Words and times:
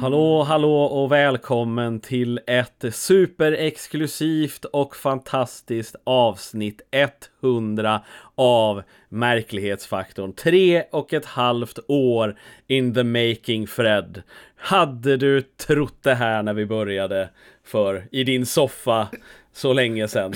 Hallå, 0.00 0.42
hallå 0.42 0.82
och 0.82 1.12
välkommen 1.12 2.00
till 2.00 2.40
ett 2.46 2.84
superexklusivt 2.90 4.64
och 4.64 4.96
fantastiskt 4.96 5.96
avsnitt 6.04 6.80
100 7.42 8.00
av 8.34 8.82
Märklighetsfaktorn. 9.08 10.32
Tre 10.32 10.82
och 10.92 11.12
ett 11.12 11.24
halvt 11.24 11.78
år 11.88 12.38
in 12.66 12.94
the 12.94 13.04
making 13.04 13.66
Fred. 13.66 14.22
Hade 14.56 15.16
du 15.16 15.42
trott 15.42 16.02
det 16.02 16.14
här 16.14 16.42
när 16.42 16.54
vi 16.54 16.66
började 16.66 17.28
för 17.70 18.08
i 18.12 18.24
din 18.24 18.46
soffa 18.46 19.08
så 19.52 19.72
länge 19.72 20.08
sedan? 20.08 20.34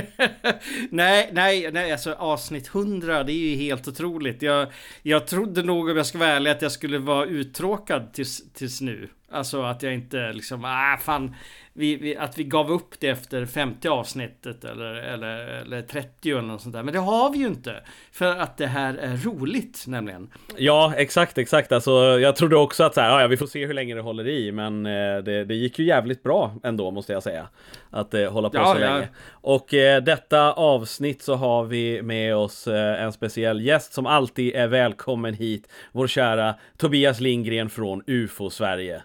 nej, 0.90 1.30
nej, 1.32 1.70
nej, 1.72 1.92
alltså 1.92 2.12
avsnitt 2.12 2.68
100, 2.74 3.24
det 3.24 3.32
är 3.32 3.50
ju 3.50 3.56
helt 3.56 3.88
otroligt. 3.88 4.42
Jag, 4.42 4.68
jag 5.02 5.26
trodde 5.26 5.62
nog 5.62 5.88
om 5.88 5.96
jag 5.96 6.06
ska 6.06 6.18
vara 6.18 6.28
ärlig 6.28 6.50
att 6.50 6.62
jag 6.62 6.72
skulle 6.72 6.98
vara 6.98 7.26
uttråkad 7.26 8.12
tills, 8.12 8.52
tills 8.52 8.80
nu. 8.80 9.08
Alltså 9.30 9.62
att 9.62 9.82
jag 9.82 9.94
inte 9.94 10.32
liksom, 10.32 10.64
ah 10.64 10.96
fan, 10.96 11.34
vi, 11.72 11.96
vi, 11.96 12.16
att 12.16 12.38
vi 12.38 12.44
gav 12.44 12.70
upp 12.70 13.00
det 13.00 13.08
efter 13.08 13.46
50 13.46 13.88
avsnittet 13.88 14.64
eller, 14.64 14.94
eller, 14.94 15.36
eller 15.36 15.82
30 15.82 16.30
eller 16.30 16.42
något 16.42 16.62
sånt 16.62 16.74
där. 16.74 16.82
Men 16.82 16.94
det 16.94 17.00
har 17.00 17.32
vi 17.32 17.38
ju 17.38 17.46
inte. 17.46 17.82
För 18.12 18.36
att 18.36 18.56
det 18.56 18.66
här 18.66 18.94
är 18.94 19.16
roligt 19.16 19.84
nämligen. 19.86 20.30
Ja, 20.56 20.92
exakt, 20.96 21.38
exakt. 21.38 21.72
Alltså, 21.72 21.90
jag 22.20 22.36
trodde 22.36 22.56
också 22.56 22.84
att 22.84 22.94
så 22.94 23.00
här, 23.00 23.20
ja, 23.20 23.26
vi 23.26 23.36
får 23.36 23.46
se 23.46 23.66
hur 23.66 23.74
länge 23.74 23.94
det 23.94 24.00
håller 24.00 24.28
i, 24.28 24.52
men 24.52 24.86
eh, 24.86 25.18
det, 25.18 25.44
det 25.44 25.54
gick 25.54 25.78
ju 25.78 25.84
jävligt 25.84 26.22
bra 26.22 26.54
ändå 26.62 26.90
måste 26.90 27.12
jag 27.12 27.22
säga. 27.22 27.48
Att 27.90 28.14
eh, 28.14 28.32
hålla 28.32 28.50
på 28.50 28.56
ja, 28.56 28.74
så 28.74 28.80
ja. 28.80 28.94
länge. 28.94 29.08
Och 29.30 29.74
eh, 29.74 30.02
detta 30.02 30.52
avsnitt 30.52 31.22
så 31.22 31.34
har 31.34 31.64
vi 31.64 32.02
med 32.02 32.36
oss 32.36 32.66
eh, 32.66 33.02
en 33.02 33.12
speciell 33.12 33.60
gäst 33.60 33.92
som 33.92 34.06
alltid 34.06 34.54
är 34.54 34.66
välkommen 34.66 35.34
hit. 35.34 35.68
Vår 35.92 36.06
kära 36.06 36.54
Tobias 36.76 37.20
Lindgren 37.20 37.70
från 37.70 38.02
UFO 38.06 38.50
Sverige. 38.50 39.02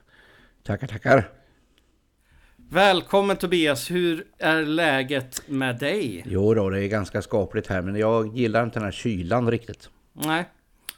Tackar, 0.64 0.88
tackar. 0.88 1.30
Välkommen 2.70 3.38
Tobias, 3.38 3.92
hur 3.92 4.26
är 4.38 4.62
läget 4.62 5.42
med 5.48 5.80
dig? 5.80 6.24
Jo 6.28 6.54
då, 6.54 6.70
det 6.70 6.84
är 6.84 6.88
ganska 6.88 7.22
skapligt 7.22 7.68
här, 7.68 7.82
men 7.82 7.96
jag 7.96 8.38
gillar 8.38 8.64
inte 8.64 8.80
den 8.80 8.84
här 8.84 8.92
kylan 8.92 9.52
riktigt. 9.52 9.90
Nej, 10.14 10.46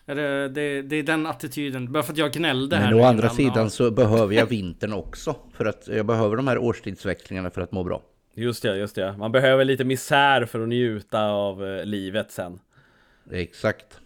det, 0.06 0.50
det, 0.50 0.82
det 0.82 0.96
är 0.96 1.04
den 1.04 1.26
attityden. 1.26 1.92
Bara 1.92 2.04
för 2.04 2.12
att 2.12 2.18
jag 2.18 2.32
gnällde 2.32 2.76
men 2.76 2.84
här. 2.84 2.92
Men 2.92 3.04
å 3.04 3.06
andra 3.06 3.30
sidan 3.30 3.70
så 3.70 3.92
behöver 3.92 4.36
jag 4.36 4.46
vintern 4.46 4.94
också. 4.94 5.36
För 5.54 5.66
att 5.66 5.88
jag 5.88 6.06
behöver 6.06 6.36
de 6.36 6.48
här 6.48 6.58
årstidsväxlingarna 6.58 7.50
för 7.50 7.62
att 7.62 7.72
må 7.72 7.84
bra. 7.84 8.02
Just 8.36 8.64
det, 8.64 8.78
just 8.78 8.96
det. 8.96 9.18
Man 9.18 9.32
behöver 9.32 9.66
lite 9.66 9.84
misär 9.84 10.46
för 10.46 10.62
att 10.62 10.70
njuta 10.70 11.26
av 11.26 11.66
eh, 11.66 11.86
livet 11.86 12.32
sen. 12.32 12.60
Exakt. 13.32 14.00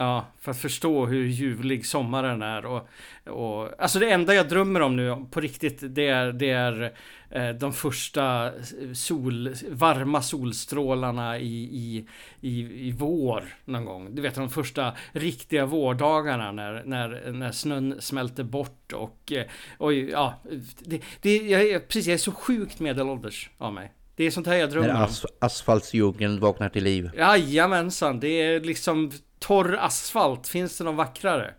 Ja, 0.00 0.26
för 0.38 0.50
att 0.50 0.58
förstå 0.58 1.06
hur 1.06 1.26
ljuvlig 1.26 1.86
sommaren 1.86 2.42
är 2.42 2.66
och, 2.66 2.88
och 3.26 3.82
Alltså 3.82 3.98
det 3.98 4.10
enda 4.10 4.34
jag 4.34 4.48
drömmer 4.48 4.80
om 4.80 4.96
nu 4.96 5.26
på 5.30 5.40
riktigt 5.40 5.78
Det 5.80 6.06
är, 6.06 6.32
det 6.32 6.50
är 6.50 6.92
eh, 7.30 7.48
de 7.48 7.72
första 7.72 8.50
sol, 8.94 9.54
varma 9.70 10.22
solstrålarna 10.22 11.38
i, 11.38 11.62
i, 11.62 12.06
i, 12.40 12.88
i 12.88 12.92
vår 12.92 13.44
någon 13.64 13.84
gång 13.84 14.14
Du 14.14 14.22
vet 14.22 14.34
de 14.34 14.50
första 14.50 14.92
riktiga 15.12 15.66
vårdagarna 15.66 16.52
när, 16.52 16.82
när, 16.84 17.32
när 17.32 17.52
snön 17.52 17.96
smälter 18.00 18.44
bort 18.44 18.92
och, 18.92 19.32
eh, 19.32 19.44
och 19.78 19.92
ja 19.92 20.34
det, 20.78 21.02
det, 21.20 21.36
jag, 21.36 21.88
precis, 21.88 22.06
jag 22.06 22.14
är 22.14 22.18
så 22.18 22.32
sjukt 22.32 22.80
medelålders 22.80 23.50
av 23.58 23.72
mig 23.72 23.92
det 24.16 24.26
är 24.26 24.30
sånt 24.30 24.46
här 24.46 24.56
jag 24.56 24.70
drömmer 24.70 24.94
om. 24.94 25.02
As 25.02 25.26
asfaltsdjungeln 25.38 26.40
vaknar 26.40 26.68
till 26.68 26.84
liv. 26.84 27.10
Jajamensan, 27.16 28.20
det 28.20 28.28
är 28.28 28.60
liksom 28.60 29.10
torr 29.40 29.76
asfalt, 29.80 30.48
finns 30.48 30.78
det 30.78 30.84
någon 30.84 30.96
vackrare? 30.96 31.54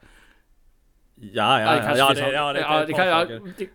Ja, 1.24 1.62
ja, 1.62 1.76
ja, 1.76 1.98
ja, 1.98 2.14
det, 2.14 2.32
ja, 2.32 2.54
det, 2.54 2.60
ja, 2.60 2.86
det, 2.86 2.94
kan, 2.94 3.08
ja, 3.08 3.28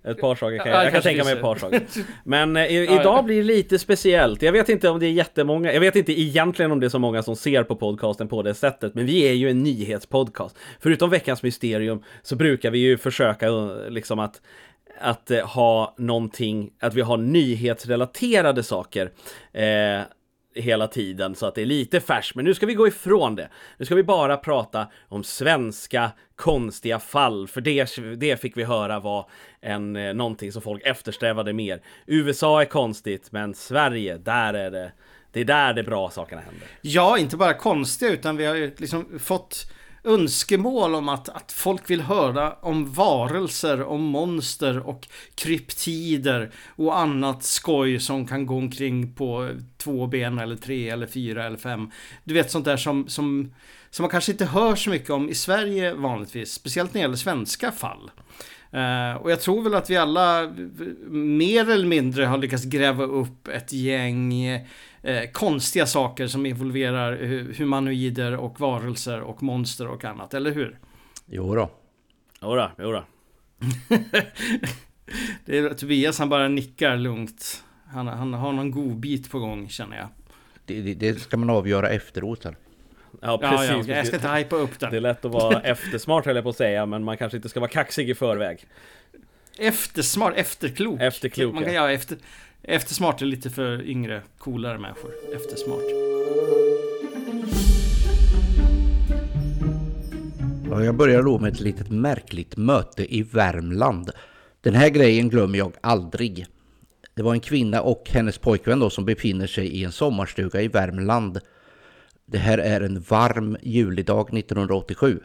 ett 0.05 0.21
par 0.21 0.35
saker 0.35 0.59
kan 0.59 0.73
jag, 0.73 0.85
jag 0.85 0.93
kan 0.93 1.03
tänka 1.03 1.25
mig 1.25 1.33
ett 1.33 1.41
par 1.41 1.57
saker. 1.57 1.83
Men 2.25 2.57
eh, 2.57 2.73
idag 2.73 3.25
blir 3.25 3.37
det 3.37 3.43
lite 3.43 3.79
speciellt. 3.79 4.43
Jag 4.43 4.53
vet 4.53 4.69
inte 4.69 4.89
om 4.89 5.01
det 5.01 5.07
är 5.07 5.11
jättemånga, 5.11 5.73
jag 5.73 5.81
vet 5.81 5.97
inte 5.97 6.21
egentligen 6.21 6.73
om 6.73 6.81
det 6.81 6.87
är 6.87 6.91
så 6.91 6.99
många 6.99 7.23
som 7.23 7.37
ser 7.37 7.63
på 7.63 7.77
podcasten 7.77 8.29
på 8.29 8.43
det 8.43 8.55
sättet, 8.55 8.95
men 8.95 9.07
vi 9.07 9.29
är 9.29 9.33
ju 9.33 9.51
en 9.51 9.63
nyhetspodcast. 9.63 10.59
Förutom 10.81 11.11
veckans 11.11 11.43
mysterium 11.43 12.03
så 12.23 12.37
brukar 12.37 12.71
vi 12.71 12.79
ju 12.79 12.99
försöka 12.99 13.47
eh, 13.47 13.91
liksom 13.91 14.19
att 14.19 14.41
att 15.01 15.31
eh, 15.31 15.47
ha 15.47 15.95
någonting, 15.99 16.71
att 16.81 16.95
vi 16.95 17.01
har 17.01 17.17
nyhetsrelaterade 17.17 18.63
saker. 18.63 19.11
Eh, 19.53 20.01
hela 20.57 20.89
tiden 20.89 21.35
så 21.35 21.47
att 21.47 21.55
det 21.55 21.63
är 21.63 21.67
lite 21.67 22.01
färskt. 22.01 22.35
Men 22.35 22.45
nu 22.45 22.55
ska 22.55 22.67
vi 22.67 22.75
gå 22.75 22.89
ifrån 22.89 23.35
det. 23.35 23.49
Nu 23.77 23.85
ska 23.85 23.95
vi 23.95 24.03
bara 24.03 24.37
prata 24.37 24.87
om 25.09 25.25
svenska 25.25 26.11
konstiga 26.37 26.99
fall, 26.99 27.49
för 27.49 27.61
det, 27.61 27.89
det 28.17 28.41
fick 28.41 28.57
vi 28.57 28.65
höra 28.65 29.01
var 29.01 29.31
en, 29.61 29.97
eh, 29.97 30.15
någonting 30.15 30.53
som 30.53 30.63
folk 30.63 30.83
eftersträvade 30.85 31.53
mer. 31.53 31.83
USA 32.07 32.61
är 32.61 32.65
konstigt, 32.65 33.33
men 33.33 33.55
Sverige, 33.55 34.19
där 34.19 34.55
är 34.55 34.71
det 34.71 34.93
det 35.37 35.41
är 35.41 35.45
där 35.45 35.75
de 35.75 35.83
bra 35.83 36.11
sakerna 36.11 36.41
händer. 36.41 36.69
Ja, 36.81 37.19
inte 37.19 37.37
bara 37.37 37.55
konstiga 37.55 38.13
utan 38.13 38.37
vi 38.37 38.47
har 38.47 38.55
ju 38.55 38.75
liksom 38.77 39.19
fått 39.19 39.73
önskemål 40.07 40.95
om 40.95 41.09
att, 41.09 41.29
att 41.29 41.53
folk 41.53 41.91
vill 41.91 42.01
höra 42.01 42.53
om 42.53 42.93
varelser, 42.93 43.83
om 43.83 44.03
monster 44.03 44.87
och 44.87 45.09
kryptider 45.35 46.51
och 46.77 46.99
annat 46.99 47.45
skoj 47.45 48.01
som 48.01 48.27
kan 48.27 48.47
gå 48.47 48.57
omkring 48.57 49.13
på 49.13 49.51
två 49.77 50.07
ben 50.07 50.39
eller 50.39 50.57
tre 50.57 50.89
eller 50.89 51.07
fyra 51.07 51.47
eller 51.47 51.59
fem. 51.59 51.91
Du 52.25 52.35
vet 52.35 52.51
sånt 52.51 52.65
där 52.65 52.77
som, 52.77 53.09
som, 53.09 53.55
som 53.91 54.03
man 54.03 54.11
kanske 54.11 54.33
inte 54.33 54.45
hör 54.45 54.75
så 54.75 54.91
mycket 54.91 55.11
om 55.11 55.31
i 55.31 55.35
Sverige 55.35 55.95
vanligtvis, 55.95 56.53
speciellt 56.53 56.95
när 56.95 57.01
det 57.01 57.03
gäller 57.03 57.17
svenska 57.17 57.73
fall. 57.73 58.11
Uh, 58.75 59.23
och 59.23 59.31
jag 59.31 59.41
tror 59.41 59.63
väl 59.63 59.75
att 59.75 59.91
vi 59.91 59.97
alla 59.97 60.53
mer 61.11 61.71
eller 61.71 61.87
mindre 61.87 62.25
har 62.25 62.39
lyckats 62.39 62.65
gräva 62.65 63.05
upp 63.05 63.49
ett 63.49 63.73
gäng 63.73 64.35
eh, 65.07 65.31
konstiga 65.33 65.87
saker 65.87 66.27
som 66.27 66.47
involverar 66.47 67.17
humanoider 67.53 68.37
och 68.37 68.61
varelser 68.61 69.21
och 69.21 69.43
monster 69.43 69.87
och 69.87 70.05
annat, 70.05 70.35
eller 70.35 70.51
hur? 70.51 70.79
Jo 71.27 71.55
då. 71.55 71.71
Jo 72.43 72.55
då, 72.55 72.71
jo 72.79 72.93
då. 72.93 73.05
det 75.45 75.59
är 75.59 75.75
Tobias, 75.75 76.19
han 76.19 76.29
bara 76.29 76.49
nickar 76.49 76.97
lugnt. 76.97 77.65
Han, 77.87 78.07
han 78.07 78.35
har 78.35 78.53
någon 78.53 78.71
god 78.71 78.97
bit 78.97 79.31
på 79.31 79.39
gång 79.39 79.69
känner 79.69 79.97
jag. 79.97 80.09
Det, 80.65 80.81
det, 80.81 80.95
det 80.95 81.21
ska 81.21 81.37
man 81.37 81.51
avgöra 81.51 81.89
efteråt 81.89 82.45
här. 82.45 82.57
Ja, 83.21 83.39
precis. 83.39 83.71
Ja, 83.71 83.83
ja, 83.87 83.97
jag 83.97 84.07
ska 84.07 84.17
inte 84.17 84.29
hypa 84.29 84.57
upp 84.57 84.79
den. 84.79 84.91
Det 84.91 84.97
är 84.97 85.01
lätt 85.01 85.25
att 85.25 85.33
vara 85.33 85.61
eftersmart 85.61 86.27
höll 86.27 86.37
jag 86.37 86.45
på 86.45 86.51
att 86.51 86.57
säga, 86.57 86.87
men 86.87 87.05
man 87.05 87.17
kanske 87.17 87.37
inte 87.37 87.49
ska 87.49 87.61
vara 87.61 87.71
kaxig 87.71 88.11
i 88.11 88.15
förväg. 88.15 88.67
Eftersmart, 89.59 90.35
efterklok. 90.37 91.01
Efterklok, 91.01 91.55
man 91.55 91.65
kan, 91.65 91.75
ja. 91.75 91.91
efter, 91.91 92.19
Eftersmart 92.69 93.23
är 93.23 93.27
lite 93.27 93.51
för 93.51 93.83
yngre, 93.83 94.23
coolare 94.39 94.79
människor. 94.79 95.11
Eftersmart. 95.35 95.83
Ja, 100.71 100.85
jag 100.85 100.97
börjar 100.97 101.23
då 101.23 101.39
med 101.39 101.53
ett 101.53 101.61
litet 101.61 101.91
märkligt 101.91 102.57
möte 102.57 103.17
i 103.17 103.23
Värmland. 103.23 104.11
Den 104.61 104.75
här 104.75 104.89
grejen 104.89 105.29
glömmer 105.29 105.59
jag 105.59 105.73
aldrig. 105.81 106.47
Det 107.15 107.23
var 107.23 107.33
en 107.33 107.41
kvinna 107.41 107.83
och 107.83 108.11
hennes 108.11 108.39
pojkvän 108.39 108.81
då 108.81 108.91
som 108.91 109.05
befinner 109.05 109.47
sig 109.47 109.67
i 109.67 109.85
en 109.85 109.93
sommarstuga 109.93 110.63
i 110.63 110.69
Värmland. 110.69 111.41
Det 112.27 112.39
här 112.39 112.59
är 112.59 112.81
en 112.81 113.01
varm 113.01 113.57
julidag 113.63 114.39
1987 114.39 115.21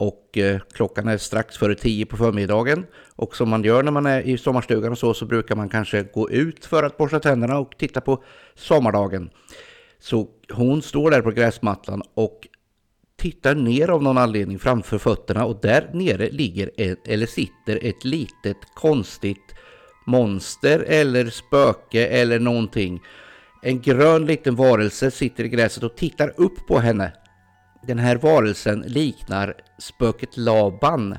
och 0.00 0.38
eh, 0.38 0.60
klockan 0.72 1.08
är 1.08 1.18
strax 1.18 1.56
före 1.56 1.74
tio 1.74 2.06
på 2.06 2.16
förmiddagen. 2.16 2.86
Och 3.16 3.36
som 3.36 3.48
man 3.48 3.64
gör 3.64 3.82
när 3.82 3.92
man 3.92 4.06
är 4.06 4.20
i 4.20 4.38
sommarstugan 4.38 4.92
och 4.92 4.98
så, 4.98 5.14
så 5.14 5.26
brukar 5.26 5.56
man 5.56 5.68
kanske 5.68 6.02
gå 6.02 6.30
ut 6.30 6.64
för 6.64 6.82
att 6.82 6.96
borsta 6.96 7.20
tänderna 7.20 7.58
och 7.58 7.74
titta 7.78 8.00
på 8.00 8.22
sommardagen. 8.54 9.30
Så 9.98 10.28
hon 10.52 10.82
står 10.82 11.10
där 11.10 11.22
på 11.22 11.30
gräsmattan 11.30 12.02
och 12.14 12.48
tittar 13.16 13.54
ner 13.54 13.88
av 13.88 14.02
någon 14.02 14.18
anledning 14.18 14.58
framför 14.58 14.98
fötterna 14.98 15.44
och 15.44 15.58
där 15.62 15.90
nere 15.92 16.30
ligger 16.30 16.70
ett, 16.76 17.08
eller 17.08 17.26
sitter 17.26 17.78
ett 17.82 18.04
litet 18.04 18.58
konstigt 18.74 19.54
monster 20.06 20.84
eller 20.88 21.30
spöke 21.30 22.06
eller 22.06 22.38
någonting. 22.38 23.00
En 23.62 23.80
grön 23.80 24.26
liten 24.26 24.56
varelse 24.56 25.10
sitter 25.10 25.44
i 25.44 25.48
gräset 25.48 25.82
och 25.82 25.96
tittar 25.96 26.32
upp 26.36 26.66
på 26.66 26.78
henne 26.78 27.12
den 27.82 27.98
här 27.98 28.16
varelsen 28.16 28.80
liknar 28.80 29.54
spöket 29.78 30.36
Laban. 30.36 31.16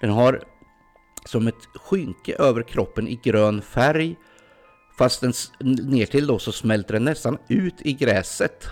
Den 0.00 0.10
har 0.10 0.42
som 1.24 1.48
ett 1.48 1.64
skynke 1.74 2.36
över 2.38 2.62
kroppen 2.62 3.08
i 3.08 3.20
grön 3.24 3.62
färg. 3.62 4.16
Fast 4.98 5.20
den 5.20 5.32
ner 5.60 6.06
till 6.06 6.26
då 6.26 6.38
så 6.38 6.52
smälter 6.52 6.94
den 6.94 7.04
nästan 7.04 7.38
ut 7.48 7.74
i 7.78 7.92
gräset. 7.92 8.66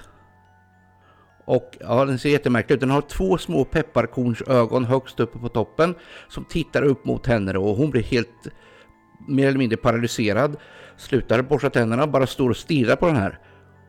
Och 1.44 1.76
ja, 1.81 2.05
den 2.05 2.19
ser 2.19 2.31
jättemärklig 2.31 2.75
ut. 2.75 2.81
Den 2.81 2.91
har 2.91 3.00
två 3.00 3.38
små 3.38 3.64
pepparkornsögon 3.64 4.85
högst 4.85 5.20
uppe 5.20 5.38
på 5.38 5.49
toppen 5.49 5.94
som 6.29 6.44
tittar 6.44 6.82
upp 6.82 7.05
mot 7.05 7.26
henne 7.26 7.59
och 7.59 7.76
hon 7.76 7.91
blir 7.91 8.03
helt 8.03 8.49
mer 9.29 9.49
eller 9.49 9.59
mindre 9.59 9.76
paralyserad. 9.76 10.56
Slutar 10.97 11.43
borsta 11.43 11.70
tänderna, 11.70 12.06
bara 12.06 12.26
står 12.26 12.50
och 12.50 12.56
stirrar 12.56 12.97
på 12.97 13.06
den 13.06 13.17
här 13.17 13.38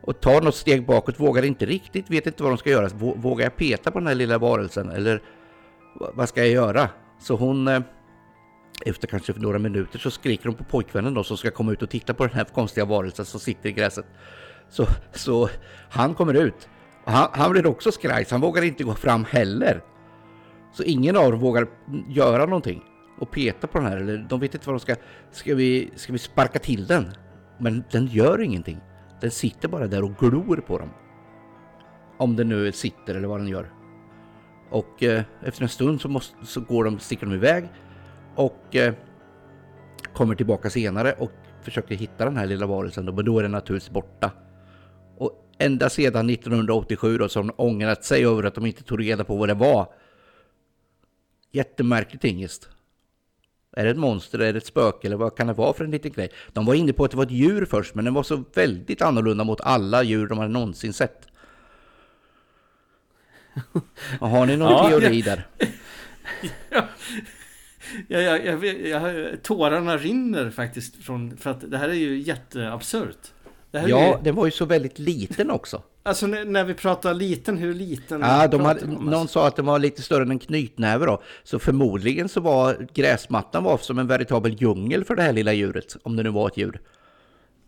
och 0.03 0.21
tar 0.21 0.41
något 0.41 0.55
steg 0.55 0.85
bakåt, 0.85 1.19
vågar 1.19 1.45
inte 1.45 1.65
riktigt, 1.65 2.09
vet 2.09 2.27
inte 2.27 2.43
vad 2.43 2.51
de 2.51 2.57
ska 2.57 2.69
göra. 2.69 2.89
Vågar 2.97 3.45
jag 3.45 3.55
peta 3.55 3.91
på 3.91 3.99
den 3.99 4.07
här 4.07 4.15
lilla 4.15 4.37
varelsen 4.37 4.89
eller 4.89 5.21
vad 6.13 6.29
ska 6.29 6.41
jag 6.41 6.49
göra? 6.49 6.89
Så 7.19 7.35
hon, 7.35 7.67
eh, 7.67 7.81
efter 8.85 9.07
kanske 9.07 9.33
några 9.33 9.59
minuter 9.59 9.99
så 9.99 10.11
skriker 10.11 10.45
hon 10.45 10.55
på 10.55 10.63
pojkvännen 10.63 11.13
då 11.13 11.23
som 11.23 11.37
ska 11.37 11.51
komma 11.51 11.71
ut 11.71 11.81
och 11.81 11.89
titta 11.89 12.13
på 12.13 12.25
den 12.25 12.35
här 12.35 12.43
konstiga 12.43 12.85
varelsen 12.85 13.25
som 13.25 13.39
sitter 13.39 13.69
i 13.69 13.71
gräset. 13.71 14.05
Så, 14.69 14.87
så 15.13 15.49
han 15.89 16.13
kommer 16.13 16.33
ut. 16.33 16.69
Han, 17.05 17.29
han 17.33 17.51
blir 17.51 17.67
också 17.67 17.91
skraj, 17.91 18.25
så 18.25 18.33
han 18.33 18.41
vågar 18.41 18.63
inte 18.63 18.83
gå 18.83 18.93
fram 18.95 19.25
heller. 19.25 19.81
Så 20.73 20.83
ingen 20.83 21.17
av 21.17 21.31
dem 21.31 21.39
vågar 21.39 21.67
göra 22.09 22.45
någonting 22.45 22.83
och 23.19 23.31
peta 23.31 23.67
på 23.67 23.77
den 23.77 23.87
här. 23.87 23.97
Eller 23.97 24.25
de 24.29 24.39
vet 24.39 24.53
inte 24.53 24.67
vad 24.67 24.75
de 24.75 24.79
ska... 24.79 24.95
Ska 25.31 25.55
vi, 25.55 25.91
ska 25.95 26.13
vi 26.13 26.19
sparka 26.19 26.59
till 26.59 26.87
den? 26.87 27.11
Men 27.57 27.83
den 27.91 28.07
gör 28.07 28.41
ingenting. 28.41 28.79
Den 29.23 29.31
sitter 29.31 29.67
bara 29.67 29.87
där 29.87 30.03
och 30.03 30.17
glor 30.19 30.57
på 30.57 30.77
dem. 30.77 30.89
Om 32.17 32.35
den 32.35 32.49
nu 32.49 32.71
sitter 32.71 33.15
eller 33.15 33.27
vad 33.27 33.39
den 33.39 33.47
gör. 33.47 33.73
Och 34.69 35.03
eh, 35.03 35.23
efter 35.43 35.63
en 35.63 35.69
stund 35.69 36.01
så, 36.01 36.09
måste, 36.09 36.45
så 36.45 36.61
går 36.61 36.83
de, 36.83 36.99
sticker 36.99 37.25
de 37.25 37.35
iväg 37.35 37.69
och 38.35 38.75
eh, 38.75 38.93
kommer 40.13 40.35
tillbaka 40.35 40.69
senare 40.69 41.13
och 41.13 41.31
försöker 41.61 41.95
hitta 41.95 42.25
den 42.25 42.37
här 42.37 42.45
lilla 42.45 42.65
varelsen. 42.65 43.05
Men 43.05 43.25
då 43.25 43.39
är 43.39 43.43
den 43.43 43.51
naturligtvis 43.51 43.93
borta. 43.93 44.31
Och 45.17 45.49
ända 45.57 45.89
sedan 45.89 46.29
1987 46.29 47.17
då 47.17 47.29
så 47.29 47.39
har 47.39 47.43
de 47.43 47.53
ångrat 47.57 48.03
sig 48.03 48.25
över 48.25 48.43
att 48.43 48.55
de 48.55 48.65
inte 48.65 48.83
tog 48.83 48.99
reda 48.99 49.23
på 49.23 49.35
vad 49.35 49.49
det 49.49 49.53
var. 49.53 49.93
Jättemärkligt 51.51 52.23
ingest. 52.23 52.69
Är 53.75 53.83
det 53.83 53.91
ett 53.91 53.97
monster, 53.97 54.39
är 54.39 54.53
det 54.53 54.57
ett 54.57 54.65
spöke 54.65 55.07
eller 55.07 55.15
vad 55.15 55.37
kan 55.37 55.47
det 55.47 55.53
vara 55.53 55.73
för 55.73 55.85
en 55.85 55.91
liten 55.91 56.11
grej? 56.11 56.29
De 56.53 56.65
var 56.65 56.73
inne 56.73 56.93
på 56.93 57.05
att 57.05 57.11
det 57.11 57.17
var 57.17 57.25
ett 57.25 57.31
djur 57.31 57.65
först, 57.65 57.95
men 57.95 58.05
den 58.05 58.13
var 58.13 58.23
så 58.23 58.43
väldigt 58.53 59.01
annorlunda 59.01 59.43
mot 59.43 59.61
alla 59.61 60.03
djur 60.03 60.27
de 60.27 60.37
hade 60.37 60.49
någonsin 60.49 60.93
sett. 60.93 61.27
har 64.19 64.45
ni 64.45 64.57
någon 64.57 64.71
ja, 64.71 64.89
teori 64.89 65.21
där? 65.21 65.47
Ja, 68.07 68.21
ja, 68.21 68.37
ja, 68.37 68.37
jag, 68.37 68.65
jag, 68.87 69.43
tårarna 69.43 69.97
rinner 69.97 70.49
faktiskt 70.49 71.03
från, 71.03 71.37
för 71.37 71.49
att 71.49 71.71
det 71.71 71.77
här 71.77 71.89
är 71.89 71.93
ju 71.93 72.17
jätteabsurt. 72.17 73.31
ja, 73.71 73.87
ju... 73.87 74.23
den 74.23 74.35
var 74.35 74.45
ju 74.45 74.51
så 74.51 74.65
väldigt 74.65 74.99
liten 74.99 75.51
också. 75.51 75.83
Alltså 76.05 76.27
när, 76.27 76.63
vi 76.63 76.73
pratar 76.73 77.13
liten, 77.13 77.57
hur 77.57 77.73
liten? 77.73 78.21
Ja, 78.21 78.47
de 78.47 78.61
hade, 78.61 78.85
någon 78.85 79.27
sa 79.27 79.47
att 79.47 79.55
den 79.55 79.65
var 79.65 79.79
lite 79.79 80.01
större 80.01 80.23
än 80.23 80.31
en 80.31 80.39
knytnäve 80.39 81.05
då. 81.05 81.21
Så 81.43 81.59
förmodligen 81.59 82.29
så 82.29 82.41
var 82.41 82.87
gräsmattan 82.93 83.63
var 83.63 83.77
som 83.77 83.99
en 83.99 84.07
veritabel 84.07 84.61
djungel 84.61 85.03
för 85.03 85.15
det 85.15 85.21
här 85.21 85.33
lilla 85.33 85.53
djuret. 85.53 85.97
Om 86.03 86.15
det 86.15 86.23
nu 86.23 86.29
var 86.29 86.47
ett 86.47 86.57
djur. 86.57 86.81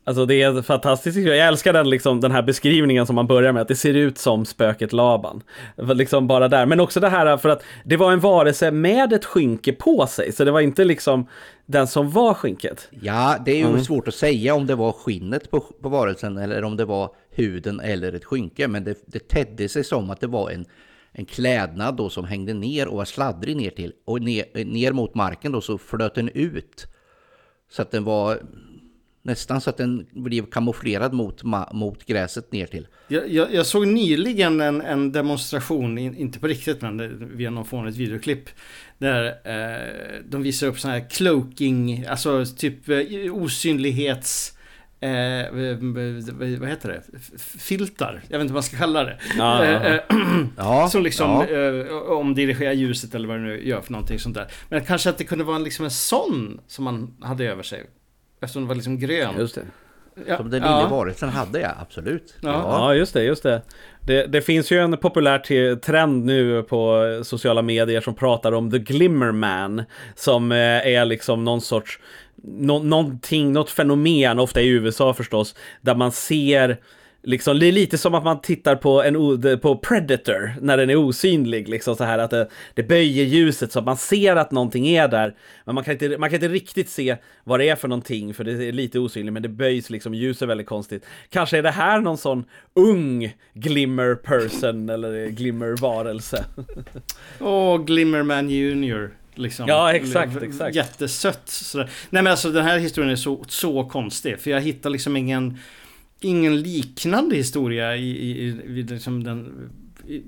Alltså 0.08 0.26
det 0.26 0.42
är 0.42 0.62
fantastiskt. 0.62 1.18
Jag 1.18 1.38
älskar 1.38 1.74
den, 1.74 1.90
liksom, 1.90 2.22
den 2.22 2.32
här 2.32 2.42
beskrivningen 2.42 3.06
som 3.06 3.16
man 3.16 3.28
börjar 3.28 3.52
med, 3.52 3.62
att 3.62 3.68
det 3.68 3.76
ser 3.76 3.94
ut 3.94 4.18
som 4.18 4.46
spöket 4.46 4.94
Laban. 4.94 5.44
Liksom 5.78 6.28
bara 6.28 6.48
där. 6.48 6.66
Men 6.66 6.80
också 6.80 7.00
det 7.00 7.10
här 7.10 7.38
för 7.38 7.50
att 7.50 7.64
det 7.84 7.98
var 7.98 8.12
en 8.12 8.20
varelse 8.20 8.72
med 8.72 9.14
ett 9.14 9.26
skynke 9.26 9.74
på 9.74 10.08
sig, 10.08 10.32
så 10.32 10.44
det 10.44 10.52
var 10.52 10.62
inte 10.62 10.84
liksom 10.84 11.28
den 11.66 11.88
som 11.88 12.12
var 12.12 12.34
skynket. 12.34 12.90
Ja, 13.02 13.38
det 13.46 13.52
är 13.52 13.58
ju 13.58 13.66
mm. 13.66 13.84
svårt 13.84 14.08
att 14.08 14.16
säga 14.16 14.56
om 14.56 14.68
det 14.68 14.76
var 14.76 14.92
skinnet 14.92 15.52
på, 15.52 15.60
på 15.60 15.90
varelsen 15.90 16.38
eller 16.38 16.64
om 16.64 16.78
det 16.78 16.86
var 16.86 17.10
huden 17.30 17.80
eller 17.80 18.14
ett 18.14 18.26
skynke. 18.26 18.68
Men 18.68 18.84
det, 18.84 18.98
det 19.06 19.28
tedde 19.28 19.70
sig 19.70 19.84
som 19.84 20.10
att 20.10 20.20
det 20.20 20.28
var 20.28 20.50
en, 20.50 20.66
en 21.12 21.26
klädnad 21.26 21.96
då 21.96 22.10
som 22.10 22.26
hängde 22.26 22.54
ner 22.54 22.88
och 22.88 22.98
var 22.98 23.06
sladdrig 23.06 23.58
ner 23.58 23.70
till. 23.70 23.94
Och 24.06 24.22
ner, 24.22 24.66
ner 24.66 24.92
mot 24.92 25.16
marken 25.16 25.52
då 25.52 25.62
så 25.62 25.78
flöt 25.78 26.16
den 26.16 26.30
ut. 26.30 26.86
Så 27.72 27.82
att 27.82 27.92
den 27.92 28.04
var 28.04 28.40
Nästan 29.26 29.62
så 29.62 29.70
att 29.70 29.78
den 29.78 30.06
blev 30.12 30.46
kamouflerad 30.46 31.14
mot, 31.14 31.44
mot 31.72 32.06
gräset 32.06 32.52
ner 32.52 32.66
till. 32.66 32.88
Jag, 33.08 33.30
jag, 33.30 33.54
jag 33.54 33.66
såg 33.66 33.88
nyligen 33.88 34.62
en, 34.62 34.82
en 34.82 35.12
demonstration, 35.12 35.98
inte 35.98 36.40
på 36.40 36.48
riktigt 36.48 36.82
men 36.82 37.38
via 37.38 37.50
någon 37.50 37.66
form 37.66 37.88
av 37.88 37.92
videoklipp. 37.92 38.50
Där 38.98 39.26
eh, 39.26 40.22
de 40.30 40.44
visar 40.44 40.68
upp 40.68 40.80
sådana 40.80 41.00
här 41.00 41.10
cloaking, 41.10 42.06
alltså 42.06 42.46
typ 42.58 42.90
eh, 42.90 42.98
osynlighets... 43.32 44.52
Eh, 45.00 45.52
vad 46.60 46.70
heter 46.70 46.90
det? 46.90 47.02
Filtar. 47.60 48.22
Jag 48.30 48.38
vet 48.38 48.42
inte 48.42 48.54
vad 48.54 48.54
man 48.54 48.64
ska 48.64 48.78
kalla 48.78 49.04
det. 49.04 49.18
Ja, 49.38 49.64
eh, 49.64 49.94
eh 49.94 50.02
ja, 50.58 50.90
som 50.90 51.04
liksom 51.04 51.30
ja. 51.30 51.48
eh, 51.48 51.96
omdirigerar 51.96 52.74
ljuset 52.74 53.16
eller 53.16 53.28
vad 53.28 53.38
det 53.38 53.44
nu 53.44 53.68
gör 53.68 53.82
för 53.82 53.92
någonting 53.92 54.20
sånt 54.20 54.36
där. 54.36 54.48
Men 54.70 54.86
kanske 54.86 55.10
att 55.10 55.18
det 55.18 55.24
kunde 55.24 55.44
vara 55.44 55.58
liksom 55.58 55.86
en 55.86 55.92
sån 55.92 56.62
som 56.68 56.84
man 56.84 57.18
hade 57.22 57.46
över 57.46 57.64
sig. 57.64 57.86
Eftersom 58.46 58.62
det 58.64 58.68
var 58.68 58.76
liksom 58.76 59.00
grön. 59.00 59.34
Just 59.38 59.56
det. 59.56 59.62
Ja. 60.28 60.38
Som 60.38 60.50
den 60.50 60.62
lille 60.62 60.74
ja. 60.74 60.88
varelsen 60.88 61.30
hade 61.30 61.60
jag, 61.60 61.72
absolut. 61.82 62.36
Ja. 62.42 62.50
ja, 62.50 62.96
just 62.96 63.14
det, 63.14 63.24
just 63.24 63.44
det. 63.44 63.62
det. 64.02 64.26
Det 64.28 64.42
finns 64.42 64.72
ju 64.72 64.80
en 64.80 64.98
populär 64.98 65.76
trend 65.76 66.26
nu 66.26 66.64
på 66.64 67.04
sociala 67.24 67.62
medier 67.62 68.02
som 68.02 68.16
pratar 68.16 68.52
om 68.52 68.72
The 68.72 68.80
Glimmer 68.80 69.32
Man. 69.32 69.84
Som 70.16 70.52
eh, 70.52 70.58
är 70.88 71.06
liksom 71.06 71.44
någon 71.44 71.62
sorts, 71.62 72.00
no, 72.44 72.84
någonting, 72.84 73.54
något 73.54 73.70
fenomen, 73.70 74.40
ofta 74.40 74.62
i 74.62 74.68
USA 74.68 75.14
förstås, 75.14 75.56
där 75.82 75.96
man 75.96 76.12
ser 76.12 76.78
Liksom, 77.26 77.60
det 77.60 77.66
är 77.66 77.72
lite 77.72 77.98
som 77.98 78.14
att 78.14 78.24
man 78.24 78.42
tittar 78.42 78.76
på, 78.76 79.04
en, 79.04 79.60
på 79.60 79.78
Predator 79.78 80.54
när 80.62 80.78
den 80.78 80.90
är 80.90 80.96
osynlig. 80.96 81.70
Liksom 81.70 81.96
så 81.96 82.04
här 82.04 82.18
att 82.18 82.32
det, 82.32 82.50
det 82.74 82.84
böjer 82.84 83.26
ljuset 83.26 83.72
så 83.72 83.80
att 83.80 83.86
man 83.86 83.98
ser 83.98 84.36
att 84.36 84.52
någonting 84.52 84.88
är 84.88 85.08
där. 85.08 85.36
Men 85.66 85.76
man 85.76 85.84
kan, 85.84 85.94
inte, 85.94 86.18
man 86.18 86.30
kan 86.30 86.36
inte 86.36 86.48
riktigt 86.48 86.90
se 86.90 87.18
vad 87.44 87.60
det 87.60 87.70
är 87.70 87.76
för 87.76 87.88
någonting 87.88 88.34
för 88.34 88.44
det 88.44 88.52
är 88.52 88.72
lite 88.72 89.00
osynligt 89.00 89.34
men 89.34 89.44
det 89.44 89.50
böjs 89.50 89.90
liksom, 89.90 90.14
ljuset 90.14 90.50
väldigt 90.50 90.68
konstigt. 90.68 91.06
Kanske 91.30 91.58
är 91.58 91.64
det 91.64 91.72
här 91.72 92.00
någon 92.00 92.18
sån 92.18 92.46
ung 92.74 93.36
glimmer 93.54 94.16
person 94.16 94.90
eller 94.90 95.28
glimmer 95.28 95.82
varelse. 95.82 96.46
Åh, 97.40 97.50
oh, 97.50 97.86
Glimmerman 97.86 98.50
Junior. 98.50 99.12
Liksom. 99.36 99.68
Ja, 99.68 99.94
exakt, 99.94 100.44
exakt. 100.44 100.76
Jättesött. 100.76 101.50
Sådär. 101.50 101.90
Nej 102.10 102.24
men 102.24 102.32
alltså 102.32 102.52
den 102.52 102.66
här 102.66 102.78
historien 102.78 103.12
är 103.12 103.16
så, 103.16 103.46
så 103.48 103.84
konstig. 103.84 104.40
För 104.40 104.52
jag 104.52 104.62
hittar 104.62 104.90
liksom 104.90 105.18
ingen 105.18 105.60
ingen 106.20 106.62
liknande 106.62 107.36
historia 107.36 107.96
i, 107.96 108.10
i, 108.10 108.48
i 108.48 108.84
liksom 108.84 109.24
den... 109.24 109.70
I, 110.08 110.24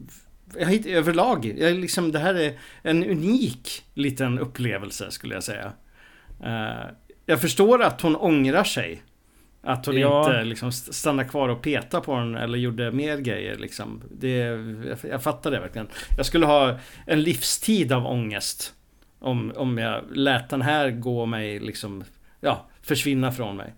jag 0.57 0.65
hittar, 0.67 0.89
överlag. 0.89 1.53
Jag, 1.57 1.75
liksom, 1.75 2.11
det 2.11 2.19
här 2.19 2.35
är 2.35 2.59
en 2.81 3.03
unik 3.03 3.83
liten 3.93 4.39
upplevelse 4.39 5.11
skulle 5.11 5.33
jag 5.33 5.43
säga. 5.43 5.71
Uh, 6.43 6.91
jag 7.25 7.41
förstår 7.41 7.83
att 7.83 8.01
hon 8.01 8.15
ångrar 8.15 8.63
sig. 8.63 9.03
Att 9.61 9.85
hon 9.85 9.97
ja. 9.97 10.25
inte 10.25 10.43
liksom 10.43 10.71
stannade 10.71 11.29
kvar 11.29 11.49
och 11.49 11.61
petade 11.61 12.05
på 12.05 12.15
den 12.15 12.35
eller 12.35 12.57
gjorde 12.57 12.91
mer 12.91 13.17
grejer 13.17 13.57
liksom. 13.57 14.03
Det, 14.11 14.37
jag, 14.37 14.97
jag 15.09 15.23
fattar 15.23 15.51
det 15.51 15.59
verkligen. 15.59 15.87
Jag 16.17 16.25
skulle 16.25 16.45
ha 16.45 16.79
en 17.05 17.21
livstid 17.21 17.91
av 17.91 18.05
ångest. 18.05 18.73
Om, 19.19 19.53
om 19.55 19.77
jag 19.77 20.03
lät 20.11 20.49
den 20.49 20.61
här 20.61 20.91
gå 20.91 21.25
mig 21.25 21.59
liksom, 21.59 22.03
ja, 22.41 22.69
försvinna 22.81 23.31
från 23.31 23.57
mig. 23.57 23.73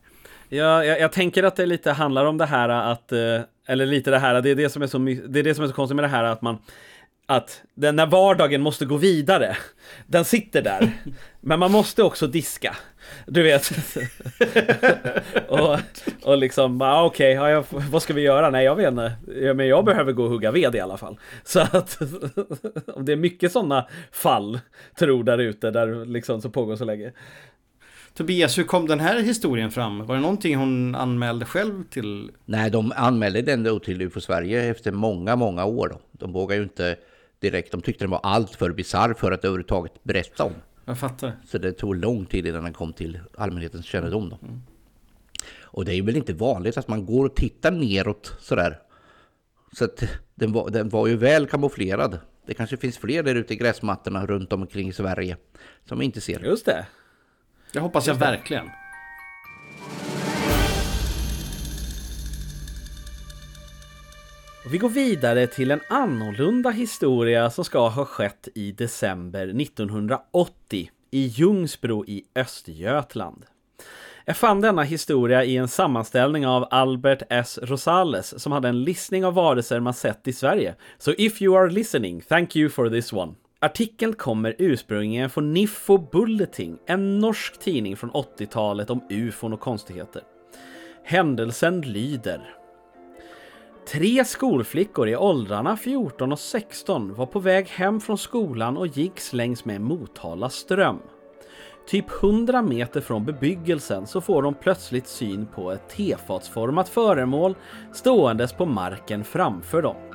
Ja, 0.49 0.85
jag, 0.85 0.99
jag, 0.99 1.11
tänker 1.11 1.43
att 1.43 1.55
det 1.55 1.65
lite 1.65 1.91
handlar 1.91 2.25
om 2.25 2.37
det 2.37 2.45
här 2.45 2.69
att, 2.69 3.11
eh, 3.11 3.41
eller 3.67 3.85
lite 3.85 4.11
det 4.11 4.19
här, 4.19 4.41
det 4.41 4.49
är 4.49 4.55
det 4.55 4.69
som 4.69 4.81
är 4.81 4.87
så, 4.87 4.97
det 4.97 5.39
är 5.39 5.43
det 5.43 5.55
som 5.55 5.63
är 5.63 5.67
så 5.67 5.73
konstigt 5.73 5.95
med 5.95 6.03
det 6.03 6.09
här 6.09 6.23
att 6.23 6.41
man, 6.41 6.57
att 7.25 7.61
den 7.73 7.95
när 7.95 8.05
vardagen 8.05 8.61
måste 8.61 8.85
gå 8.85 8.97
vidare, 8.97 9.57
den 10.07 10.25
sitter 10.25 10.61
där, 10.61 10.91
men 11.39 11.59
man 11.59 11.71
måste 11.71 12.03
också 12.03 12.27
diska. 12.27 12.75
Du 13.25 13.43
vet. 13.43 13.71
och, 15.47 15.77
och 16.23 16.37
liksom, 16.37 16.81
ah, 16.81 17.03
okej, 17.03 17.39
okay, 17.39 17.51
ja, 17.51 17.63
vad 17.91 18.01
ska 18.01 18.13
vi 18.13 18.21
göra? 18.21 18.49
Nej, 18.49 18.65
jag 18.65 18.75
vet 18.75 18.87
inte. 18.87 19.13
Men 19.53 19.67
jag 19.67 19.85
behöver 19.85 20.11
gå 20.11 20.23
och 20.23 20.29
hugga 20.29 20.51
ved 20.51 20.75
i 20.75 20.79
alla 20.79 20.97
fall. 20.97 21.19
Så 21.43 21.59
att 21.59 21.99
det 22.99 23.11
är 23.11 23.15
mycket 23.15 23.51
sådana 23.51 23.87
fall, 24.11 24.59
tror 24.99 25.23
där 25.23 25.37
ute, 25.37 25.71
där 25.71 26.05
liksom 26.05 26.41
så 26.41 26.49
pågår 26.49 26.75
så 26.75 26.85
länge. 26.85 27.11
Tobias, 28.13 28.57
hur 28.57 28.63
kom 28.63 28.87
den 28.87 28.99
här 28.99 29.21
historien 29.21 29.71
fram? 29.71 30.05
Var 30.05 30.15
det 30.15 30.21
någonting 30.21 30.55
hon 30.55 30.95
anmälde 30.95 31.45
själv 31.45 31.83
till? 31.83 32.31
Nej, 32.45 32.71
de 32.71 32.93
anmälde 32.95 33.41
den 33.41 33.63
då 33.63 33.79
till 33.79 34.01
UFO 34.01 34.21
Sverige 34.21 34.63
efter 34.63 34.91
många, 34.91 35.35
många 35.35 35.65
år. 35.65 35.89
Då. 35.89 35.99
De 36.11 36.33
vågade 36.33 36.57
ju 36.57 36.63
inte 36.63 36.95
direkt, 37.39 37.71
de 37.71 37.81
tyckte 37.81 38.03
den 38.03 38.11
var 38.11 38.19
allt 38.23 38.55
för 38.55 38.71
bisarr 38.71 39.13
för 39.13 39.31
att 39.31 39.45
överhuvudtaget 39.45 40.03
berätta 40.03 40.43
om. 40.43 40.53
Jag 40.85 40.99
fattar. 40.99 41.31
Så 41.45 41.57
det 41.57 41.71
tog 41.71 41.95
lång 41.95 42.25
tid 42.25 42.47
innan 42.47 42.63
den 42.63 42.73
kom 42.73 42.93
till 42.93 43.19
allmänhetens 43.37 43.85
kännedom. 43.85 44.29
Då. 44.29 44.37
Mm. 44.47 44.61
Och 45.71 45.85
det 45.85 45.91
är 45.91 45.95
ju 45.95 46.01
väl 46.01 46.15
inte 46.15 46.33
vanligt 46.33 46.77
att 46.77 46.87
man 46.87 47.05
går 47.05 47.25
och 47.25 47.35
tittar 47.35 47.71
neråt 47.71 48.35
sådär. 48.39 48.79
Så 49.73 49.85
att 49.85 50.03
den 50.35 50.51
var, 50.51 50.69
den 50.69 50.89
var 50.89 51.07
ju 51.07 51.17
väl 51.17 51.47
kamouflerad. 51.47 52.19
Det 52.45 52.53
kanske 52.53 52.77
finns 52.77 52.97
fler 52.97 53.23
där 53.23 53.35
ute 53.35 53.53
i 53.53 53.57
gräsmattorna 53.57 54.25
runt 54.25 54.53
omkring 54.53 54.89
i 54.89 54.93
Sverige 54.93 55.37
som 55.85 55.99
vi 55.99 56.05
inte 56.05 56.21
ser. 56.21 56.39
Just 56.39 56.65
det. 56.65 56.85
Det 57.73 57.79
hoppas 57.79 58.07
jag 58.07 58.15
verkligen. 58.15 58.69
Vi 64.71 64.77
går 64.77 64.89
vidare 64.89 65.47
till 65.47 65.71
en 65.71 65.81
annorlunda 65.89 66.69
historia 66.69 67.49
som 67.49 67.65
ska 67.65 67.87
ha 67.87 68.05
skett 68.05 68.47
i 68.55 68.71
december 68.71 69.61
1980 69.61 70.89
i 71.11 71.25
Ljungsbro 71.25 72.05
i 72.05 72.23
Östergötland. 72.35 73.45
Jag 74.25 74.37
fann 74.37 74.61
denna 74.61 74.83
historia 74.83 75.43
i 75.43 75.57
en 75.57 75.67
sammanställning 75.67 76.47
av 76.47 76.67
Albert 76.71 77.21
S. 77.29 77.59
Rosales 77.61 78.41
som 78.41 78.51
hade 78.51 78.69
en 78.69 78.83
listning 78.83 79.25
av 79.25 79.33
varelser 79.33 79.79
man 79.79 79.93
sett 79.93 80.27
i 80.27 80.33
Sverige. 80.33 80.75
Så 80.97 81.13
if 81.17 81.41
you 81.41 81.57
are 81.57 81.69
listening, 81.69 82.21
thank 82.21 82.55
you 82.55 82.69
for 82.69 82.89
this 82.89 83.13
one. 83.13 83.35
Artikeln 83.61 84.13
kommer 84.13 84.55
ursprungligen 84.57 85.29
från 85.29 85.53
Niffo 85.53 85.97
Bulletin, 85.97 86.77
en 86.85 87.19
norsk 87.19 87.59
tidning 87.59 87.97
från 87.97 88.11
80-talet 88.11 88.89
om 88.89 89.01
ufon 89.09 89.53
och 89.53 89.59
konstigheter. 89.59 90.21
Händelsen 91.03 91.81
lyder 91.81 92.55
Tre 93.91 94.25
skolflickor 94.25 95.09
i 95.09 95.15
åldrarna 95.15 95.77
14 95.77 96.31
och 96.31 96.39
16 96.39 97.13
var 97.13 97.25
på 97.25 97.39
väg 97.39 97.67
hem 97.67 97.99
från 97.99 98.17
skolan 98.17 98.77
och 98.77 98.87
gick 98.87 99.33
längs 99.33 99.65
med 99.65 99.81
Motala 99.81 100.49
ström. 100.49 100.99
Typ 101.87 102.23
100 102.23 102.61
meter 102.61 103.01
från 103.01 103.25
bebyggelsen 103.25 104.07
så 104.07 104.21
får 104.21 104.41
de 104.41 104.53
plötsligt 104.53 105.07
syn 105.07 105.47
på 105.55 105.71
ett 105.71 105.89
tefatsformat 105.89 106.89
föremål 106.89 107.55
ståendes 107.93 108.53
på 108.53 108.65
marken 108.65 109.23
framför 109.23 109.81
dem. 109.81 110.08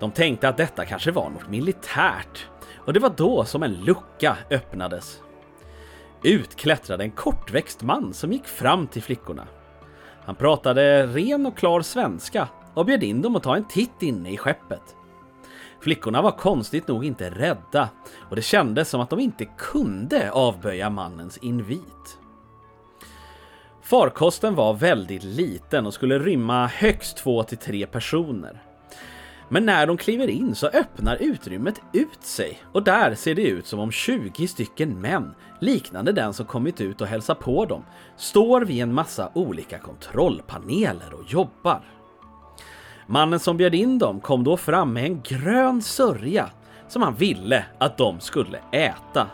De 0.00 0.10
tänkte 0.10 0.48
att 0.48 0.56
detta 0.56 0.84
kanske 0.84 1.10
var 1.10 1.30
något 1.30 1.48
militärt 1.48 2.46
och 2.76 2.92
det 2.92 3.00
var 3.00 3.12
då 3.16 3.44
som 3.44 3.62
en 3.62 3.74
lucka 3.74 4.36
öppnades. 4.50 5.22
Ut 6.22 6.56
klättrade 6.56 7.04
en 7.04 7.10
kortväxt 7.10 7.82
man 7.82 8.14
som 8.14 8.32
gick 8.32 8.46
fram 8.46 8.86
till 8.86 9.02
flickorna. 9.02 9.46
Han 10.24 10.34
pratade 10.34 11.06
ren 11.06 11.46
och 11.46 11.58
klar 11.58 11.80
svenska 11.80 12.48
och 12.74 12.86
bjöd 12.86 13.02
in 13.02 13.22
dem 13.22 13.36
att 13.36 13.42
ta 13.42 13.56
en 13.56 13.68
titt 13.68 14.02
inne 14.02 14.30
i 14.30 14.36
skeppet. 14.36 14.96
Flickorna 15.80 16.22
var 16.22 16.30
konstigt 16.30 16.88
nog 16.88 17.04
inte 17.04 17.30
rädda 17.30 17.88
och 18.18 18.36
det 18.36 18.42
kändes 18.42 18.88
som 18.88 19.00
att 19.00 19.10
de 19.10 19.20
inte 19.20 19.44
kunde 19.44 20.30
avböja 20.30 20.90
mannens 20.90 21.38
invit. 21.38 22.18
Farkosten 23.82 24.54
var 24.54 24.74
väldigt 24.74 25.24
liten 25.24 25.86
och 25.86 25.94
skulle 25.94 26.18
rymma 26.18 26.66
högst 26.66 27.16
två 27.16 27.42
till 27.42 27.58
tre 27.58 27.86
personer. 27.86 28.62
Men 29.48 29.66
när 29.66 29.86
de 29.86 29.96
kliver 29.96 30.28
in 30.28 30.54
så 30.54 30.66
öppnar 30.66 31.16
utrymmet 31.20 31.80
ut 31.92 32.22
sig 32.22 32.62
och 32.72 32.82
där 32.82 33.14
ser 33.14 33.34
det 33.34 33.42
ut 33.42 33.66
som 33.66 33.80
om 33.80 33.90
20 33.90 34.48
stycken 34.48 35.00
män, 35.00 35.34
liknande 35.60 36.12
den 36.12 36.32
som 36.32 36.46
kommit 36.46 36.80
ut 36.80 37.00
och 37.00 37.06
hälsat 37.06 37.38
på 37.38 37.64
dem, 37.64 37.84
står 38.16 38.60
vid 38.60 38.82
en 38.82 38.94
massa 38.94 39.30
olika 39.34 39.78
kontrollpaneler 39.78 41.14
och 41.14 41.24
jobbar. 41.32 41.80
Mannen 43.06 43.40
som 43.40 43.56
bjöd 43.56 43.74
in 43.74 43.98
dem 43.98 44.20
kom 44.20 44.44
då 44.44 44.56
fram 44.56 44.92
med 44.92 45.04
en 45.04 45.20
grön 45.22 45.82
sörja 45.82 46.50
som 46.88 47.02
han 47.02 47.14
ville 47.14 47.64
att 47.78 47.96
de 47.96 48.20
skulle 48.20 48.58
äta. 48.72 49.26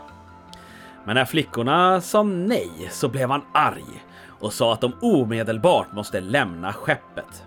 Men 1.05 1.15
när 1.15 1.25
flickorna 1.25 2.01
sa 2.01 2.23
nej 2.23 2.87
så 2.91 3.09
blev 3.09 3.29
han 3.29 3.41
arg 3.53 4.05
och 4.39 4.53
sa 4.53 4.73
att 4.73 4.81
de 4.81 4.93
omedelbart 5.01 5.93
måste 5.93 6.21
lämna 6.21 6.73
skeppet. 6.73 7.43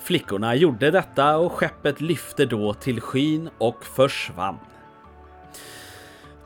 Flickorna 0.00 0.54
gjorde 0.54 0.90
detta 0.90 1.36
och 1.36 1.52
skeppet 1.52 2.00
lyfte 2.00 2.46
då 2.46 2.74
till 2.74 3.00
skyn 3.00 3.50
och 3.58 3.84
försvann. 3.84 4.58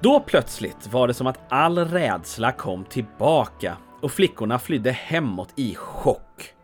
Då 0.01 0.21
plötsligt 0.21 0.93
var 0.93 1.09
det 1.09 1.15
som 1.15 1.27
att 1.27 1.41
all 1.49 1.79
rädsla 1.79 2.53
kom 2.53 2.85
tillbaka 2.85 3.77
och 4.01 4.13
flickorna 4.13 4.59
flydde 4.59 4.91
hemåt 4.91 5.53
i 5.57 5.75
chock. 5.75 6.55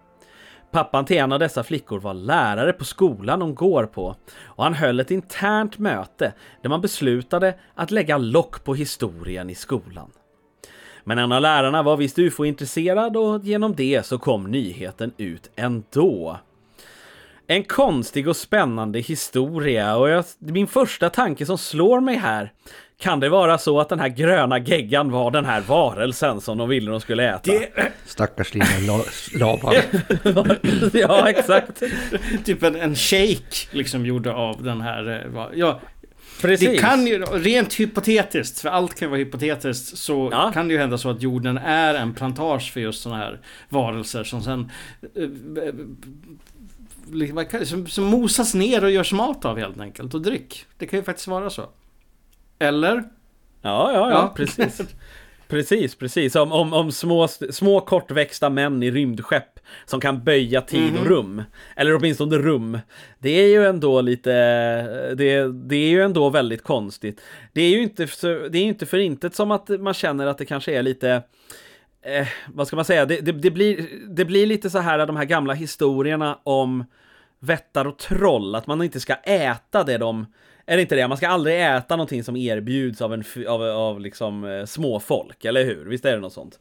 Pappan 0.70 1.04
till 1.04 1.16
en 1.16 1.32
av 1.32 1.38
dessa 1.38 1.62
flickor 1.62 2.00
var 2.00 2.14
lärare 2.14 2.72
på 2.72 2.84
skolan 2.84 3.40
de 3.40 3.54
går 3.54 3.84
på 3.84 4.16
och 4.42 4.64
han 4.64 4.74
höll 4.74 5.00
ett 5.00 5.10
internt 5.10 5.78
möte 5.78 6.32
där 6.62 6.70
man 6.70 6.80
beslutade 6.80 7.54
att 7.74 7.90
lägga 7.90 8.18
lock 8.18 8.64
på 8.64 8.74
historien 8.74 9.50
i 9.50 9.54
skolan. 9.54 10.10
Men 11.04 11.18
en 11.18 11.32
av 11.32 11.42
lärarna 11.42 11.82
var 11.82 11.96
visst 11.96 12.18
ufo-intresserad 12.18 13.16
och 13.16 13.44
genom 13.44 13.74
det 13.74 14.06
så 14.06 14.18
kom 14.18 14.50
nyheten 14.50 15.12
ut 15.16 15.50
ändå. 15.56 16.38
En 17.50 17.64
konstig 17.64 18.28
och 18.28 18.36
spännande 18.36 18.98
historia 18.98 19.96
och 19.96 20.08
jag, 20.08 20.24
min 20.38 20.66
första 20.66 21.10
tanke 21.10 21.46
som 21.46 21.58
slår 21.58 22.00
mig 22.00 22.16
här 22.16 22.52
kan 22.98 23.20
det 23.20 23.28
vara 23.28 23.58
så 23.58 23.80
att 23.80 23.88
den 23.88 24.00
här 24.00 24.08
gröna 24.08 24.58
geggan 24.58 25.10
var 25.10 25.30
den 25.30 25.44
här 25.44 25.60
varelsen 25.60 26.40
som 26.40 26.58
de 26.58 26.68
ville 26.68 26.90
de 26.90 27.00
skulle 27.00 27.34
äta? 27.34 27.52
Det... 27.52 27.68
Stackars 28.06 28.54
lilla 28.54 28.66
lavan. 29.34 29.74
ja, 30.92 31.28
exakt. 31.28 31.82
typ 32.44 32.62
en, 32.62 32.76
en 32.76 32.94
shake 32.94 33.68
liksom 33.70 34.06
gjorde 34.06 34.32
av 34.32 34.62
den 34.62 34.80
här... 34.80 35.08
Eh, 35.08 35.48
ja, 35.54 35.80
Precis. 36.40 36.68
Det 36.68 36.78
kan 36.78 37.06
ju, 37.06 37.18
rent 37.24 37.74
hypotetiskt, 37.74 38.60
för 38.60 38.68
allt 38.68 38.94
kan 38.94 39.10
vara 39.10 39.18
hypotetiskt, 39.18 39.98
så 39.98 40.28
ja. 40.32 40.50
kan 40.54 40.68
det 40.68 40.74
ju 40.74 40.80
hända 40.80 40.98
så 40.98 41.10
att 41.10 41.22
jorden 41.22 41.58
är 41.58 41.94
en 41.94 42.14
plantage 42.14 42.72
för 42.72 42.80
just 42.80 43.02
sådana 43.02 43.20
här 43.20 43.40
varelser 43.68 44.24
som 44.24 44.42
sen 44.42 44.70
eh, 45.16 45.74
som, 47.64 47.86
som 47.86 48.04
mosas 48.04 48.54
ner 48.54 48.84
och 48.84 48.90
görs 48.90 49.12
mat 49.12 49.44
av 49.44 49.58
helt 49.58 49.80
enkelt 49.80 50.14
och 50.14 50.22
dryck. 50.22 50.66
Det 50.78 50.86
kan 50.86 50.98
ju 50.98 51.04
faktiskt 51.04 51.28
vara 51.28 51.50
så. 51.50 51.68
Eller? 52.58 52.94
Ja, 53.62 53.92
ja, 53.92 53.92
ja, 53.92 54.10
ja. 54.10 54.32
precis. 54.36 54.80
Precis, 55.50 55.94
precis. 55.94 56.36
Om, 56.36 56.52
om, 56.52 56.72
om 56.72 56.92
små, 56.92 57.28
små 57.28 57.80
kortväxta 57.80 58.50
män 58.50 58.82
i 58.82 58.90
rymdskepp 58.90 59.60
som 59.86 60.00
kan 60.00 60.24
böja 60.24 60.60
tid 60.60 60.92
och 60.94 61.00
mhm. 61.00 61.08
rum. 61.08 61.42
Eller 61.76 61.96
åtminstone 61.96 62.38
rum. 62.38 62.78
Det 63.18 63.30
är 63.30 63.48
ju 63.48 63.66
ändå 63.66 64.00
lite, 64.00 64.30
det, 65.14 65.52
det 65.52 65.76
är 65.76 65.90
ju 65.90 66.02
ändå 66.02 66.30
väldigt 66.30 66.62
konstigt. 66.62 67.20
Det 67.52 67.62
är 67.62 67.70
ju 67.70 67.82
inte, 67.82 68.08
det 68.50 68.58
är 68.58 68.62
inte 68.62 68.86
för 68.86 68.98
intet 68.98 69.34
som 69.34 69.50
att 69.50 69.68
man 69.68 69.94
känner 69.94 70.26
att 70.26 70.38
det 70.38 70.44
kanske 70.44 70.72
är 70.72 70.82
lite 70.82 71.22
eh, 72.02 72.28
vad 72.46 72.66
ska 72.66 72.76
man 72.76 72.84
säga, 72.84 73.06
det, 73.06 73.20
det, 73.20 73.32
det, 73.32 73.50
blir, 73.50 73.88
det 74.08 74.24
blir 74.24 74.46
lite 74.46 74.70
så 74.70 74.78
här 74.78 75.06
de 75.06 75.16
här 75.16 75.24
gamla 75.24 75.54
historierna 75.54 76.38
om 76.42 76.84
vättar 77.38 77.84
och 77.84 77.98
troll, 77.98 78.54
att 78.54 78.66
man 78.66 78.82
inte 78.82 79.00
ska 79.00 79.14
äta 79.14 79.84
det 79.84 79.98
de 79.98 80.26
är 80.70 80.76
det 80.76 80.82
inte 80.82 80.96
det? 80.96 81.08
Man 81.08 81.16
ska 81.16 81.28
aldrig 81.28 81.60
äta 81.60 81.96
någonting 81.96 82.24
som 82.24 82.36
erbjuds 82.36 83.02
av, 83.02 83.14
en, 83.14 83.24
av, 83.48 83.62
av 83.62 84.00
liksom 84.00 84.44
eh, 84.44 84.64
småfolk, 84.64 85.44
eller 85.44 85.64
hur? 85.64 85.84
Visst 85.84 86.04
är 86.04 86.12
det 86.12 86.18
något 86.18 86.32
sånt? 86.32 86.58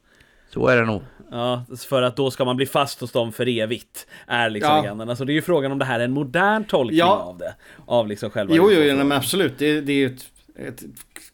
Så 0.53 0.67
är 0.67 0.77
det 0.77 0.85
nog. 0.85 1.01
Ja, 1.31 1.63
för 1.89 2.01
att 2.01 2.15
då 2.15 2.31
ska 2.31 2.45
man 2.45 2.55
bli 2.55 2.65
fast 2.65 3.01
hos 3.01 3.11
dem 3.11 3.31
för 3.31 3.47
evigt. 3.47 4.07
Är 4.27 4.49
liksom 4.49 4.71
ja. 4.71 4.81
legenden. 4.81 5.09
Alltså 5.09 5.25
det 5.25 5.31
är 5.31 5.35
ju 5.35 5.41
frågan 5.41 5.71
om 5.71 5.79
det 5.79 5.85
här 5.85 5.99
är 5.99 6.03
en 6.03 6.11
modern 6.11 6.63
tolkning 6.63 6.99
ja. 6.99 7.17
av 7.17 7.37
det. 7.37 7.55
Av 7.85 8.07
liksom 8.07 8.29
själva 8.29 8.55
Jo, 8.55 8.71
jo, 8.71 8.81
jo 8.81 8.95
men 8.95 9.11
absolut. 9.11 9.53
Det, 9.57 9.81
det 9.81 9.93
är 9.93 9.97
ju 9.97 10.05
ett, 10.05 10.25
ett, 10.55 10.83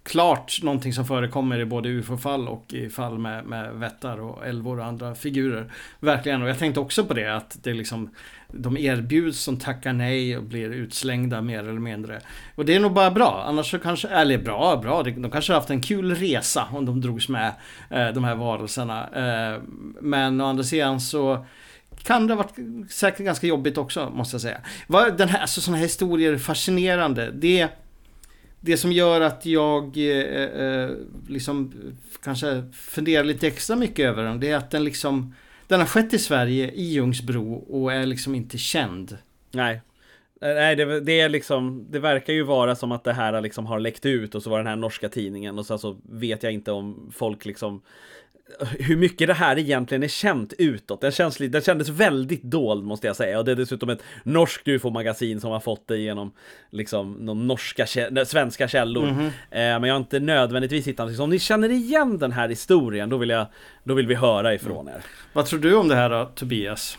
klart 0.06 0.60
någonting 0.64 0.94
som 0.94 1.06
förekommer 1.06 1.60
i 1.60 1.66
både 1.66 1.90
ufo-fall 1.90 2.48
och 2.48 2.74
i 2.74 2.90
fall 2.90 3.18
med, 3.18 3.46
med 3.46 3.74
vättar 3.74 4.22
och 4.22 4.48
älvor 4.48 4.80
och 4.80 4.86
andra 4.86 5.16
figurer. 5.16 5.72
Verkligen. 6.00 6.42
Och 6.42 6.50
jag 6.50 6.60
tänkte 6.60 6.80
också 6.80 7.06
på 7.06 7.14
det 7.14 7.36
att 7.36 7.58
det 7.64 7.74
liksom 7.74 8.10
de 8.52 8.78
erbjuds 8.78 9.40
som 9.40 9.60
tackar 9.60 9.94
nej 9.94 10.38
och 10.38 10.44
blir 10.44 10.70
utslängda 10.70 11.42
mer 11.42 11.60
eller 11.60 11.80
mindre. 11.80 12.22
Och 12.56 12.66
det 12.66 12.76
är 12.76 12.80
nog 12.80 12.94
bara 12.94 13.12
bra. 13.12 13.44
Annars 13.48 13.72
så 13.72 13.80
kanske, 13.80 14.08
eller 14.08 14.38
bra, 14.38 14.78
bra. 14.78 15.04
De 15.04 15.32
kanske 15.32 15.54
har 15.54 15.60
haft 15.60 15.70
en 15.70 15.82
kul 15.82 16.16
resa 16.16 16.68
om 16.72 16.86
de 16.86 17.02
drogs 17.02 17.30
med 17.30 17.54
eh, 17.90 18.08
de 18.08 18.24
här 18.24 18.36
varelserna. 18.36 19.10
Eh, 19.16 19.62
men 20.02 20.42
å 20.42 20.46
andra 20.46 20.64
sidan 20.64 21.02
så 21.02 21.46
kan 22.04 22.28
det 22.28 22.34
ha 22.34 22.44
varit 22.44 22.92
säkert 22.92 23.26
ganska 23.26 23.48
jobbigt 23.48 23.78
också, 23.78 24.10
måste 24.10 24.36
jag 24.36 24.42
säga. 24.42 24.58
Den 25.18 25.30
här, 25.30 25.40
alltså 25.40 25.62
sådana 25.62 25.78
här 25.78 25.86
historier 25.86 26.34
är 26.34 26.38
fascinerande. 26.38 27.32
Det, 27.32 27.70
det 28.66 28.78
som 28.78 28.92
gör 28.92 29.22
att 29.22 29.46
jag 29.46 29.98
eh, 29.98 30.44
eh, 30.44 30.90
liksom 31.28 31.74
kanske 32.24 32.64
funderar 32.74 33.24
lite 33.24 33.48
extra 33.48 33.76
mycket 33.76 34.06
över 34.06 34.24
den, 34.24 34.40
det 34.40 34.50
är 34.50 34.56
att 34.56 34.72
den 34.72 34.84
liksom 34.84 35.34
den 35.68 35.80
har 35.80 35.88
skett 35.88 36.14
i 36.14 36.20
Sverige, 36.20 36.72
i 36.72 36.84
Ljungsbro 36.84 37.54
och 37.54 37.94
är 37.94 38.06
liksom 38.06 38.36
inte 38.36 38.58
känd. 38.58 39.18
Nej. 39.52 39.82
Eh, 40.42 40.54
nej, 40.54 40.76
det, 40.76 41.00
det, 41.00 41.20
är 41.20 41.30
liksom, 41.30 41.88
det 41.90 42.00
verkar 42.00 42.34
ju 42.34 42.44
vara 42.44 42.76
som 42.76 42.92
att 42.92 43.04
det 43.04 43.14
här 43.14 43.42
liksom 43.42 43.66
har 43.66 43.80
läckt 43.80 44.06
ut 44.06 44.36
och 44.36 44.44
så 44.44 44.50
var 44.50 44.58
den 44.58 44.68
här 44.68 44.76
norska 44.76 45.10
tidningen 45.10 45.60
och 45.60 45.66
så 45.66 45.74
alltså 45.74 45.98
vet 46.04 46.44
jag 46.44 46.52
inte 46.52 46.72
om 46.72 47.12
folk 47.16 47.46
liksom 47.46 47.82
hur 48.80 48.98
mycket 48.98 49.28
det 49.28 49.34
här 49.34 49.60
egentligen 49.60 50.04
är 50.04 50.08
känt 50.08 50.54
utåt. 50.58 51.02
Den, 51.02 51.12
känns, 51.12 51.38
den 51.38 51.62
kändes 51.62 51.90
väldigt 51.90 52.44
dold 52.44 52.84
måste 52.84 53.08
jag 53.08 53.16
säga. 53.16 53.40
Och 53.40 53.46
det 53.46 53.52
är 53.52 53.56
dessutom 53.56 53.90
ett 53.90 54.04
norskt 54.24 54.68
ufo-magasin 54.68 55.40
som 55.40 55.52
har 55.52 55.60
fått 55.60 55.88
det 55.88 55.98
genom 55.98 56.32
liksom 56.72 57.14
någon 57.14 57.48
norska, 57.48 57.88
svenska 58.26 58.68
källor. 58.68 59.08
Mm 59.08 59.20
-hmm. 59.20 59.28
eh, 59.28 59.80
men 59.80 59.84
jag 59.84 59.94
har 59.94 60.00
inte 60.00 60.20
nödvändigtvis 60.20 60.88
hittat 60.88 61.08
något. 61.08 61.20
Om 61.20 61.30
ni 61.30 61.40
känner 61.40 61.70
igen 61.70 62.18
den 62.18 62.32
här 62.32 62.50
historien, 62.50 63.10
då 63.10 63.18
vill, 63.18 63.30
jag, 63.30 63.48
då 63.84 63.94
vill 63.94 64.08
vi 64.08 64.16
höra 64.16 64.54
ifrån 64.54 64.88
er. 64.88 65.06
Vad 65.34 65.46
tror 65.46 65.60
du 65.60 65.76
om 65.76 65.88
det 65.88 65.96
här 65.96 66.10
då, 66.10 66.32
Tobias? 66.36 66.98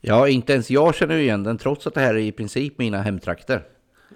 Ja, 0.00 0.28
inte 0.28 0.52
ens 0.52 0.70
jag 0.70 0.94
känner 0.94 1.16
igen 1.16 1.42
den 1.42 1.58
trots 1.58 1.86
att 1.86 1.94
det 1.94 2.00
här 2.00 2.14
är 2.14 2.18
i 2.18 2.32
princip 2.32 2.78
mina 2.78 3.02
hemtrakter. 3.02 3.62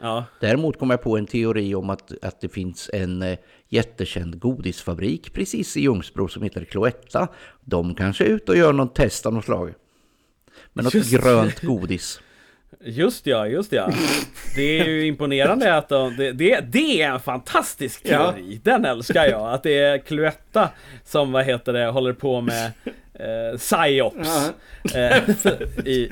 Ja. 0.00 0.24
Däremot 0.40 0.78
kom 0.78 0.90
jag 0.90 1.02
på 1.02 1.18
en 1.18 1.26
teori 1.26 1.74
om 1.74 1.90
att, 1.90 2.24
att 2.24 2.40
det 2.40 2.48
finns 2.48 2.90
en 2.92 3.22
eh, 3.22 3.38
jättekänd 3.72 4.38
godisfabrik 4.38 5.32
precis 5.32 5.76
i 5.76 5.80
Ljungsbro 5.80 6.28
som 6.28 6.42
heter 6.42 6.64
Cloetta. 6.64 7.28
De 7.60 7.94
kanske 7.94 8.24
är 8.24 8.28
ute 8.28 8.52
och 8.52 8.58
gör 8.58 8.72
någon 8.72 8.88
test 8.88 9.26
av 9.26 9.34
något 9.34 9.44
slag. 9.44 9.74
Med 10.72 10.84
något 10.84 10.94
just 10.94 11.12
grönt 11.12 11.60
godis. 11.60 12.20
Just 12.84 13.26
ja, 13.26 13.46
just 13.46 13.72
ja. 13.72 13.92
Det 14.56 14.80
är 14.80 14.84
ju 14.84 15.06
imponerande 15.06 15.76
att 15.76 15.88
de, 15.88 16.16
det, 16.16 16.32
det, 16.32 16.60
det, 16.60 17.02
är 17.02 17.10
en 17.10 17.20
fantastisk 17.20 18.02
teori. 18.02 18.60
Ja. 18.64 18.72
Den 18.72 18.84
älskar 18.84 19.24
jag. 19.26 19.52
Att 19.52 19.62
det 19.62 19.78
är 19.78 19.98
Cloetta 19.98 20.68
som, 21.04 21.32
vad 21.32 21.44
heter 21.44 21.72
det, 21.72 21.86
håller 21.86 22.12
på 22.12 22.40
med 22.40 22.72
eh, 23.14 23.58
psyops 23.58 24.52
eh, 24.94 25.22
i, 25.86 26.10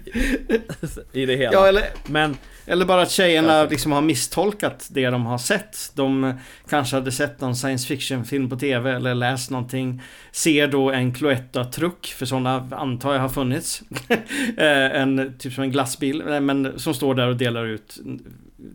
i 1.12 1.26
det 1.26 1.36
hela. 1.36 1.52
Ja, 1.52 1.66
eller, 1.66 1.84
Men, 2.06 2.36
eller 2.66 2.84
bara 2.84 3.02
att 3.02 3.10
tjejerna 3.10 3.64
liksom 3.64 3.92
har 3.92 4.00
misstolkat 4.00 4.88
det 4.90 5.10
de 5.10 5.26
har 5.26 5.38
sett. 5.38 5.92
De 5.94 6.34
kanske 6.68 6.96
hade 6.96 7.12
sett 7.12 7.40
någon 7.40 7.56
science 7.56 7.86
fiction-film 7.86 8.50
på 8.50 8.56
TV 8.56 8.90
eller 8.90 9.14
läst 9.14 9.50
någonting. 9.50 10.02
Ser 10.32 10.66
då 10.68 10.90
en 10.90 11.14
Cloetta-truck, 11.14 12.06
för 12.06 12.26
sådana 12.26 12.68
antar 12.70 13.12
jag 13.12 13.20
har 13.20 13.28
funnits. 13.28 13.82
Eh, 14.56 15.00
en, 15.00 15.34
typ 15.38 15.52
som 15.52 15.64
en 15.64 15.70
glassbil, 15.70 16.22
men 16.40 16.78
som 16.78 16.94
står 16.94 17.14
där 17.14 17.28
och 17.28 17.36
delar 17.36 17.66
ut 17.66 17.98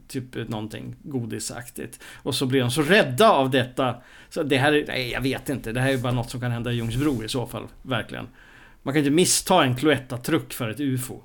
typ 0.07 0.49
någonting 0.49 0.95
godisaktigt. 1.03 1.99
Och 2.23 2.35
så 2.35 2.45
blir 2.45 2.61
de 2.61 2.71
så 2.71 2.81
rädda 2.81 3.31
av 3.31 3.49
detta. 3.49 3.95
Så 4.29 4.43
det 4.43 4.57
här 4.57 4.73
är, 4.73 4.87
nej 4.87 5.11
jag 5.11 5.21
vet 5.21 5.49
inte. 5.49 5.71
Det 5.71 5.81
här 5.81 5.93
är 5.93 5.97
bara 5.97 6.13
något 6.13 6.29
som 6.29 6.39
kan 6.39 6.51
hända 6.51 6.71
i 6.71 6.75
Ljungsbro 6.75 7.23
i 7.23 7.27
så 7.27 7.47
fall. 7.47 7.67
Verkligen. 7.81 8.27
Man 8.83 8.93
kan 8.93 8.99
inte 8.99 9.11
missta 9.11 9.63
en 9.63 9.75
Cloetta-truck 9.75 10.53
för 10.53 10.69
ett 10.69 10.79
UFO. 10.79 11.21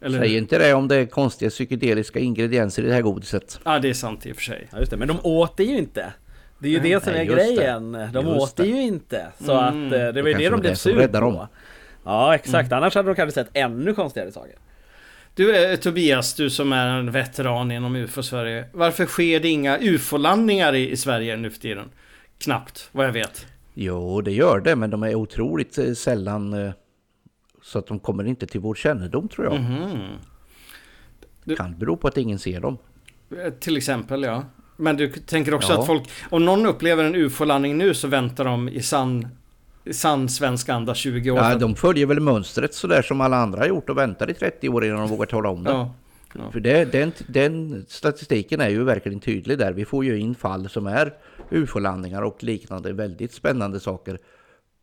Eller... 0.00 0.18
Säg 0.18 0.36
inte 0.36 0.58
det 0.58 0.74
om 0.74 0.88
det 0.88 0.96
är 0.96 1.06
konstiga 1.06 1.50
psykedeliska 1.50 2.18
ingredienser 2.18 2.82
i 2.82 2.86
det 2.86 2.94
här 2.94 3.02
godiset. 3.02 3.60
Ja, 3.64 3.78
det 3.78 3.88
är 3.88 3.94
sant 3.94 4.26
i 4.26 4.32
och 4.32 4.36
för 4.36 4.42
sig. 4.42 4.68
Ja, 4.72 4.78
just 4.78 4.90
det. 4.90 4.96
Men 4.96 5.08
de 5.08 5.18
åt 5.22 5.56
det 5.56 5.64
ju 5.64 5.78
inte. 5.78 6.12
Det 6.58 6.68
är 6.68 6.72
ju 6.72 6.80
nej, 6.80 6.90
det 6.90 7.04
som 7.04 7.12
nej, 7.12 7.22
är 7.22 7.34
grejen. 7.34 7.92
Det. 7.92 8.10
De 8.12 8.26
just 8.26 8.40
åt 8.40 8.56
det 8.56 8.66
ju 8.66 8.82
inte. 8.82 9.26
Så 9.40 9.52
mm. 9.60 9.86
att 9.86 9.92
eh, 9.92 10.08
det 10.08 10.22
var 10.22 10.28
ju 10.28 10.34
det 10.34 10.48
de 10.48 10.60
blev 10.60 10.74
sur 10.74 11.06
på. 11.08 11.48
Ja, 12.04 12.34
exakt. 12.34 12.72
Mm. 12.72 12.76
Annars 12.76 12.94
hade 12.94 13.08
de 13.08 13.14
kanske 13.14 13.34
sett 13.34 13.50
ännu 13.52 13.94
konstigare 13.94 14.32
saker. 14.32 14.54
Du 15.34 15.56
eh, 15.56 15.76
Tobias, 15.76 16.34
du 16.34 16.50
som 16.50 16.72
är 16.72 16.86
en 16.86 17.10
veteran 17.10 17.70
inom 17.70 17.96
UFO-Sverige. 17.96 18.64
Varför 18.72 19.06
sker 19.06 19.40
det 19.40 19.48
inga 19.48 19.78
UFO-landningar 19.78 20.74
i, 20.74 20.90
i 20.90 20.96
Sverige 20.96 21.36
nu 21.36 21.50
för 21.50 21.60
tiden? 21.60 21.90
Knappt, 22.38 22.88
vad 22.92 23.06
jag 23.06 23.12
vet. 23.12 23.46
Jo, 23.74 24.20
det 24.20 24.32
gör 24.32 24.60
det, 24.60 24.76
men 24.76 24.90
de 24.90 25.02
är 25.02 25.14
otroligt 25.14 25.78
eh, 25.78 25.92
sällan 25.92 26.52
eh, 26.52 26.72
så 27.62 27.78
att 27.78 27.86
de 27.86 27.98
kommer 27.98 28.24
inte 28.24 28.46
till 28.46 28.60
vår 28.60 28.74
kännedom 28.74 29.28
tror 29.28 29.46
jag. 29.46 29.56
Mm. 29.56 29.98
Det 31.44 31.56
kan 31.56 31.78
bero 31.78 31.96
på 31.96 32.08
att 32.08 32.16
ingen 32.16 32.38
ser 32.38 32.60
dem. 32.60 32.78
Till 33.60 33.76
exempel, 33.76 34.22
ja. 34.22 34.44
Men 34.76 34.96
du 34.96 35.08
tänker 35.08 35.54
också 35.54 35.72
ja. 35.72 35.80
att 35.80 35.86
folk, 35.86 36.08
om 36.30 36.44
någon 36.44 36.66
upplever 36.66 37.04
en 37.04 37.14
UFO-landning 37.14 37.78
nu 37.78 37.94
så 37.94 38.08
väntar 38.08 38.44
de 38.44 38.68
i 38.68 38.82
sann 38.82 39.28
sann 39.92 40.28
svensk 40.28 40.68
anda 40.68 40.94
20 40.94 41.30
år. 41.30 41.38
Ja, 41.38 41.54
de 41.54 41.76
följer 41.76 42.06
väl 42.06 42.20
mönstret 42.20 42.74
sådär 42.74 43.02
som 43.02 43.20
alla 43.20 43.36
andra 43.36 43.60
har 43.60 43.66
gjort 43.66 43.90
och 43.90 43.98
väntar 43.98 44.30
i 44.30 44.34
30 44.34 44.68
år 44.68 44.84
innan 44.84 44.98
de 44.98 45.08
vågar 45.08 45.26
tala 45.26 45.48
om 45.48 45.64
det. 45.64 45.70
Ja, 45.70 45.94
ja. 46.34 46.50
För 46.50 46.60
det, 46.60 46.92
den, 46.92 47.12
den 47.26 47.84
statistiken 47.88 48.60
är 48.60 48.68
ju 48.68 48.84
verkligen 48.84 49.20
tydlig 49.20 49.58
där. 49.58 49.72
Vi 49.72 49.84
får 49.84 50.04
ju 50.04 50.18
in 50.18 50.34
fall 50.34 50.68
som 50.68 50.86
är 50.86 51.14
ufo-landningar 51.50 52.22
och 52.22 52.42
liknande 52.42 52.92
väldigt 52.92 53.32
spännande 53.32 53.80
saker. 53.80 54.18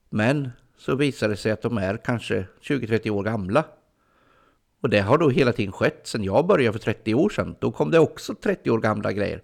Men 0.10 0.50
så 0.77 0.96
visar 0.96 1.29
det 1.29 1.38
sig 1.38 1.51
att 1.51 1.62
de 1.62 1.77
är 1.77 1.98
kanske 1.98 2.46
20-30 2.62 3.10
år 3.10 3.24
gamla. 3.24 3.63
Och 4.81 4.89
det 4.89 5.00
har 5.00 5.17
då 5.17 5.29
hela 5.29 5.53
tiden 5.53 5.72
skett 5.72 6.01
sedan 6.03 6.24
jag 6.24 6.48
började 6.48 6.79
för 6.79 6.86
30 6.86 7.13
år 7.15 7.29
sedan. 7.29 7.55
Då 7.60 7.72
kom 7.72 7.91
det 7.91 8.00
också 8.00 8.36
30 8.36 8.72
år 8.72 8.79
gamla 8.79 9.12
grejer. 9.12 9.41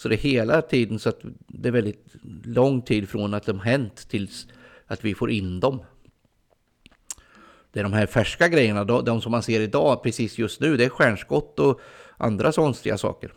Så 0.00 0.08
det 0.08 0.14
är 0.14 0.18
hela 0.18 0.62
tiden 0.62 0.98
så 0.98 1.08
att 1.08 1.20
det 1.48 1.68
är 1.68 1.72
väldigt 1.72 2.14
lång 2.44 2.82
tid 2.82 3.08
från 3.08 3.34
att 3.34 3.46
de 3.46 3.60
hänt 3.60 4.08
tills 4.08 4.46
att 4.86 5.04
vi 5.04 5.14
får 5.14 5.30
in 5.30 5.60
dem. 5.60 5.82
Det 7.72 7.80
är 7.80 7.84
de 7.84 7.92
här 7.92 8.06
färska 8.06 8.48
grejerna, 8.48 8.84
de 8.84 9.20
som 9.20 9.32
man 9.32 9.42
ser 9.42 9.60
idag 9.60 10.02
precis 10.02 10.38
just 10.38 10.60
nu, 10.60 10.76
det 10.76 10.84
är 10.84 10.88
stjärnskott 10.88 11.58
och 11.58 11.80
andra 12.16 12.52
konstiga 12.52 12.98
saker. 12.98 13.32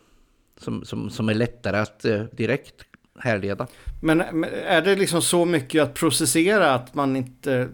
Som, 0.58 0.86
som, 0.86 1.10
som 1.10 1.30
är 1.30 1.34
lättare 1.34 1.78
att 1.78 2.06
eh, 2.06 2.24
direkt 2.24 2.76
härleda. 3.20 3.68
Men 4.02 4.22
är 4.66 4.82
det 4.82 4.96
liksom 4.96 5.22
så 5.22 5.46
mycket 5.46 5.84
att 5.84 5.94
processera 5.94 6.74
att 6.74 6.96
man 6.96 7.16
inte 7.16 7.70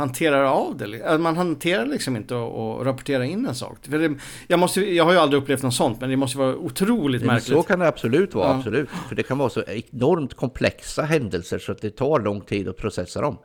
hanterar 0.00 0.44
av 0.44 0.76
det. 0.76 1.18
Man 1.18 1.36
hanterar 1.36 1.86
liksom 1.86 2.16
inte 2.16 2.34
att 2.34 2.86
rapportera 2.86 3.24
in 3.24 3.46
en 3.46 3.54
sak. 3.54 3.78
För 3.82 3.98
det, 3.98 4.14
jag, 4.48 4.60
måste, 4.60 4.94
jag 4.94 5.04
har 5.04 5.12
ju 5.12 5.18
aldrig 5.18 5.42
upplevt 5.42 5.62
något 5.62 5.74
sånt, 5.74 6.00
men 6.00 6.10
det 6.10 6.16
måste 6.16 6.38
vara 6.38 6.56
otroligt 6.56 7.24
märkligt. 7.24 7.56
Så 7.56 7.62
kan 7.62 7.78
det 7.78 7.88
absolut 7.88 8.34
vara, 8.34 8.48
ja. 8.48 8.54
absolut. 8.54 8.88
För 9.08 9.14
det 9.14 9.22
kan 9.22 9.38
vara 9.38 9.50
så 9.50 9.62
enormt 9.62 10.34
komplexa 10.34 11.02
händelser 11.02 11.58
så 11.58 11.72
att 11.72 11.80
det 11.80 11.90
tar 11.90 12.20
lång 12.20 12.40
tid 12.40 12.68
att 12.68 12.76
processa 12.76 13.20
dem. 13.20 13.38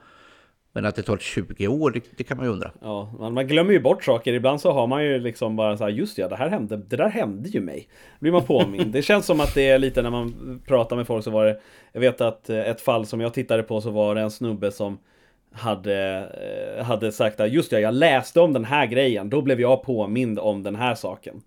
Men 0.75 0.85
att 0.85 0.95
det 0.95 1.01
tar 1.01 1.17
20 1.17 1.67
år, 1.67 1.91
det, 1.91 2.01
det, 2.17 2.23
kan 2.23 2.37
man 2.37 2.45
ju 2.45 2.51
undra. 2.51 2.71
Ja, 2.81 3.29
man 3.31 3.47
glömmer 3.47 3.71
ju 3.71 3.79
bort 3.79 4.03
saker. 4.03 4.33
Ibland 4.33 4.61
så 4.61 4.71
har 4.71 4.87
man 4.87 5.03
ju 5.03 5.19
liksom 5.19 5.55
bara 5.55 5.77
så 5.77 5.83
här, 5.83 5.91
just 5.91 6.17
ja, 6.17 6.27
det 6.27 6.35
här 6.35 6.49
hände, 6.49 6.77
det 6.77 6.95
där 6.95 7.09
hände 7.09 7.49
ju 7.49 7.61
mig. 7.61 7.87
Blir 8.19 8.31
man 8.31 8.43
påmind. 8.43 8.91
det 8.91 9.01
känns 9.01 9.25
som 9.25 9.39
att 9.39 9.55
det 9.55 9.69
är 9.69 9.79
lite 9.79 10.01
när 10.01 10.09
man 10.09 10.61
pratar 10.67 10.95
med 10.95 11.07
folk 11.07 11.23
så 11.23 11.31
var 11.31 11.45
det, 11.45 11.59
jag 11.91 12.01
vet 12.01 12.21
att 12.21 12.49
ett 12.49 12.81
fall 12.81 13.05
som 13.05 13.21
jag 13.21 13.33
tittade 13.33 13.63
på 13.63 13.81
så 13.81 13.91
var 13.91 14.15
det 14.15 14.21
en 14.21 14.31
snubbe 14.31 14.71
som 14.71 14.97
hade, 15.55 16.29
eh, 16.77 16.85
hade 16.85 17.11
sagt 17.11 17.39
att 17.39 17.51
just 17.51 17.71
ja, 17.71 17.79
jag 17.79 17.93
läste 17.93 18.39
om 18.39 18.53
den 18.53 18.65
här 18.65 18.85
grejen, 18.85 19.29
då 19.29 19.41
blev 19.41 19.61
jag 19.61 19.83
påmind 19.83 20.39
om 20.39 20.63
den 20.63 20.75
här 20.75 20.95
saken. 20.95 21.41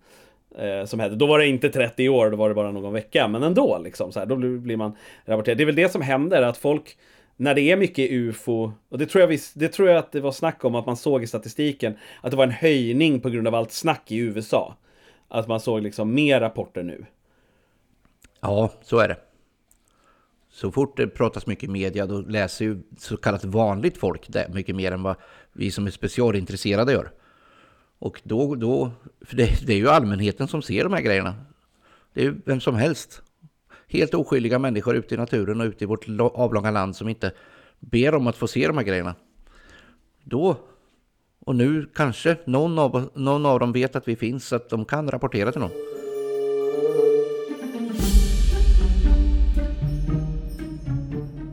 Eh, 0.57 0.85
som 0.85 0.99
hände. 0.99 1.15
Då 1.15 1.25
var 1.25 1.39
det 1.39 1.47
inte 1.47 1.69
30 1.69 2.09
år, 2.09 2.29
då 2.29 2.37
var 2.37 2.49
det 2.49 2.55
bara 2.55 2.71
någon 2.71 2.93
vecka, 2.93 3.27
men 3.27 3.43
ändå 3.43 3.79
liksom 3.83 4.11
så 4.11 4.19
här, 4.19 4.25
då 4.25 4.35
blir 4.35 4.77
man 4.77 4.95
rapporterad. 5.25 5.57
Det 5.57 5.63
är 5.63 5.65
väl 5.65 5.75
det 5.75 5.91
som 5.91 6.01
händer, 6.01 6.41
att 6.41 6.57
folk 6.57 6.97
när 7.35 7.55
det 7.55 7.61
är 7.61 7.77
mycket 7.77 8.11
UFO, 8.11 8.71
och 8.89 8.97
det 8.97 9.05
tror, 9.05 9.21
jag 9.21 9.27
vi, 9.27 9.39
det 9.55 9.67
tror 9.67 9.89
jag 9.89 9.97
att 9.97 10.11
det 10.11 10.21
var 10.21 10.31
snack 10.31 10.65
om 10.65 10.75
att 10.75 10.85
man 10.85 10.97
såg 10.97 11.23
i 11.23 11.27
statistiken, 11.27 11.97
att 12.21 12.31
det 12.31 12.37
var 12.37 12.43
en 12.43 12.51
höjning 12.51 13.19
på 13.19 13.29
grund 13.29 13.47
av 13.47 13.55
allt 13.55 13.71
snack 13.71 14.11
i 14.11 14.17
USA. 14.17 14.75
Att 15.27 15.47
man 15.47 15.59
såg 15.59 15.81
liksom 15.81 16.13
mer 16.13 16.39
rapporter 16.39 16.83
nu. 16.83 17.05
Ja, 18.41 18.69
så 18.81 18.99
är 18.99 19.07
det. 19.07 19.17
Så 20.59 20.71
fort 20.71 20.97
det 20.97 21.07
pratas 21.07 21.47
mycket 21.47 21.63
i 21.63 21.71
media 21.71 22.05
då 22.05 22.21
läser 22.21 22.65
ju 22.65 22.81
så 22.97 23.17
kallat 23.17 23.45
vanligt 23.45 23.97
folk 23.97 24.25
det 24.27 24.49
mycket 24.53 24.75
mer 24.75 24.91
än 24.91 25.03
vad 25.03 25.15
vi 25.53 25.71
som 25.71 25.87
är 25.87 25.91
specialintresserade 25.91 26.91
gör. 26.91 27.11
Och 27.99 28.21
då, 28.23 28.55
då 28.55 28.91
för 29.21 29.35
det, 29.35 29.67
det 29.67 29.73
är 29.73 29.77
ju 29.77 29.89
allmänheten 29.89 30.47
som 30.47 30.61
ser 30.61 30.83
de 30.83 30.93
här 30.93 31.01
grejerna. 31.01 31.35
Det 32.13 32.21
är 32.21 32.23
ju 32.23 32.41
vem 32.45 32.59
som 32.59 32.75
helst. 32.75 33.21
Helt 33.87 34.13
oskyldiga 34.13 34.59
människor 34.59 34.95
ute 34.95 35.15
i 35.15 35.17
naturen 35.17 35.61
och 35.61 35.67
ute 35.67 35.83
i 35.83 35.87
vårt 35.87 36.05
avlånga 36.19 36.71
land 36.71 36.95
som 36.95 37.09
inte 37.09 37.31
ber 37.79 38.15
om 38.15 38.27
att 38.27 38.37
få 38.37 38.47
se 38.47 38.67
de 38.67 38.77
här 38.77 38.85
grejerna. 38.85 39.15
Då, 40.23 40.57
och 41.39 41.55
nu 41.55 41.89
kanske 41.95 42.37
någon 42.45 42.79
av, 42.79 43.09
någon 43.13 43.45
av 43.45 43.59
dem 43.59 43.71
vet 43.71 43.95
att 43.95 44.07
vi 44.07 44.15
finns 44.15 44.47
så 44.47 44.55
att 44.55 44.69
de 44.69 44.85
kan 44.85 45.11
rapportera 45.11 45.51
till 45.51 45.61
någon. 45.61 45.98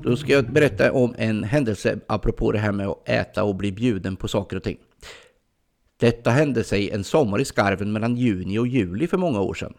Då 0.07 0.17
ska 0.17 0.33
jag 0.33 0.53
berätta 0.53 0.93
om 0.93 1.15
en 1.19 1.45
händelse 1.45 1.99
apropå 2.07 2.53
det 2.53 2.59
här 2.59 2.73
med 2.73 2.87
att 2.87 3.09
äta 3.09 3.45
och 3.45 3.55
bli 3.55 3.73
bjuden 3.73 4.17
på 4.17 4.29
saker 4.29 4.57
och 4.57 4.63
ting. 4.63 4.79
Detta 5.97 6.31
hände 6.31 6.65
sig 6.65 6.91
en 6.91 7.05
sommar 7.05 7.41
i 7.41 7.45
skarven 7.45 7.93
mellan 7.93 8.17
juni 8.17 8.59
och 8.59 8.67
juli 8.67 9.07
för 9.07 9.19
många 9.19 9.41
år 9.41 9.55
sedan. 9.55 9.75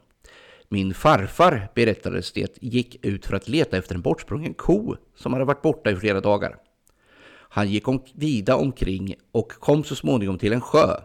Min 0.69 0.93
farfar, 0.93 1.69
berättades 1.75 2.31
det, 2.31 2.57
gick 2.61 3.05
ut 3.05 3.25
för 3.25 3.35
att 3.35 3.47
leta 3.47 3.77
efter 3.77 3.95
en 3.95 4.01
bortsprungen 4.01 4.53
ko 4.53 4.95
som 5.15 5.33
hade 5.33 5.45
varit 5.45 5.61
borta 5.61 5.91
i 5.91 5.95
flera 5.95 6.21
dagar. 6.21 6.55
Han 7.49 7.69
gick 7.69 7.87
om, 7.87 8.03
vida 8.13 8.55
omkring 8.55 9.15
och 9.31 9.51
kom 9.51 9.83
så 9.83 9.95
småningom 9.95 10.37
till 10.37 10.53
en 10.53 10.61
sjö. 10.61 11.01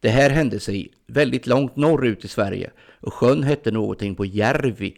Det 0.00 0.08
här 0.08 0.30
hände 0.30 0.60
sig 0.60 0.90
väldigt 1.06 1.46
långt 1.46 1.76
norrut 1.76 2.24
i 2.24 2.28
Sverige 2.28 2.70
och 3.00 3.14
sjön 3.14 3.42
hette 3.42 3.70
någonting 3.70 4.14
på 4.14 4.24
Järvi 4.24 4.96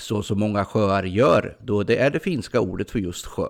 så 0.00 0.22
som 0.22 0.38
många 0.38 0.64
sjöar 0.64 1.02
gör, 1.02 1.56
då 1.60 1.82
det 1.82 1.96
är 1.96 2.10
det 2.10 2.20
finska 2.20 2.60
ordet 2.60 2.90
för 2.90 2.98
just 2.98 3.26
sjö. 3.26 3.48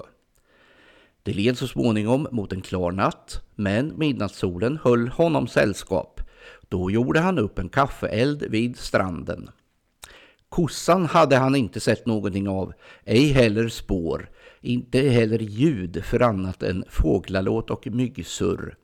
Det 1.22 1.32
led 1.32 1.58
så 1.58 1.66
småningom 1.68 2.28
mot 2.30 2.52
en 2.52 2.62
klar 2.62 2.92
natt, 2.92 3.40
men 3.54 3.98
midnattssolen 3.98 4.78
höll 4.82 5.08
honom 5.08 5.46
sällskap. 5.46 6.20
Då 6.68 6.90
gjorde 6.90 7.20
han 7.20 7.38
upp 7.38 7.58
en 7.58 7.68
kaffeeld 7.68 8.42
vid 8.42 8.76
stranden. 8.76 9.50
Kossan 10.48 11.06
hade 11.06 11.36
han 11.36 11.54
inte 11.54 11.80
sett 11.80 12.06
någonting 12.06 12.48
av, 12.48 12.72
ej 13.04 13.32
heller 13.32 13.68
spår, 13.68 14.30
inte 14.60 14.98
heller 14.98 15.38
ljud 15.38 16.04
för 16.04 16.20
annat 16.20 16.62
än 16.62 16.84
fåglalåt 16.88 17.70
och 17.70 17.86
myggsurr. 17.86 18.76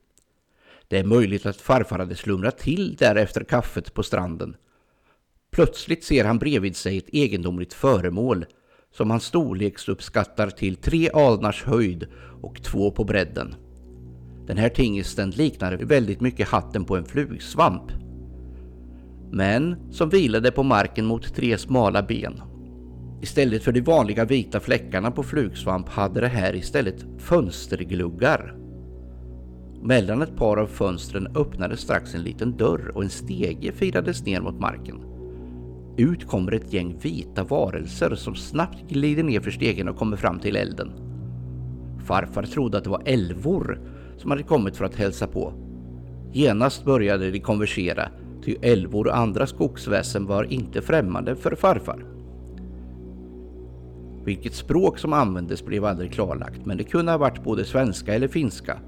Det 0.89 0.99
är 0.99 1.05
möjligt 1.05 1.47
att 1.47 1.61
farfar 1.61 1.99
hade 1.99 2.17
slumrat 2.17 2.59
till 2.59 2.97
där 2.97 3.17
efter 3.17 3.45
kaffet 3.45 3.95
på 3.95 4.03
stranden 4.03 4.57
Plötsligt 5.51 6.05
ser 6.05 6.25
han 6.25 6.39
bredvid 6.39 6.77
sig 6.77 6.99
ett 6.99 7.09
egendomligt 7.13 7.75
föremål 7.75 8.45
som 8.93 9.11
han 9.11 9.21
storleksuppskattar 9.21 10.51
till 10.51 10.77
tre 10.77 11.11
alnars 11.11 11.65
höjd 11.65 12.07
och 12.43 12.63
två 12.63 12.91
på 12.91 13.05
bredden. 13.05 13.55
Den 14.47 14.59
här 14.59 14.69
tingesten 14.69 15.31
liknade 15.31 15.77
väldigt 15.77 16.21
mycket 16.21 16.49
hatten 16.49 16.85
på 16.85 16.97
en 16.97 17.05
flugsvamp. 17.05 17.93
Men 19.31 19.93
som 19.93 20.09
vilade 20.09 20.51
på 20.51 20.63
marken 20.63 21.07
mot 21.07 21.35
tre 21.35 21.59
smala 21.59 22.03
ben. 22.03 22.43
Istället 23.23 23.63
för 23.63 23.73
de 23.73 23.81
vanliga 23.81 24.25
vita 24.25 24.61
fläckarna 24.61 25.11
på 25.11 25.23
flugsvamp 25.23 25.89
hade 25.89 26.21
det 26.21 26.29
här 26.29 26.57
istället 26.57 27.05
fönstergluggar. 27.19 28.57
Mellan 29.83 30.23
ett 30.23 30.37
par 30.37 30.57
av 30.57 30.67
fönstren 30.67 31.37
öppnades 31.37 31.81
strax 31.81 32.15
en 32.15 32.23
liten 32.23 32.57
dörr 32.57 32.93
och 32.95 33.03
en 33.03 33.11
stege 33.11 33.73
firades 33.73 34.27
ner 34.27 34.41
mot 34.41 34.61
marken. 34.61 35.10
Ut 36.01 36.27
kommer 36.27 36.53
ett 36.53 36.73
gäng 36.73 36.99
vita 37.03 37.45
varelser 37.45 38.15
som 38.15 38.35
snabbt 38.35 38.89
glider 38.89 39.23
ner 39.23 39.41
för 39.41 39.51
stegen 39.51 39.89
och 39.89 39.97
kommer 39.97 40.17
fram 40.17 40.39
till 40.39 40.57
elden. 40.57 40.93
Farfar 42.05 42.43
trodde 42.43 42.79
att 42.79 42.85
det 42.85 42.91
var 42.91 43.03
älvor 43.05 43.81
som 44.17 44.31
hade 44.31 44.43
kommit 44.43 44.77
för 44.77 44.85
att 44.85 44.95
hälsa 44.95 45.27
på. 45.27 45.53
Genast 46.33 46.85
började 46.85 47.31
de 47.31 47.41
konversera, 47.41 48.09
ty 48.45 48.57
älvor 48.63 49.07
och 49.07 49.17
andra 49.17 49.47
skogsväsen 49.47 50.27
var 50.27 50.45
inte 50.45 50.83
främmande 50.83 51.37
för 51.37 51.55
farfar. 51.55 52.05
Vilket 54.25 54.55
språk 54.55 54.99
som 54.99 55.13
användes 55.13 55.65
blev 55.65 55.85
aldrig 55.85 56.13
klarlagt, 56.13 56.67
men 56.67 56.77
det 56.77 56.85
kunde 56.85 57.13
ha 57.13 57.19
varit 57.19 57.45
både 57.45 57.65
svenska 57.65 58.15
eller 58.15 58.29
finska. 58.29 58.79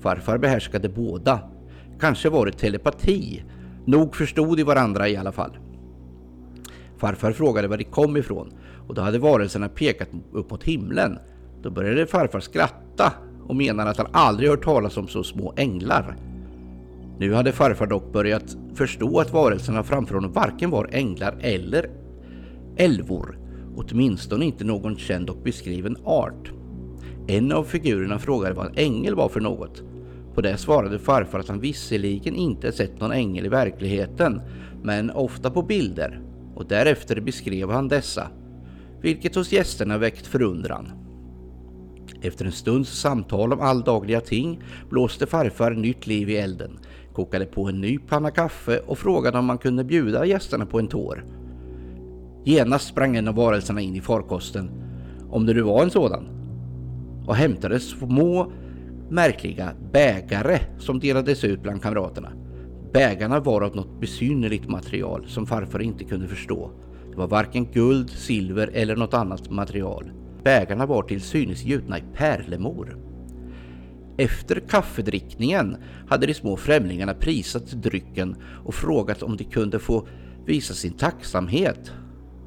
Farfar 0.00 0.38
behärskade 0.38 0.88
båda. 0.88 1.40
Kanske 2.00 2.28
var 2.28 2.46
det 2.46 2.52
telepati. 2.52 3.44
Nog 3.84 4.16
förstod 4.16 4.56
de 4.56 4.64
varandra 4.64 5.08
i 5.08 5.16
alla 5.16 5.32
fall. 5.32 5.56
Farfar 7.02 7.32
frågade 7.32 7.68
var 7.68 7.76
de 7.76 7.84
kom 7.84 8.16
ifrån 8.16 8.52
och 8.88 8.94
då 8.94 9.02
hade 9.02 9.18
varelserna 9.18 9.68
pekat 9.68 10.08
upp 10.32 10.50
mot 10.50 10.64
himlen. 10.64 11.18
Då 11.62 11.70
började 11.70 12.06
farfar 12.06 12.40
skratta 12.40 13.12
och 13.46 13.56
menade 13.56 13.90
att 13.90 13.96
han 13.96 14.06
aldrig 14.12 14.50
hört 14.50 14.64
talas 14.64 14.96
om 14.96 15.08
så 15.08 15.24
små 15.24 15.54
änglar. 15.56 16.16
Nu 17.18 17.34
hade 17.34 17.52
farfar 17.52 17.86
dock 17.86 18.12
börjat 18.12 18.56
förstå 18.74 19.20
att 19.20 19.32
varelserna 19.32 19.82
framför 19.82 20.14
honom 20.14 20.32
varken 20.32 20.70
var 20.70 20.88
änglar 20.92 21.36
eller 21.40 21.90
älvor, 22.76 23.38
åtminstone 23.76 24.44
inte 24.44 24.64
någon 24.64 24.96
känd 24.96 25.30
och 25.30 25.42
beskriven 25.44 25.96
art. 26.04 26.52
En 27.26 27.52
av 27.52 27.64
figurerna 27.64 28.18
frågade 28.18 28.54
vad 28.54 28.66
en 28.66 28.76
ängel 28.76 29.14
var 29.14 29.28
för 29.28 29.40
något. 29.40 29.82
På 30.34 30.40
det 30.40 30.56
svarade 30.56 30.98
farfar 30.98 31.38
att 31.38 31.48
han 31.48 31.60
visserligen 31.60 32.34
inte 32.34 32.72
sett 32.72 33.00
någon 33.00 33.12
ängel 33.12 33.46
i 33.46 33.48
verkligheten, 33.48 34.40
men 34.82 35.10
ofta 35.10 35.50
på 35.50 35.62
bilder 35.62 36.20
och 36.62 36.68
därefter 36.68 37.20
beskrev 37.20 37.70
han 37.70 37.88
dessa, 37.88 38.28
vilket 39.00 39.34
hos 39.34 39.52
gästerna 39.52 39.98
väckt 39.98 40.26
förundran. 40.26 40.92
Efter 42.20 42.44
en 42.44 42.52
stunds 42.52 43.00
samtal 43.00 43.52
om 43.52 43.60
alldagliga 43.60 44.20
ting 44.20 44.62
blåste 44.90 45.26
farfar 45.26 45.70
nytt 45.70 46.06
liv 46.06 46.30
i 46.30 46.36
elden, 46.36 46.78
kokade 47.12 47.46
på 47.46 47.68
en 47.68 47.80
ny 47.80 47.98
panna 47.98 48.30
kaffe 48.30 48.78
och 48.78 48.98
frågade 48.98 49.38
om 49.38 49.44
man 49.44 49.58
kunde 49.58 49.84
bjuda 49.84 50.26
gästerna 50.26 50.66
på 50.66 50.78
en 50.78 50.88
tår. 50.88 51.24
Genast 52.44 52.88
sprang 52.88 53.16
en 53.16 53.28
av 53.28 53.34
varelserna 53.34 53.80
in 53.80 53.96
i 53.96 54.00
farkosten, 54.00 54.70
om 55.30 55.46
det 55.46 55.54
nu 55.54 55.62
var 55.62 55.82
en 55.82 55.90
sådan, 55.90 56.28
och 57.26 57.36
hämtade 57.36 57.80
små 57.80 58.52
märkliga 59.08 59.72
bägare 59.92 60.58
som 60.78 61.00
delades 61.00 61.44
ut 61.44 61.62
bland 61.62 61.82
kamraterna. 61.82 62.32
Bägarna 62.92 63.40
var 63.40 63.60
av 63.60 63.76
något 63.76 64.00
besynnerligt 64.00 64.68
material 64.68 65.24
som 65.28 65.46
farfar 65.46 65.82
inte 65.82 66.04
kunde 66.04 66.28
förstå. 66.28 66.70
Det 67.10 67.16
var 67.16 67.26
varken 67.26 67.72
guld, 67.72 68.10
silver 68.10 68.70
eller 68.72 68.96
något 68.96 69.14
annat 69.14 69.50
material. 69.50 70.12
Bägarna 70.44 70.86
var 70.86 71.02
till 71.02 71.20
synes 71.20 71.64
gjutna 71.64 71.98
i 71.98 72.02
pärlemor. 72.14 72.98
Efter 74.18 74.60
kaffedrickningen 74.60 75.76
hade 76.08 76.26
de 76.26 76.34
små 76.34 76.56
främlingarna 76.56 77.14
prisat 77.14 77.66
drycken 77.66 78.36
och 78.64 78.74
frågat 78.74 79.22
om 79.22 79.36
de 79.36 79.44
kunde 79.44 79.78
få 79.78 80.08
visa 80.46 80.74
sin 80.74 80.92
tacksamhet. 80.92 81.92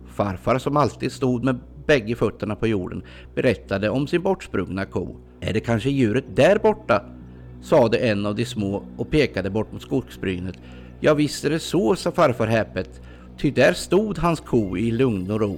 Farfar 0.08 0.58
som 0.58 0.78
alltid 0.78 1.12
stod 1.12 1.44
med 1.44 1.60
bägge 1.88 2.16
fötterna 2.16 2.56
på 2.56 2.68
jorden 2.68 3.04
berättade 3.36 3.90
om 3.90 4.08
sin 4.08 4.22
bortsprungna 4.22 4.86
ko. 4.86 5.18
Är 5.42 5.54
det 5.54 5.60
kanske 5.60 5.90
djuret 5.90 6.36
där 6.36 6.60
borta? 6.60 7.15
Sade 7.66 7.98
en 7.98 8.26
av 8.26 8.36
de 8.36 8.46
små 8.46 8.84
och 8.98 9.12
pekade 9.12 9.50
bort 9.50 9.72
mot 9.72 9.82
skogsbrynet. 9.82 10.56
Ja 11.00 11.14
visst 11.14 11.46
är 11.46 11.50
det 11.50 11.60
så, 11.60 11.96
sa 11.96 12.12
farfar 12.12 12.48
häpet, 12.48 13.02
ty 13.38 13.52
där 13.52 13.74
stod 13.74 14.18
hans 14.18 14.40
ko 14.40 14.78
i 14.78 14.92
lugn 14.92 15.32
och 15.32 15.40
ro. 15.40 15.58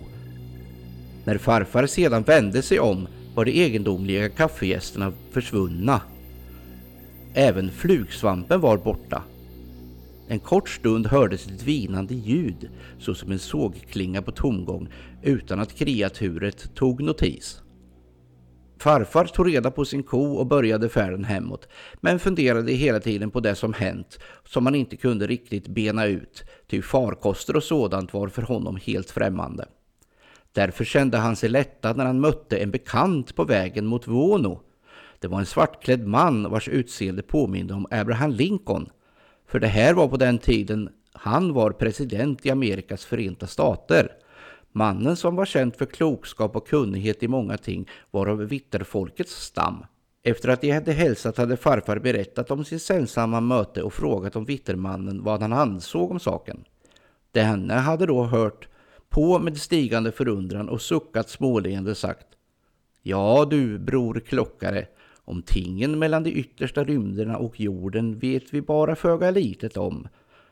När 1.24 1.38
farfar 1.38 1.86
sedan 1.86 2.24
vände 2.24 2.62
sig 2.62 2.80
om 2.80 3.08
var 3.36 3.46
de 3.46 3.52
egendomliga 3.52 4.30
kaffegästerna 4.30 5.14
försvunna. 5.32 6.02
Även 7.34 7.72
flugsvampen 7.72 8.62
var 8.62 8.78
borta. 8.78 9.24
En 10.28 10.40
kort 10.40 10.70
stund 10.70 11.08
hördes 11.08 11.48
ett 11.48 11.64
vinande 11.64 12.14
ljud, 12.16 12.70
såsom 13.00 13.32
en 13.32 13.40
sågklinga 13.40 14.22
på 14.22 14.32
tomgång, 14.32 14.90
utan 15.24 15.60
att 15.60 15.76
kreaturet 15.76 16.76
tog 16.76 17.02
notis. 17.04 17.62
Farfar 18.80 19.26
tog 19.26 19.48
reda 19.48 19.72
på 19.72 19.86
sin 19.86 20.04
ko 20.04 20.36
och 20.36 20.48
började 20.48 20.90
färden 20.90 21.24
hemåt, 21.24 21.68
men 21.96 22.20
funderade 22.20 22.72
hela 22.72 23.00
tiden 23.00 23.32
på 23.32 23.40
det 23.40 23.56
som 23.56 23.74
hänt, 23.74 24.20
som 24.44 24.66
han 24.66 24.76
inte 24.76 24.96
kunde 24.98 25.28
riktigt 25.28 25.68
bena 25.68 26.06
ut, 26.06 26.44
ty 26.68 26.82
farkoster 26.82 27.56
och 27.56 27.64
sådant 27.64 28.14
var 28.14 28.28
för 28.28 28.42
honom 28.42 28.80
helt 28.84 29.12
främmande. 29.12 29.66
Därför 30.52 30.84
kände 30.84 31.18
han 31.18 31.36
sig 31.36 31.50
lättad 31.50 31.98
när 31.98 32.06
han 32.06 32.20
mötte 32.20 32.58
en 32.58 32.72
bekant 32.72 33.36
på 33.36 33.44
vägen 33.44 33.86
mot 33.86 34.08
Vuono. 34.08 34.62
Det 35.20 35.28
var 35.28 35.40
en 35.40 35.46
svartklädd 35.46 36.08
man 36.08 36.52
vars 36.52 36.68
utseende 36.68 37.22
påminde 37.22 37.74
om 37.74 37.88
Abraham 37.92 38.32
Lincoln. 38.32 38.90
För 39.48 39.60
det 39.60 39.68
här 39.68 39.94
var 39.94 40.08
på 40.08 40.18
den 40.18 40.38
tiden 40.38 40.90
han 41.14 41.54
var 41.54 41.72
president 41.72 42.46
i 42.46 42.52
Amerikas 42.52 43.06
förenta 43.06 43.48
stater. 43.48 44.12
Mannen 44.78 45.16
som 45.16 45.36
var 45.36 45.46
känd 45.46 45.76
för 45.76 45.86
klokskap 45.86 46.56
och 46.56 46.68
kunnighet 46.68 47.24
i 47.24 47.28
många 47.28 47.58
ting 47.58 47.90
var 48.12 48.28
av 48.28 48.38
vitterfolkets 48.38 49.36
stam. 49.36 49.86
Efter 50.24 50.50
att 50.50 50.62
de 50.62 50.72
hade 50.72 50.92
hälsat 50.92 51.38
hade 51.38 51.58
farfar 51.58 52.00
berättat 52.00 52.52
om 52.52 52.66
sin 52.66 52.80
sällsamma 52.80 53.42
möte 53.42 53.84
och 53.84 53.94
frågat 53.94 54.36
om 54.36 54.46
vittermannen 54.46 55.24
vad 55.24 55.42
han 55.42 55.54
ansåg 55.54 56.12
om 56.12 56.20
saken. 56.20 56.64
Denne 57.32 57.74
hade 57.74 58.06
då 58.06 58.24
hört 58.24 58.68
på 59.10 59.40
med 59.40 59.58
stigande 59.58 60.12
förundran 60.12 60.70
och 60.70 60.82
suckat 60.82 61.30
småleende 61.30 61.96
sagt 61.96 62.28
Ja 63.02 63.48
du 63.50 63.80
bror 63.80 64.22
klockare, 64.28 64.88
om 65.26 65.42
tingen 65.42 66.00
mellan 66.00 66.24
de 66.24 66.30
yttersta 66.30 66.84
rymderna 66.84 67.38
och 67.38 67.60
jorden 67.60 68.20
vet 68.20 68.54
vi 68.54 68.62
bara 68.62 68.96
föga 68.96 69.32
litet 69.32 69.78
om 69.78 70.08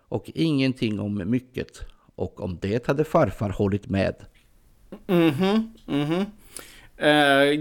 och 0.07 0.31
ingenting 0.33 0.99
om 0.99 1.23
mycket 1.25 1.85
och 2.15 2.41
om 2.41 2.57
det 2.61 2.87
hade 2.87 3.03
farfar 3.03 3.49
hållit 3.49 3.89
med. 3.89 4.15
Mhm, 5.07 5.73
mhm. 5.85 6.25
Eh, 6.97 7.51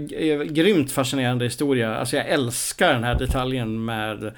grymt 0.43 0.91
fascinerande 0.91 1.45
historia. 1.45 1.95
Alltså 1.95 2.15
jag 2.15 2.27
älskar 2.27 2.93
den 2.93 3.03
här 3.03 3.19
detaljen 3.19 3.85
med 3.85 4.33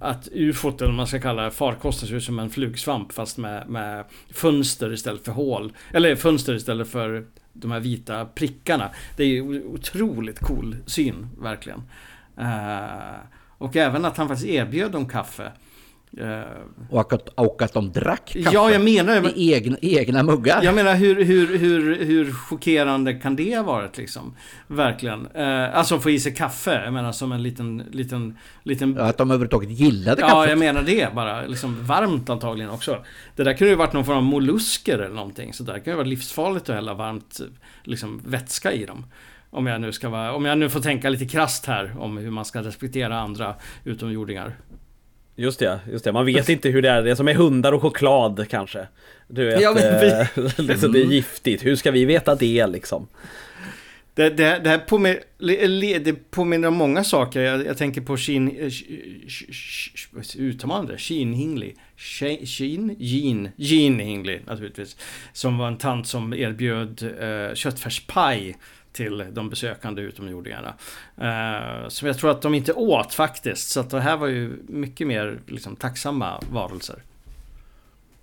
att 0.00 0.28
ufot, 0.32 0.82
eller 0.82 0.92
man 0.92 1.06
ska 1.06 1.20
kalla 1.20 1.42
det, 1.42 1.50
farkosten 1.50 2.08
ser 2.08 2.16
ut 2.16 2.24
som 2.24 2.38
en 2.38 2.50
flugsvamp 2.50 3.12
fast 3.12 3.38
med, 3.38 3.68
med 3.68 4.04
fönster 4.30 4.92
istället 4.92 5.24
för 5.24 5.32
hål. 5.32 5.72
Eller 5.92 6.16
fönster 6.16 6.54
istället 6.54 6.88
för 6.88 7.26
de 7.52 7.70
här 7.70 7.80
vita 7.80 8.24
prickarna. 8.24 8.90
Det 9.16 9.22
är 9.24 9.28
ju 9.28 9.64
otroligt 9.64 10.40
cool 10.40 10.76
syn, 10.86 11.28
verkligen. 11.38 11.82
Eh, 12.38 13.16
och 13.58 13.76
även 13.76 14.04
att 14.04 14.16
han 14.16 14.28
faktiskt 14.28 14.48
erbjöd 14.48 14.92
dem 14.92 15.08
kaffe. 15.08 15.52
Uh, 16.20 16.42
och, 16.90 17.12
att, 17.12 17.28
och 17.28 17.62
att 17.62 17.72
de 17.72 17.92
drack 17.92 18.26
kaffe 18.26 18.50
ja, 18.52 18.70
jag 18.70 18.84
menar, 18.84 19.20
men, 19.20 19.32
i 19.34 19.52
egna, 19.52 19.76
egna 19.82 20.22
muggar. 20.22 20.62
Jag 20.62 20.74
menar 20.74 20.94
hur, 20.94 21.24
hur, 21.24 21.58
hur, 21.58 22.04
hur 22.04 22.32
chockerande 22.32 23.14
kan 23.14 23.36
det 23.36 23.56
ha 23.56 23.62
varit 23.62 23.96
liksom? 23.98 24.36
Verkligen. 24.66 25.26
Uh, 25.26 25.76
alltså 25.76 26.00
få 26.00 26.10
i 26.10 26.20
sig 26.20 26.34
kaffe. 26.34 26.82
Jag 26.84 26.92
menar 26.92 27.12
som 27.12 27.32
en 27.32 27.42
liten... 27.42 27.82
liten, 27.90 28.38
liten... 28.62 28.94
Ja, 28.98 29.02
att 29.02 29.18
de 29.18 29.30
överhuvudtaget 29.30 29.70
gillade 29.70 30.22
kaffet. 30.22 30.36
Ja, 30.36 30.48
jag 30.48 30.58
menar 30.58 30.82
det 30.82 31.14
bara. 31.14 31.46
Liksom 31.46 31.84
varmt 31.84 32.30
antagligen 32.30 32.70
också. 32.70 33.04
Det 33.36 33.44
där 33.44 33.52
kunde 33.52 33.70
ju 33.70 33.76
varit 33.76 33.92
någon 33.92 34.04
form 34.04 34.16
av 34.16 34.22
mollusker 34.22 34.98
eller 34.98 35.14
någonting. 35.14 35.52
Så 35.52 35.62
där 35.62 35.78
kan 35.78 35.92
ju 35.92 35.96
vara 35.96 36.06
livsfarligt 36.06 36.68
att 36.68 36.74
hälla 36.74 36.94
varmt 36.94 37.40
liksom, 37.82 38.22
vätska 38.24 38.72
i 38.72 38.84
dem. 38.84 39.06
Om 39.50 39.66
jag 39.66 39.80
nu 39.80 39.92
ska 39.92 40.08
vara, 40.08 40.32
om 40.32 40.44
jag 40.44 40.58
nu 40.58 40.70
får 40.70 40.80
tänka 40.80 41.08
lite 41.08 41.26
krast 41.26 41.66
här 41.66 41.94
om 41.98 42.16
hur 42.16 42.30
man 42.30 42.44
ska 42.44 42.62
respektera 42.62 43.20
andra 43.20 43.54
utomjordingar. 43.84 44.56
Just 45.36 45.58
det, 45.58 45.80
just 45.92 46.04
det. 46.04 46.12
Man 46.12 46.26
vet 46.26 46.48
inte 46.48 46.68
hur 46.68 46.82
det 46.82 46.90
är. 46.90 47.02
Det 47.02 47.10
är 47.10 47.14
som 47.14 47.24
med 47.24 47.36
hundar 47.36 47.72
och 47.72 47.82
choklad 47.82 48.46
kanske. 48.48 48.86
Du 49.28 49.44
vet, 49.44 49.60
ja, 49.60 49.72
vi... 49.72 49.82
Eh, 49.82 50.26
liksom, 50.66 50.92
det 50.92 51.00
är 51.00 51.04
giftigt. 51.04 51.64
Hur 51.64 51.76
ska 51.76 51.90
vi 51.90 52.04
veta 52.04 52.34
det 52.34 52.66
liksom? 52.66 53.08
Det, 54.14 54.30
det, 54.30 54.60
det 54.64 54.70
här 54.70 54.78
påminner, 54.78 55.98
det 55.98 56.30
påminner 56.30 56.68
om 56.68 56.74
många 56.74 57.04
saker. 57.04 57.40
Jag, 57.40 57.66
jag 57.66 57.78
tänker 57.78 58.00
på 58.00 58.16
Shin... 58.16 58.70
Hur 60.36 60.44
uttalar 60.44 60.66
man 60.66 60.86
det? 60.86 60.98
Shin 60.98 61.32
Hingley. 61.32 61.72
Shin? 61.96 62.96
Jean. 62.98 63.48
Jean 63.56 63.98
Hingley 63.98 64.40
naturligtvis. 64.46 64.96
Som 65.32 65.58
var 65.58 65.68
en 65.68 65.78
tant 65.78 66.06
som 66.06 66.34
erbjöd 66.34 67.02
uh, 67.02 67.54
köttfärspaj 67.54 68.56
till 68.96 69.24
de 69.32 69.50
besökande 69.50 70.02
utomjordingarna. 70.02 70.74
Eh, 71.16 71.88
som 71.88 72.08
jag 72.08 72.18
tror 72.18 72.30
att 72.30 72.42
de 72.42 72.54
inte 72.54 72.72
åt 72.72 73.14
faktiskt. 73.14 73.68
Så 73.68 73.80
att 73.80 73.90
det 73.90 74.00
här 74.00 74.16
var 74.16 74.26
ju 74.26 74.58
mycket 74.68 75.06
mer 75.06 75.38
liksom, 75.46 75.76
tacksamma 75.76 76.40
varelser. 76.52 77.02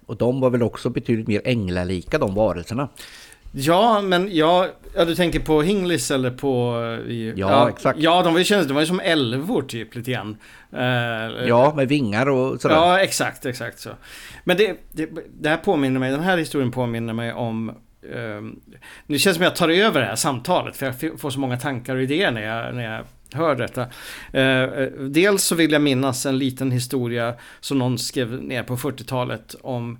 Och 0.06 0.18
de 0.18 0.40
var 0.40 0.50
väl 0.50 0.64
också 0.64 0.90
betydligt 0.90 1.28
mer 1.28 1.42
änglalika 1.46 2.18
de 2.18 2.36
varelserna? 2.36 2.90
Ja, 3.56 4.02
men 4.02 4.30
ja, 4.36 4.68
ja 4.96 5.06
du 5.06 5.16
tänker 5.16 5.40
på 5.40 5.62
Hinglis 5.62 6.12
eller 6.12 6.32
på... 6.32 6.80
I, 7.08 7.34
ja, 7.36 7.50
ja, 7.50 7.70
exakt. 7.70 8.00
Ja, 8.00 8.24
de 8.24 8.34
var 8.34 8.40
ju, 8.40 8.64
de 8.64 8.74
var 8.74 8.82
ju 8.82 8.88
som 8.88 9.00
älvor 9.00 9.62
typ 9.62 9.96
lite 9.96 10.12
grann. 10.12 10.38
Uh, 10.74 11.48
ja, 11.48 11.74
med 11.76 11.88
vingar 11.88 12.30
och 12.30 12.62
sådär. 12.62 12.76
Ja, 12.76 13.00
exakt, 13.00 13.46
exakt 13.46 13.80
så. 13.80 13.90
Men 14.44 14.58
det, 14.58 14.76
det, 14.92 15.10
det 15.40 15.50
här 15.50 15.58
påminner 15.58 16.00
mig, 16.00 16.12
den 16.12 16.24
här 16.24 16.38
historien 16.38 16.72
påminner 16.72 17.14
mig 17.14 17.34
om 17.34 17.72
Ehm, 18.12 18.38
um, 18.38 18.60
nu 19.08 19.20
känns 19.20 19.38
det 19.38 19.38
som 19.38 19.48
att 19.48 19.52
jag 19.52 19.56
tar 19.56 19.70
över 19.70 20.02
det 20.02 20.06
här 20.06 20.16
samtalet 20.16 20.78
för 20.78 20.86
jag 20.86 21.20
får 21.20 21.30
så 21.30 21.40
många 21.40 21.58
tankar 21.58 21.96
och 21.96 22.02
idéer 22.02 22.32
när 22.32 22.42
jag, 22.42 22.76
när 22.76 22.96
jag 22.96 23.06
hör 23.40 23.56
detta. 23.56 23.88
Ehm, 24.32 24.74
eh, 24.74 24.88
dels 24.92 25.44
så 25.44 25.56
vill 25.56 25.72
jag 25.72 25.82
minnas 25.82 26.26
en 26.26 26.38
liten 26.38 26.72
historia 26.72 27.34
som 27.60 27.80
någon 27.80 27.98
skrev 27.98 28.44
ner 28.44 28.64
på 28.64 28.78
40-talet 28.78 29.56
om 29.62 29.98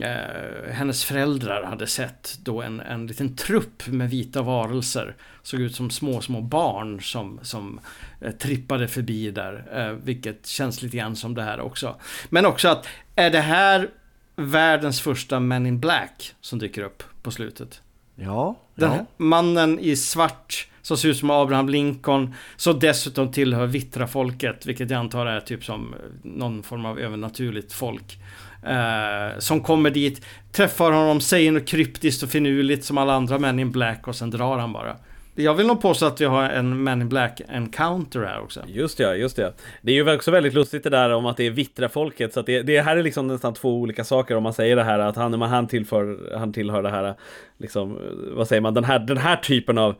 eh, 0.00 0.72
hennes 0.72 1.04
föräldrar 1.04 1.62
hade 1.62 1.86
sett 1.86 2.38
då 2.42 2.62
en, 2.62 2.80
en 2.80 3.06
liten 3.06 3.36
trupp 3.36 3.86
med 3.86 4.10
vita 4.10 4.42
varelser. 4.42 5.16
Såg 5.42 5.60
ut 5.60 5.74
som 5.74 5.90
små, 5.90 6.20
små 6.20 6.40
barn 6.40 7.00
som, 7.00 7.38
som 7.42 7.80
eh, 8.20 8.32
trippade 8.32 8.88
förbi 8.88 9.30
där. 9.30 9.98
Vilket 10.04 10.46
känns 10.46 10.82
lite 10.82 10.96
grann 10.96 11.16
som 11.16 11.34
det 11.34 11.42
här 11.42 11.60
också. 11.60 12.00
Men 12.30 12.46
också 12.46 12.68
att, 12.68 12.88
är 13.16 13.30
det 13.30 13.40
här 13.40 13.88
världens 14.36 15.00
första 15.00 15.40
Men 15.40 15.66
in 15.66 15.80
Black 15.80 16.34
som 16.40 16.58
dyker 16.58 16.82
upp 16.82 17.02
på 17.22 17.30
slutet? 17.30 17.80
Ja. 18.14 18.56
Den 18.74 18.92
ja. 18.92 19.06
mannen 19.16 19.78
i 19.78 19.96
svart 19.96 20.68
som 20.82 20.96
ser 20.96 21.08
ut 21.08 21.16
som 21.16 21.30
Abraham 21.30 21.68
Lincoln. 21.68 22.34
Som 22.56 22.78
dessutom 22.78 23.32
tillhör 23.32 23.66
vittra 23.66 24.06
folket, 24.06 24.66
vilket 24.66 24.90
jag 24.90 24.98
antar 24.98 25.26
är 25.26 25.40
typ 25.40 25.64
som 25.64 25.94
någon 26.22 26.62
form 26.62 26.86
av 26.86 26.98
övernaturligt 26.98 27.72
folk. 27.72 28.18
Eh, 28.66 29.38
som 29.38 29.60
kommer 29.60 29.90
dit, 29.90 30.24
träffar 30.52 30.92
honom, 30.92 31.20
säger 31.20 31.52
något 31.52 31.66
kryptiskt 31.66 32.22
och 32.22 32.30
finurligt 32.30 32.84
som 32.84 32.98
alla 32.98 33.14
andra 33.14 33.38
män 33.38 33.58
in 33.58 33.72
black 33.72 34.08
och 34.08 34.16
sen 34.16 34.30
drar 34.30 34.58
han 34.58 34.72
bara. 34.72 34.96
Jag 35.34 35.54
vill 35.54 35.66
nog 35.66 35.80
påstå 35.80 36.06
att 36.06 36.20
vi 36.20 36.24
har 36.24 36.44
en 36.44 36.82
Men 36.82 37.00
in 37.02 37.08
Black 37.08 37.40
encounter 37.48 38.20
här 38.20 38.40
också. 38.40 38.60
Just 38.66 38.98
det, 38.98 39.16
just 39.16 39.36
det. 39.36 39.52
Det 39.82 39.92
är 39.92 39.96
ju 39.96 40.14
också 40.14 40.30
väldigt 40.30 40.54
lustigt 40.54 40.82
det 40.82 40.90
där 40.90 41.10
om 41.10 41.26
att 41.26 41.36
det 41.36 41.46
är 41.46 41.50
vittra 41.50 41.88
folket. 41.88 42.32
Så 42.32 42.40
att 42.40 42.46
det, 42.46 42.62
det 42.62 42.80
här 42.80 42.96
är 42.96 43.02
liksom 43.02 43.26
nästan 43.26 43.54
två 43.54 43.80
olika 43.80 44.04
saker 44.04 44.36
om 44.36 44.42
man 44.42 44.52
säger 44.52 44.76
det 44.76 44.84
här 44.84 44.98
att 44.98 45.16
han, 45.16 45.42
han, 45.42 45.66
tillför, 45.66 46.32
han 46.38 46.52
tillhör 46.52 46.82
det 46.82 46.90
här, 46.90 47.14
liksom, 47.58 47.98
vad 48.36 48.48
säger 48.48 48.60
man, 48.60 48.74
den 48.74 48.84
här, 48.84 48.98
den 48.98 49.18
här 49.18 49.36
typen 49.36 49.78
av 49.78 49.94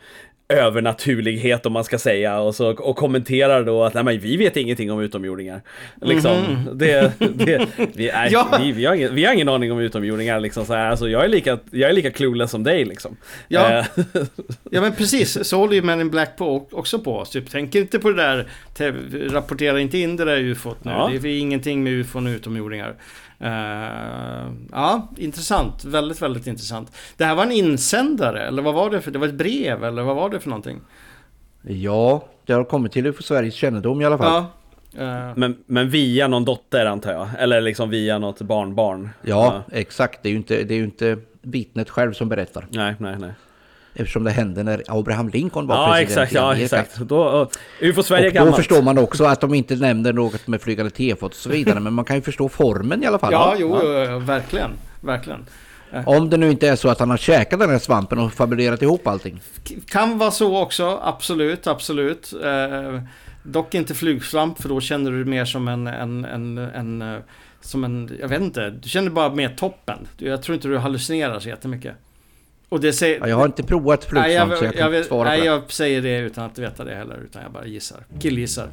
övernaturlighet 0.53 1.67
om 1.67 1.73
man 1.73 1.85
ska 1.85 1.99
säga 1.99 2.41
och, 2.41 2.55
så, 2.55 2.71
och 2.73 2.97
kommenterar 2.97 3.65
då 3.65 3.85
att 3.85 3.95
nej 3.95 4.05
men 4.05 4.19
vi 4.19 4.37
vet 4.37 4.57
ingenting 4.57 4.93
om 4.93 5.01
utomjordingar. 5.01 5.63
Liksom, 6.01 6.33
mm 6.33 6.63
det, 6.73 7.13
det, 7.19 7.69
vi, 7.95 8.11
nej, 8.13 8.29
ja. 8.33 8.59
vi, 8.61 8.73
vi, 8.73 8.85
har 8.85 8.95
ingen, 8.95 9.15
vi 9.15 9.25
har 9.25 9.35
ingen 9.35 9.49
aning 9.49 9.73
om 9.73 9.79
utomjordingar 9.79 10.41
liksom 10.41 10.67
så 10.67 10.75
här, 10.75 10.91
alltså, 10.91 11.09
jag, 11.09 11.25
är 11.25 11.29
lika, 11.29 11.59
jag 11.71 11.91
är 11.91 11.95
lika 11.95 12.11
clueless 12.11 12.51
som 12.51 12.65
dig 12.65 12.85
liksom. 12.85 13.17
Ja, 13.49 13.79
eh. 13.79 13.85
ja 14.71 14.81
men 14.81 14.95
precis, 14.95 15.49
så 15.49 15.57
håller 15.57 15.75
ju 15.75 15.83
Men 15.83 16.01
in 16.01 16.11
Black 16.11 16.37
på 16.37 16.69
också 16.71 16.99
på. 16.99 17.25
Typ, 17.25 17.51
tänk 17.51 17.75
inte 17.75 17.99
på 17.99 18.11
det 18.11 18.23
där, 18.23 18.49
rapportera 19.29 19.81
inte 19.81 19.99
in 19.99 20.17
det 20.17 20.25
där 20.25 20.39
ufot 20.39 20.85
nu. 20.85 20.91
Ja. 20.91 21.11
Det 21.23 21.29
är 21.29 21.39
ingenting 21.39 21.83
med 21.83 21.93
ufon 21.93 22.27
och 22.27 22.31
utomjordingar. 22.31 22.95
Uh, 23.43 24.53
ja, 24.73 25.09
intressant. 25.17 25.85
Väldigt, 25.85 26.23
väldigt 26.23 26.47
intressant. 26.47 26.93
Det 27.17 27.25
här 27.25 27.35
var 27.35 27.43
en 27.43 27.53
insändare, 27.53 28.47
eller 28.47 28.63
vad 28.63 28.75
var 28.75 28.91
det 28.91 29.01
för? 29.01 29.11
Det 29.11 29.19
var 29.19 29.29
ett 29.29 29.35
brev, 29.35 29.85
eller 29.85 30.03
vad 30.03 30.17
var 30.17 30.31
det 30.31 30.41
för 30.41 30.49
någonting? 30.49 30.81
Ja, 31.63 32.25
det 32.47 32.53
har 32.53 32.65
kommit 32.65 32.93
till 32.93 33.13
för 33.13 33.23
Sveriges 33.23 33.55
kännedom 33.55 34.01
i 34.01 34.05
alla 34.05 34.19
fall. 34.19 34.45
Ja. 34.45 34.49
Uh. 34.99 35.33
Men, 35.37 35.59
men 35.67 35.91
via 35.91 36.29
någon 36.29 36.45
dotter 36.45 36.87
antar 36.87 37.13
jag? 37.13 37.29
Eller 37.39 37.61
liksom 37.61 37.91
via 37.91 38.19
något 38.19 38.41
barnbarn? 38.41 39.11
Ja, 39.23 39.65
uh. 39.69 39.79
exakt. 39.79 40.23
Det 40.23 40.29
är 40.29 40.31
ju 40.31 40.37
inte, 40.37 40.63
det 40.63 40.75
är 40.75 40.79
inte 40.79 41.19
vittnet 41.43 41.91
själv 41.91 42.13
som 42.13 42.29
berättar. 42.29 42.67
Nej, 42.71 42.95
nej, 42.99 43.17
nej. 43.19 43.33
Eftersom 43.95 44.25
det 44.25 44.31
hände 44.31 44.63
när 44.63 44.83
Abraham 44.89 45.29
Lincoln 45.29 45.67
var 45.67 45.77
ja, 45.77 45.87
president 45.87 46.11
exakt, 46.11 46.33
Ja, 46.33 46.57
exakt. 46.57 46.97
Då, 46.97 47.51
UFO 47.81 48.03
Sverige 48.03 48.27
och 48.27 48.33
gammalt. 48.33 48.57
Då 48.57 48.57
förstår 48.57 48.83
man 48.83 48.99
också 48.99 49.25
att 49.25 49.41
de 49.41 49.55
inte 49.55 49.77
nämner 49.77 50.13
något 50.13 50.47
med 50.47 50.63
flygande 50.63 50.91
tefat 50.91 51.31
och 51.31 51.37
så 51.37 51.51
vidare. 51.51 51.81
men 51.81 51.93
man 51.93 52.05
kan 52.05 52.17
ju 52.17 52.23
förstå 52.23 52.49
formen 52.49 53.03
i 53.03 53.07
alla 53.07 53.19
fall. 53.19 53.33
Ja, 53.33 53.55
jo, 53.59 53.79
ja. 53.83 54.19
verkligen. 54.19 54.71
Verkligen. 55.01 55.47
Om 56.07 56.31
det 56.31 56.37
nu 56.37 56.51
inte 56.51 56.69
är 56.69 56.77
så 56.77 56.89
att 56.89 57.01
han 57.01 57.11
har 57.11 57.17
käkat 57.17 57.61
den 57.61 57.71
här 57.71 57.79
svampen 57.79 58.19
och 58.19 58.33
fabulerat 58.33 58.83
ihop 58.83 59.07
allting. 59.07 59.41
Kan 59.87 60.19
vara 60.19 60.31
så 60.31 60.63
också, 60.63 61.01
absolut, 61.03 61.67
absolut. 61.67 62.33
Eh, 62.45 63.03
dock 63.43 63.75
inte 63.75 63.95
flugsvamp 63.95 64.63
för 64.63 64.69
då 64.69 64.81
känner 64.81 65.11
du 65.11 65.25
mer 65.25 65.45
som 65.45 65.69
en, 65.69 65.87
en, 65.87 66.25
en, 66.25 66.59
en, 66.59 67.03
eh, 67.03 67.21
som 67.61 67.85
en, 67.85 68.17
jag 68.21 68.29
vet 68.29 68.41
inte, 68.41 68.71
du 68.71 68.89
känner 68.89 69.11
bara 69.11 69.35
mer 69.35 69.49
toppen. 69.49 70.09
Jag 70.19 70.43
tror 70.43 70.55
inte 70.55 70.69
du 70.69 70.79
hallucinerar 70.79 71.41
så 71.41 71.49
jättemycket. 71.49 71.95
Och 72.73 72.81
det 72.81 72.93
säger, 72.93 73.21
ja, 73.21 73.29
jag 73.29 73.37
har 73.37 73.47
inte 73.47 73.63
provat 73.63 74.05
flugsvamp 74.05 74.57
så 74.57 74.65
jag 74.65 74.73
kan 74.73 74.81
jag, 74.81 74.95
inte 74.95 75.09
svara 75.09 75.29
nej, 75.29 75.39
på 75.39 75.45
det. 75.45 75.51
jag 75.51 75.73
säger 75.73 76.03
det 76.03 76.19
utan 76.19 76.45
att 76.45 76.59
veta 76.59 76.85
det 76.85 76.95
heller. 76.95 77.21
Utan 77.25 77.43
jag 77.43 77.53
bara 77.53 77.67
gissar. 77.67 78.07
Killgissar. 78.21 78.71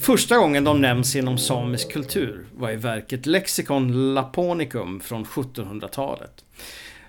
Första 0.00 0.36
gången 0.36 0.64
de 0.64 0.80
nämns 0.80 1.16
inom 1.16 1.38
samisk 1.38 1.92
kultur 1.92 2.46
var 2.54 2.70
i 2.70 2.76
verket 2.76 3.26
Lexikon 3.26 4.14
Laponicum 4.14 5.00
från 5.00 5.24
1700-talet. 5.24 6.44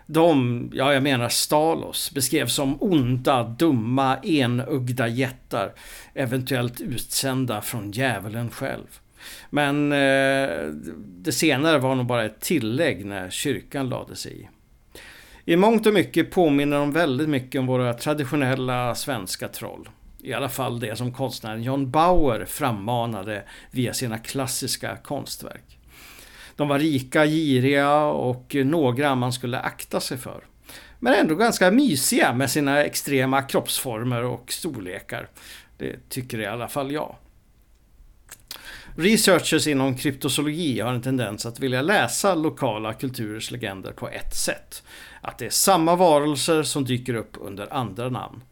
De, 0.06 0.70
ja 0.74 0.94
jag 0.94 1.04
menar 1.04 1.30
Stalos, 1.30 2.12
beskrevs 2.12 2.56
som 2.56 2.78
onda, 2.82 3.44
dumma, 3.44 4.18
enögda 4.24 5.08
jättar, 5.08 5.74
eventuellt 6.14 6.82
utsända 6.82 7.62
från 7.62 7.92
djävulen 7.92 8.50
själv. 8.50 9.01
Men 9.50 9.92
eh, 9.92 10.50
det 10.98 11.32
senare 11.32 11.78
var 11.78 11.96
nog 11.96 12.06
bara 12.06 12.26
ett 12.26 12.40
tillägg 12.40 13.06
när 13.06 13.30
kyrkan 13.30 13.90
lade 13.90 14.16
sig 14.16 14.42
i. 14.42 14.48
I 15.46 15.56
mångt 15.56 15.86
och 15.86 15.94
mycket 15.94 16.32
påminner 16.32 16.78
de 16.78 16.92
väldigt 16.92 17.30
mycket 17.30 17.60
om 17.60 17.66
våra 17.66 17.94
traditionella 17.94 18.96
svenska 18.96 19.48
troll. 19.48 19.90
I 20.24 20.34
alla 20.34 20.50
fall 20.50 20.80
det 20.80 20.96
som 20.96 21.14
konstnären 21.14 21.64
John 21.64 21.92
Bauer 21.92 22.46
frammanade 22.46 23.44
via 23.72 23.94
sina 23.94 24.18
klassiska 24.18 24.98
konstverk. 25.04 25.78
De 26.56 26.68
var 26.68 26.80
rika, 26.80 27.26
giriga 27.26 28.00
och 28.00 28.56
några 28.56 29.16
man 29.16 29.34
skulle 29.34 29.60
akta 29.60 30.00
sig 30.00 30.18
för. 30.18 30.44
Men 31.00 31.14
ändå 31.14 31.36
ganska 31.36 31.72
mysiga 31.72 32.34
med 32.34 32.52
sina 32.52 32.84
extrema 32.84 33.42
kroppsformer 33.42 34.24
och 34.24 34.52
storlekar. 34.52 35.30
Det 35.78 36.10
tycker 36.10 36.40
i 36.40 36.46
alla 36.46 36.68
fall 36.68 36.92
jag. 36.92 37.16
Researchers 38.96 39.68
inom 39.68 39.96
kryptozoologi 39.96 40.80
har 40.80 40.94
en 40.94 41.02
tendens 41.02 41.46
att 41.46 41.60
vilja 41.60 41.82
läsa 41.82 42.36
lokala 42.36 42.94
kulturers 42.94 43.52
legender 43.52 43.92
på 43.92 44.10
ett 44.10 44.36
sätt. 44.36 44.84
Att 45.22 45.38
det 45.38 45.46
är 45.46 45.50
samma 45.50 45.96
varelser 45.96 46.64
som 46.64 46.86
dyker 46.86 47.14
upp 47.14 47.38
under 47.40 47.74
andra 47.74 48.10
namn. 48.10 48.44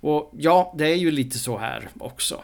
Och 0.00 0.32
ja, 0.38 0.74
det 0.78 0.86
är 0.86 0.96
ju 0.96 1.10
lite 1.10 1.38
så 1.38 1.58
här 1.58 1.88
också. 1.98 2.40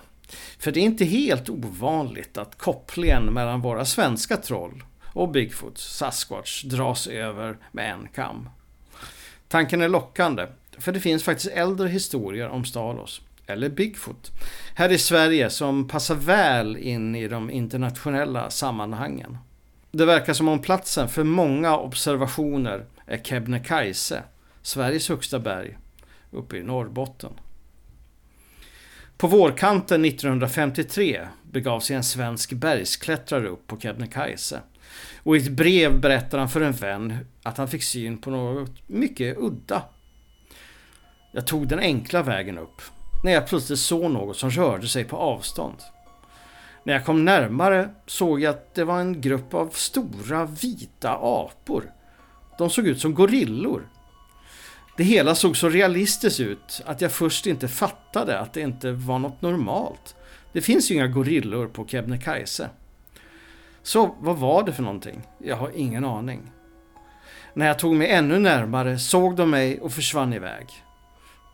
För 0.59 0.73
det 0.73 0.81
är 0.81 0.85
inte 0.85 1.05
helt 1.05 1.49
ovanligt 1.49 2.39
att 2.39 2.59
kopplingen 2.59 3.25
mellan 3.25 3.61
våra 3.61 3.85
svenska 3.85 4.37
troll 4.37 4.85
och 5.05 5.29
Bigfoot, 5.29 5.79
Sasquatch, 5.79 6.63
dras 6.63 7.07
över 7.07 7.57
med 7.73 7.93
en 7.93 8.09
kam. 8.15 8.49
Tanken 9.49 9.83
är 9.83 9.89
lockande, 9.89 10.47
för 10.79 10.93
det 10.93 11.01
finns 11.01 11.25
faktiskt 11.25 11.53
äldre 11.53 11.89
historier 11.89 12.49
om 12.49 12.65
Stalos 12.65 13.21
eller 13.47 13.69
Bigfoot, 13.69 14.33
här 14.75 14.93
i 14.93 14.99
Sverige 14.99 15.51
som 15.51 15.89
passar 15.89 16.15
väl 16.15 16.77
in 16.77 17.15
i 17.15 17.29
de 17.29 17.51
internationella 17.51 18.51
sammanhangen. 18.51 19.39
Det 19.91 20.07
verkar 20.07 20.33
som 20.33 20.49
om 20.49 20.59
platsen 20.59 21.09
för 21.09 21.25
många 21.25 21.77
observationer 21.77 22.85
är 23.07 23.19
Kebnekaise, 23.19 24.23
Sveriges 24.63 25.09
högsta 25.09 25.39
berg, 25.39 25.79
uppe 26.31 26.57
i 26.57 26.63
Norrbotten. 26.63 27.33
På 29.17 29.27
vårkanten 29.27 30.05
1953 30.05 31.27
begav 31.43 31.81
sig 31.81 31.97
en 31.97 32.05
svensk 32.05 32.53
bergsklättrare 32.53 33.49
upp 33.49 33.67
på 33.67 33.81
Kebnekaise. 33.81 34.61
Och 35.23 35.37
i 35.37 35.41
ett 35.41 35.51
brev 35.51 36.01
berättar 36.01 36.39
han 36.39 36.49
för 36.49 36.61
en 36.61 36.73
vän 36.73 37.19
att 37.43 37.59
han 37.59 37.69
fick 37.69 37.83
syn 37.83 38.19
på 38.19 38.31
något 38.31 38.89
mycket 38.89 39.37
udda. 39.39 39.83
Jag 41.33 41.47
tog 41.47 41.69
den 41.69 41.79
enkla 41.79 42.23
vägen 42.23 42.59
upp 42.59 42.83
när 43.23 43.33
jag 43.33 43.47
plötsligt 43.47 43.79
såg 43.79 44.11
något 44.11 44.37
som 44.37 44.51
rörde 44.51 44.89
sig 44.89 45.05
på 45.05 45.17
avstånd. 45.17 45.77
När 46.85 46.93
jag 46.93 47.05
kom 47.05 47.25
närmare 47.25 47.89
såg 48.07 48.41
jag 48.41 48.51
att 48.51 48.75
det 48.75 48.85
var 48.85 49.01
en 49.01 49.21
grupp 49.21 49.55
av 49.55 49.69
stora 49.69 50.45
vita 50.45 51.19
apor. 51.23 51.93
De 52.59 52.71
såg 52.71 52.87
ut 52.87 53.01
som 53.01 53.15
gorillor. 53.15 53.89
Det 54.97 55.05
hela 55.05 55.35
såg 55.35 55.57
så 55.57 55.69
realistiskt 55.69 56.41
ut 56.41 56.83
att 56.87 57.01
jag 57.01 57.13
först 57.13 57.47
inte 57.47 57.69
fattade 57.69 58.41
att 58.41 58.53
det 58.53 58.61
inte 58.61 58.93
var 58.93 59.19
något 59.19 59.43
normalt. 59.43 60.17
Det 60.53 60.61
finns 60.61 60.91
ju 60.91 60.95
inga 60.95 61.07
gorillor 61.07 61.67
på 61.67 61.87
Kebnekaise. 61.87 62.69
Så 63.83 64.15
vad 64.21 64.37
var 64.37 64.63
det 64.63 64.73
för 64.73 64.83
någonting? 64.83 65.23
Jag 65.39 65.57
har 65.57 65.71
ingen 65.75 66.05
aning. 66.05 66.51
När 67.55 67.67
jag 67.67 67.79
tog 67.79 67.95
mig 67.95 68.11
ännu 68.11 68.39
närmare 68.39 68.99
såg 68.99 69.37
de 69.37 69.51
mig 69.51 69.81
och 69.81 69.93
försvann 69.93 70.33
iväg. 70.33 70.67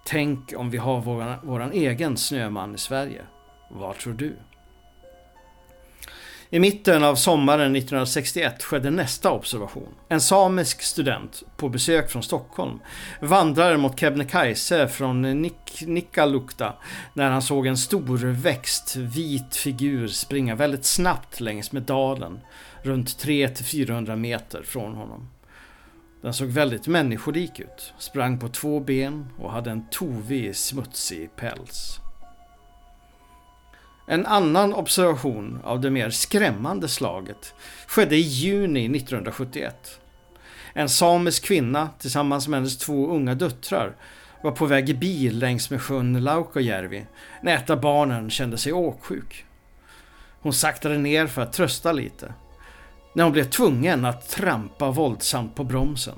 Tänk 0.05 0.53
om 0.57 0.71
vi 0.71 0.79
har 0.79 1.01
våran, 1.01 1.37
våran 1.43 1.73
egen 1.73 2.17
snöman 2.17 2.75
i 2.75 2.79
Sverige. 2.79 3.23
Vad 3.71 3.99
tror 3.99 4.13
du? 4.13 4.37
I 6.55 6.59
mitten 6.59 7.05
av 7.05 7.15
sommaren 7.15 7.77
1961 7.77 8.63
skedde 8.63 8.91
nästa 8.91 9.31
observation. 9.31 9.95
En 10.09 10.21
samisk 10.21 10.83
student 10.83 11.43
på 11.57 11.69
besök 11.69 12.11
från 12.11 12.23
Stockholm 12.23 12.81
vandrade 13.21 13.77
mot 13.77 14.01
Kebnekaise 14.01 14.89
från 14.89 15.23
Nik 15.43 15.83
Nikkaluokta 15.87 16.73
när 17.15 17.31
han 17.31 17.43
såg 17.43 17.67
en 17.67 17.77
storväxt 17.77 18.97
vit 18.97 19.57
figur 19.57 20.09
springa 20.09 20.55
väldigt 20.55 20.85
snabbt 20.85 21.41
längs 21.41 21.73
med 21.73 21.83
dalen 21.83 22.41
runt 22.83 23.09
300-400 23.09 24.17
meter 24.17 24.63
från 24.63 24.95
honom. 24.95 25.29
Den 26.23 26.35
såg 26.35 26.49
väldigt 26.49 26.87
människolik 26.87 27.61
ut, 27.61 27.95
sprang 27.99 28.39
på 28.39 28.49
två 28.49 28.81
ben 28.81 29.27
och 29.39 29.53
hade 29.53 29.71
en 29.71 29.87
tovig, 29.91 30.57
smutsig 30.57 31.37
päls. 31.37 31.99
En 34.07 34.27
annan 34.27 34.75
observation 34.75 35.61
av 35.65 35.81
det 35.81 35.91
mer 35.91 36.11
skrämmande 36.11 36.89
slaget 36.89 37.55
skedde 37.87 38.17
i 38.17 38.21
juni 38.21 38.97
1971. 38.97 40.01
En 40.73 40.89
samisk 40.89 41.45
kvinna 41.45 41.89
tillsammans 41.99 42.49
med 42.49 42.59
hennes 42.59 42.79
två 42.79 43.09
unga 43.09 43.35
döttrar 43.35 43.97
var 44.43 44.53
på 44.53 44.67
väg 44.67 44.91
i 44.91 44.95
bil 44.95 45.39
längs 45.39 45.71
med 45.71 45.83
sjön 45.83 46.25
Laukajärvi 46.25 47.07
när 47.43 47.57
ett 47.57 47.71
av 47.71 47.81
barnen 47.81 48.31
kände 48.31 48.59
sig 48.59 48.73
åksjuk. 48.73 49.45
Hon 50.41 50.53
saktade 50.53 50.99
ner 50.99 51.27
för 51.27 51.43
att 51.43 51.53
trösta 51.53 51.93
lite. 51.93 52.35
När 53.13 53.25
hon 53.25 53.33
blev 53.33 53.45
tvungen 53.45 54.05
att 54.05 54.29
trampa 54.29 54.91
våldsamt 54.91 55.55
på 55.55 55.65
bromsen. 55.65 56.15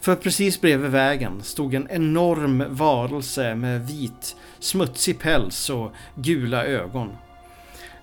För 0.00 0.16
precis 0.16 0.60
bredvid 0.60 0.90
vägen 0.90 1.42
stod 1.42 1.74
en 1.74 1.88
enorm 1.90 2.64
varelse 2.68 3.54
med 3.54 3.86
vit, 3.86 4.36
smutsig 4.58 5.18
päls 5.18 5.70
och 5.70 5.92
gula 6.14 6.64
ögon. 6.64 7.10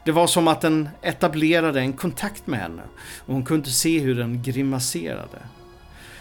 Det 0.05 0.11
var 0.11 0.27
som 0.27 0.47
att 0.47 0.61
den 0.61 0.89
etablerade 1.01 1.79
en 1.79 1.93
kontakt 1.93 2.47
med 2.47 2.59
henne 2.59 2.81
och 3.25 3.33
hon 3.33 3.45
kunde 3.45 3.69
se 3.69 3.99
hur 3.99 4.15
den 4.15 4.43
grimaserade. 4.43 5.39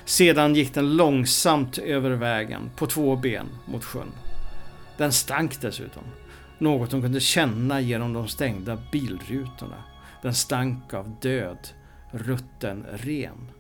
Sedan 0.04 0.54
gick 0.54 0.74
den 0.74 0.96
långsamt 0.96 1.78
över 1.78 2.11
vägen 2.11 2.70
på 2.76 2.87
två 2.87 3.16
ben 3.16 3.46
mot 3.66 3.85
sjön. 3.85 4.12
Den 4.96 5.12
stank 5.12 5.61
dessutom. 5.61 6.02
Något 6.58 6.92
hon 6.92 7.02
kunde 7.02 7.20
känna 7.20 7.80
genom 7.80 8.12
de 8.12 8.28
stängda 8.28 8.78
bilrutorna. 8.92 9.91
Den 10.22 10.35
stank 10.35 10.94
av 10.94 11.20
död, 11.20 11.68
rutten 12.11 12.87
ren. 12.92 13.50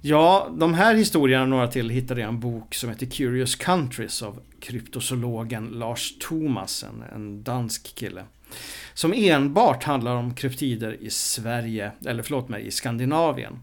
Ja, 0.00 0.48
de 0.58 0.74
här 0.74 0.94
historierna 0.94 1.42
och 1.42 1.48
några 1.48 1.68
till 1.68 1.90
hittade 1.90 2.20
jag 2.20 2.28
i 2.28 2.34
en 2.34 2.40
bok 2.40 2.74
som 2.74 2.90
heter 2.90 3.06
Curious 3.06 3.54
Countries 3.54 4.22
av 4.22 4.40
kryptozoologen 4.60 5.66
Lars 5.66 6.18
Thomas, 6.20 6.84
en 7.14 7.42
dansk 7.42 7.94
kille. 7.94 8.24
Som 8.94 9.12
enbart 9.12 9.84
handlar 9.84 10.14
om 10.16 10.34
kryptider 10.34 10.96
i 11.00 11.10
Sverige, 11.10 11.92
eller 12.06 12.22
förlåt 12.22 12.48
mig, 12.48 12.66
i 12.66 12.70
Skandinavien. 12.70 13.58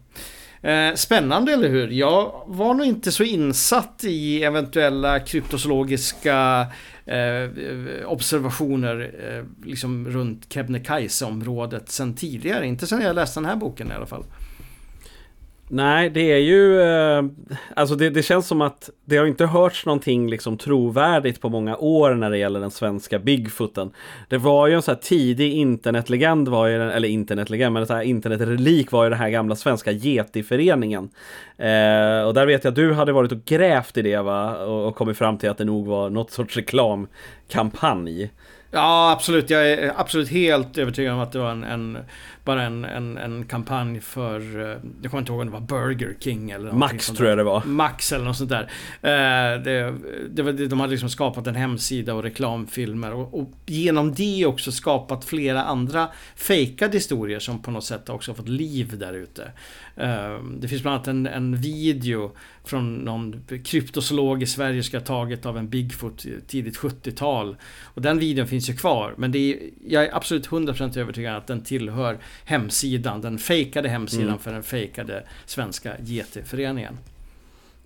Eh, 0.66 0.94
spännande, 0.94 1.52
eller 1.52 1.68
hur? 1.68 1.88
Jag 1.88 2.42
var 2.46 2.74
nog 2.74 2.86
inte 2.86 3.12
så 3.12 3.24
insatt 3.24 4.04
i 4.04 4.42
eventuella 4.42 5.20
kryptozoologiska 5.20 6.66
eh, 7.04 7.50
observationer 8.06 9.14
eh, 9.28 9.66
liksom 9.66 10.08
runt 10.08 10.52
Kebnekaise-området 10.52 11.90
sen 11.90 12.14
tidigare. 12.14 12.66
Inte 12.66 12.86
sen 12.86 13.00
jag 13.00 13.14
läste 13.14 13.40
den 13.40 13.48
här 13.48 13.56
boken 13.56 13.90
i 13.90 13.94
alla 13.94 14.06
fall. 14.06 14.24
Nej, 15.68 16.10
det 16.10 16.32
är 16.32 16.38
ju... 16.38 16.80
Eh, 16.80 17.24
alltså 17.76 17.94
det, 17.94 18.10
det, 18.10 18.22
känns 18.22 18.46
som 18.46 18.60
att 18.60 18.90
det 19.04 19.16
har 19.16 19.26
inte 19.26 19.46
hörts 19.46 19.86
någonting 19.86 20.30
liksom 20.30 20.58
trovärdigt 20.58 21.40
på 21.40 21.48
många 21.48 21.76
år 21.76 22.14
när 22.14 22.30
det 22.30 22.38
gäller 22.38 22.60
den 22.60 22.70
svenska 22.70 23.18
Bigfooten. 23.18 23.90
Det 24.28 24.38
var 24.38 24.66
ju 24.66 24.74
en 24.74 24.82
så 24.82 24.90
här 24.90 24.98
tidig 24.98 25.52
internetlegend, 25.52 26.48
var 26.48 26.66
ju, 26.66 26.90
eller 26.90 27.08
internetlegend, 27.08 27.72
men 27.72 27.82
en 27.82 28.02
internetrelik 28.02 28.92
var 28.92 29.04
ju 29.04 29.10
den 29.10 29.18
här 29.18 29.30
gamla 29.30 29.56
svenska 29.56 29.92
Getiföreningen. 29.92 31.04
Eh, 31.56 32.22
och 32.26 32.34
där 32.34 32.46
vet 32.46 32.64
jag 32.64 32.70
att 32.70 32.76
du 32.76 32.92
hade 32.92 33.12
varit 33.12 33.32
och 33.32 33.44
grävt 33.44 33.96
i 33.96 34.02
det 34.02 34.22
va? 34.22 34.56
Och, 34.56 34.88
och 34.88 34.96
kommit 34.96 35.18
fram 35.18 35.38
till 35.38 35.50
att 35.50 35.58
det 35.58 35.64
nog 35.64 35.86
var 35.86 36.10
något 36.10 36.30
sorts 36.30 36.56
reklamkampanj. 36.56 38.30
Ja, 38.70 39.12
absolut. 39.12 39.50
Jag 39.50 39.70
är 39.70 39.92
absolut 39.96 40.28
helt 40.28 40.78
övertygad 40.78 41.14
om 41.14 41.20
att 41.20 41.32
det 41.32 41.38
var 41.38 41.50
en, 41.50 41.64
en 41.64 41.98
bara 42.46 42.62
en, 42.62 42.84
en, 42.84 43.18
en 43.18 43.44
kampanj 43.44 44.00
för, 44.00 44.40
eh, 44.60 44.76
jag 45.02 45.10
kommer 45.10 45.18
inte 45.18 45.32
ihåg 45.32 45.40
om 45.40 45.46
det 45.46 45.52
var 45.52 45.60
Burger 45.60 46.16
King 46.20 46.50
eller 46.50 46.72
Max 46.72 47.06
tror 47.06 47.28
jag 47.28 47.38
det 47.38 47.44
var. 47.44 47.64
Max 47.64 48.12
eller 48.12 48.24
något 48.24 48.36
sånt 48.36 48.50
där. 48.50 48.62
Eh, 49.02 49.62
det, 49.62 49.94
det 50.30 50.42
var, 50.42 50.68
de 50.68 50.80
hade 50.80 50.90
liksom 50.90 51.10
skapat 51.10 51.46
en 51.46 51.54
hemsida 51.54 52.14
och 52.14 52.22
reklamfilmer 52.22 53.12
och, 53.12 53.40
och 53.40 53.52
genom 53.66 54.14
det 54.14 54.46
också 54.46 54.72
skapat 54.72 55.24
flera 55.24 55.64
andra 55.64 56.08
fejkade 56.36 56.92
historier 56.92 57.38
som 57.38 57.62
på 57.62 57.70
något 57.70 57.84
sätt 57.84 58.08
också 58.08 58.34
fått 58.34 58.48
liv 58.48 58.98
där 58.98 59.12
ute. 59.12 59.50
Eh, 59.96 60.38
det 60.58 60.68
finns 60.68 60.82
bland 60.82 60.94
annat 60.94 61.08
en, 61.08 61.26
en 61.26 61.56
video 61.56 62.32
från 62.64 62.94
någon 62.94 63.44
kryptozoolog 63.64 64.42
i 64.42 64.46
Sverige 64.46 64.82
ska 64.82 64.98
ha 64.98 65.04
tagit 65.04 65.46
av 65.46 65.58
en 65.58 65.68
Bigfoot 65.68 66.26
tidigt 66.46 66.78
70-tal. 66.78 67.56
Och 67.82 68.02
den 68.02 68.18
videon 68.18 68.46
finns 68.46 68.70
ju 68.70 68.74
kvar 68.74 69.14
men 69.16 69.32
det 69.32 69.38
är, 69.38 69.58
jag 69.88 70.04
är 70.04 70.16
absolut 70.16 70.48
100% 70.48 70.98
övertygad 70.98 71.36
att 71.36 71.46
den 71.46 71.60
tillhör 71.60 72.18
hemsidan, 72.44 73.20
den 73.20 73.38
fejkade 73.38 73.88
hemsidan 73.88 74.26
mm. 74.26 74.38
för 74.38 74.52
den 74.52 74.62
fejkade 74.62 75.22
svenska 75.46 75.92
GT-föreningen. 75.98 76.98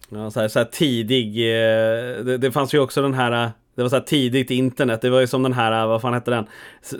Ja, 0.09 0.31
så 0.31 0.41
här, 0.41 0.49
så 0.49 0.59
här 0.59 0.67
tidig, 0.67 1.37
eh, 1.39 2.25
det, 2.25 2.39
det 2.39 2.53
fanns 2.53 2.75
ju 2.75 2.79
också 2.79 3.03
den 3.03 3.15
här 3.15 3.51
det 3.75 3.83
var 3.83 3.89
så 3.89 3.97
här 3.97 4.03
tidigt 4.03 4.51
internet, 4.51 5.03
det 5.03 5.11
var 5.11 5.21
ju 5.21 5.27
som 5.27 5.43
den 5.43 5.53
här, 5.53 5.87
vad 5.87 6.01
fan 6.01 6.15
hette 6.15 6.31
den? 6.31 6.47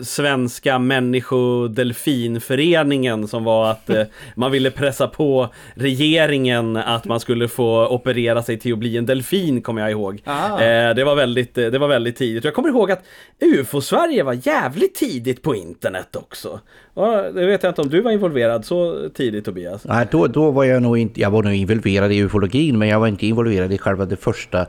Svenska 0.03 0.79
människodelfinföreningen 0.79 3.27
som 3.27 3.43
var 3.43 3.71
att 3.71 3.89
eh, 3.89 4.03
man 4.35 4.51
ville 4.51 4.71
pressa 4.71 5.07
på 5.07 5.49
regeringen 5.73 6.77
att 6.77 7.05
man 7.05 7.19
skulle 7.19 7.47
få 7.47 7.87
operera 7.87 8.43
sig 8.43 8.59
till 8.59 8.73
att 8.73 8.79
bli 8.79 8.97
en 8.97 9.05
delfin, 9.05 9.61
kommer 9.61 9.81
jag 9.81 9.91
ihåg. 9.91 10.21
Eh, 10.25 10.95
det, 10.95 11.03
var 11.03 11.15
väldigt, 11.15 11.55
det 11.55 11.77
var 11.77 11.87
väldigt 11.87 12.15
tidigt. 12.15 12.43
Jag 12.43 12.53
kommer 12.53 12.69
ihåg 12.69 12.91
att 12.91 13.03
UFO-Sverige 13.39 14.23
var 14.23 14.47
jävligt 14.47 14.95
tidigt 14.95 15.41
på 15.41 15.55
internet 15.55 16.15
också. 16.15 16.59
Ja, 16.93 17.31
det 17.31 17.45
vet 17.45 17.63
jag 17.63 17.69
inte 17.69 17.81
om 17.81 17.89
du 17.89 18.01
var 18.01 18.11
involverad 18.11 18.65
så 18.65 19.09
tidigt 19.13 19.45
Tobias? 19.45 19.85
Nej, 19.85 20.07
då, 20.11 20.27
då 20.27 20.51
var 20.51 20.63
jag 20.63 20.81
nog 20.81 20.97
inte, 20.97 21.21
jag 21.21 21.31
var 21.31 21.43
nog 21.43 21.53
involverad 21.53 22.11
i 22.11 22.17
ufologin 22.17 22.79
men 22.79 22.87
jag 22.87 22.99
var 22.99 23.07
inte 23.07 23.27
involverad 23.27 23.73
i 23.73 23.77
själva 23.77 24.05
det 24.05 24.15
första 24.15 24.65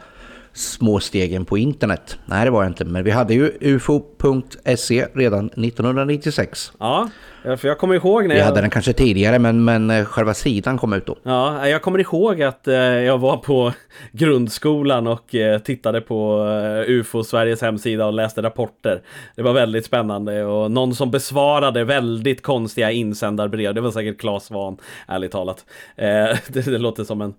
små 0.53 1.01
stegen 1.01 1.45
på 1.45 1.59
internet. 1.59 2.19
Nej, 2.27 2.45
det 2.45 2.51
var 2.51 2.63
jag 2.63 2.71
inte. 2.71 2.85
Men 2.85 3.05
vi 3.05 3.11
hade 3.11 3.35
ju 3.35 3.53
ufo.se 3.61 5.07
redan 5.15 5.47
1996. 5.47 6.73
Ja, 6.79 7.09
för 7.43 7.69
jag 7.69 7.79
kommer 7.79 7.95
ihåg 7.95 8.23
när 8.23 8.35
Vi 8.35 8.39
jag... 8.39 8.47
hade 8.47 8.61
den 8.61 8.71
kanske 8.71 8.93
tidigare, 8.93 9.39
men, 9.39 9.65
men 9.65 9.91
eh, 9.91 10.05
själva 10.05 10.35
sidan 10.35 10.79
kom 10.79 10.93
ut 10.93 11.07
då. 11.07 11.17
Ja, 11.23 11.69
jag 11.69 11.83
kommer 11.83 11.99
ihåg 11.99 12.43
att 12.43 12.69
eh, 12.69 12.75
jag 12.75 13.19
var 13.19 13.37
på 13.37 13.73
grundskolan 14.13 15.07
och 15.07 15.35
eh, 15.35 15.59
tittade 15.59 16.01
på 16.01 16.47
UFO 16.87 17.25
Sveriges 17.25 17.63
hemsida 17.63 18.07
och 18.07 18.13
läste 18.13 18.43
rapporter. 18.43 19.03
Det 19.37 19.43
var 19.43 19.53
väldigt 19.53 19.85
spännande 19.85 20.45
och 20.45 20.71
någon 20.71 20.95
som 20.95 21.11
besvarade 21.11 21.85
väldigt 21.85 22.43
konstiga 22.43 22.91
insändarbrev. 22.91 23.75
Det 23.75 23.81
var 23.81 23.91
säkert 23.91 24.21
Claes 24.21 24.45
Svahn, 24.45 24.77
ärligt 25.09 25.33
talat. 25.33 25.65
Det, 25.97 26.67
det 26.67 26.79
låter 26.79 27.05
som 27.05 27.23
en 27.23 27.35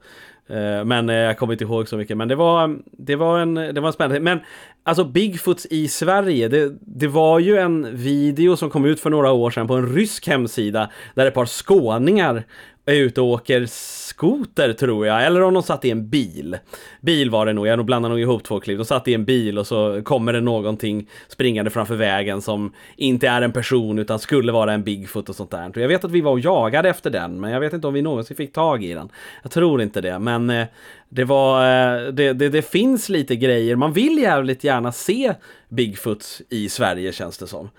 Eh, 0.48 0.86
men 0.86 1.10
eh, 1.10 1.16
jag 1.16 1.38
kommer 1.38 1.54
inte 1.54 1.64
ihåg 1.64 1.88
så 1.88 1.98
mycket. 1.98 2.18
Men 2.18 2.28
det 2.28 2.36
var, 2.36 2.78
det 2.92 3.16
var, 3.16 3.40
en, 3.40 3.54
det 3.54 3.80
var 3.82 3.92
spännande. 3.92 4.20
Men 4.20 4.40
alltså 4.84 5.04
Bigfoots 5.04 5.66
i 5.70 5.88
Sverige. 5.88 6.48
Det, 6.48 6.74
det 6.80 7.08
var 7.08 7.40
ju 7.40 7.58
en 7.58 7.96
video 7.96 8.56
som 8.58 8.70
kom 8.70 8.86
ut 8.86 9.00
för 9.00 9.10
några 9.10 9.32
år 9.32 9.52
sedan 9.52 9.68
på 9.68 9.74
en 9.74 9.94
rysk 9.94 10.28
hemsida. 10.28 10.90
Där 11.16 11.26
ett 11.26 11.34
par 11.34 11.46
skåningar 11.46 12.44
är 12.86 12.96
ute 12.96 13.22
och 13.22 13.28
åker 13.28 13.66
skoter 13.66 14.74
tror 14.74 15.08
jag, 15.08 15.26
eller 15.26 15.42
om 15.42 15.54
de 15.54 15.64
satt 15.64 15.86
i 15.86 15.92
en 15.92 16.10
bil. 16.10 16.58
Bil 17.02 17.30
var 17.30 17.46
det 17.46 17.54
nog, 17.54 17.68
jag 17.68 17.86
blandar 17.86 18.10
nog 18.10 18.20
ihop 18.20 18.44
två 18.44 18.60
klipp. 18.60 18.78
De 18.78 18.86
satt 18.86 19.08
i 19.08 19.14
en 19.14 19.26
bil 19.26 19.58
och 19.58 19.68
så 19.68 20.02
kommer 20.04 20.34
det 20.34 20.42
någonting 20.42 21.10
springande 21.28 21.72
framför 21.72 21.96
vägen 21.96 22.42
som 22.42 22.74
inte 22.96 23.28
är 23.28 23.42
en 23.42 23.52
person 23.52 24.00
utan 24.00 24.20
skulle 24.20 24.52
vara 24.52 24.74
en 24.74 24.84
Bigfoot 24.84 25.30
och 25.30 25.36
sånt 25.36 25.52
där. 25.52 25.72
Jag 25.76 25.88
vet 25.88 26.04
att 26.04 26.12
vi 26.12 26.22
var 26.22 26.32
och 26.32 26.40
jagade 26.40 26.90
efter 26.90 27.10
den, 27.10 27.40
men 27.40 27.52
jag 27.52 27.60
vet 27.60 27.74
inte 27.74 27.88
om 27.88 27.94
vi 27.94 28.02
någonsin 28.02 28.38
fick 28.38 28.54
tag 28.54 28.84
i 28.84 28.94
den. 28.94 29.10
Jag 29.42 29.52
tror 29.52 29.82
inte 29.82 30.02
det, 30.02 30.20
men 30.20 30.50
eh, 30.50 30.68
det 31.10 31.24
var, 31.24 31.62
eh, 31.62 32.08
det, 32.08 32.34
det, 32.34 32.50
det 32.50 32.62
finns 32.62 33.10
lite 33.10 33.36
grejer. 33.36 33.76
Man 33.76 33.94
vill 33.94 34.18
jävligt 34.18 34.64
gärna 34.64 34.92
se 34.92 35.34
Bigfoots 35.70 36.42
i 36.50 36.70
Sverige 36.70 37.12
känns 37.12 37.38
det 37.38 37.48
som. 37.48 37.70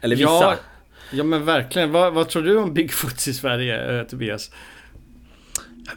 Eller 0.00 0.16
vissa. 0.16 0.30
Ja. 0.30 0.56
Ja 1.12 1.24
men 1.24 1.44
verkligen. 1.44 1.92
Vad, 1.92 2.14
vad 2.14 2.28
tror 2.28 2.42
du 2.42 2.56
om 2.56 2.74
Bigfoots 2.74 3.28
i 3.28 3.34
Sverige, 3.34 4.00
eh, 4.00 4.06
Tobias? 4.06 4.50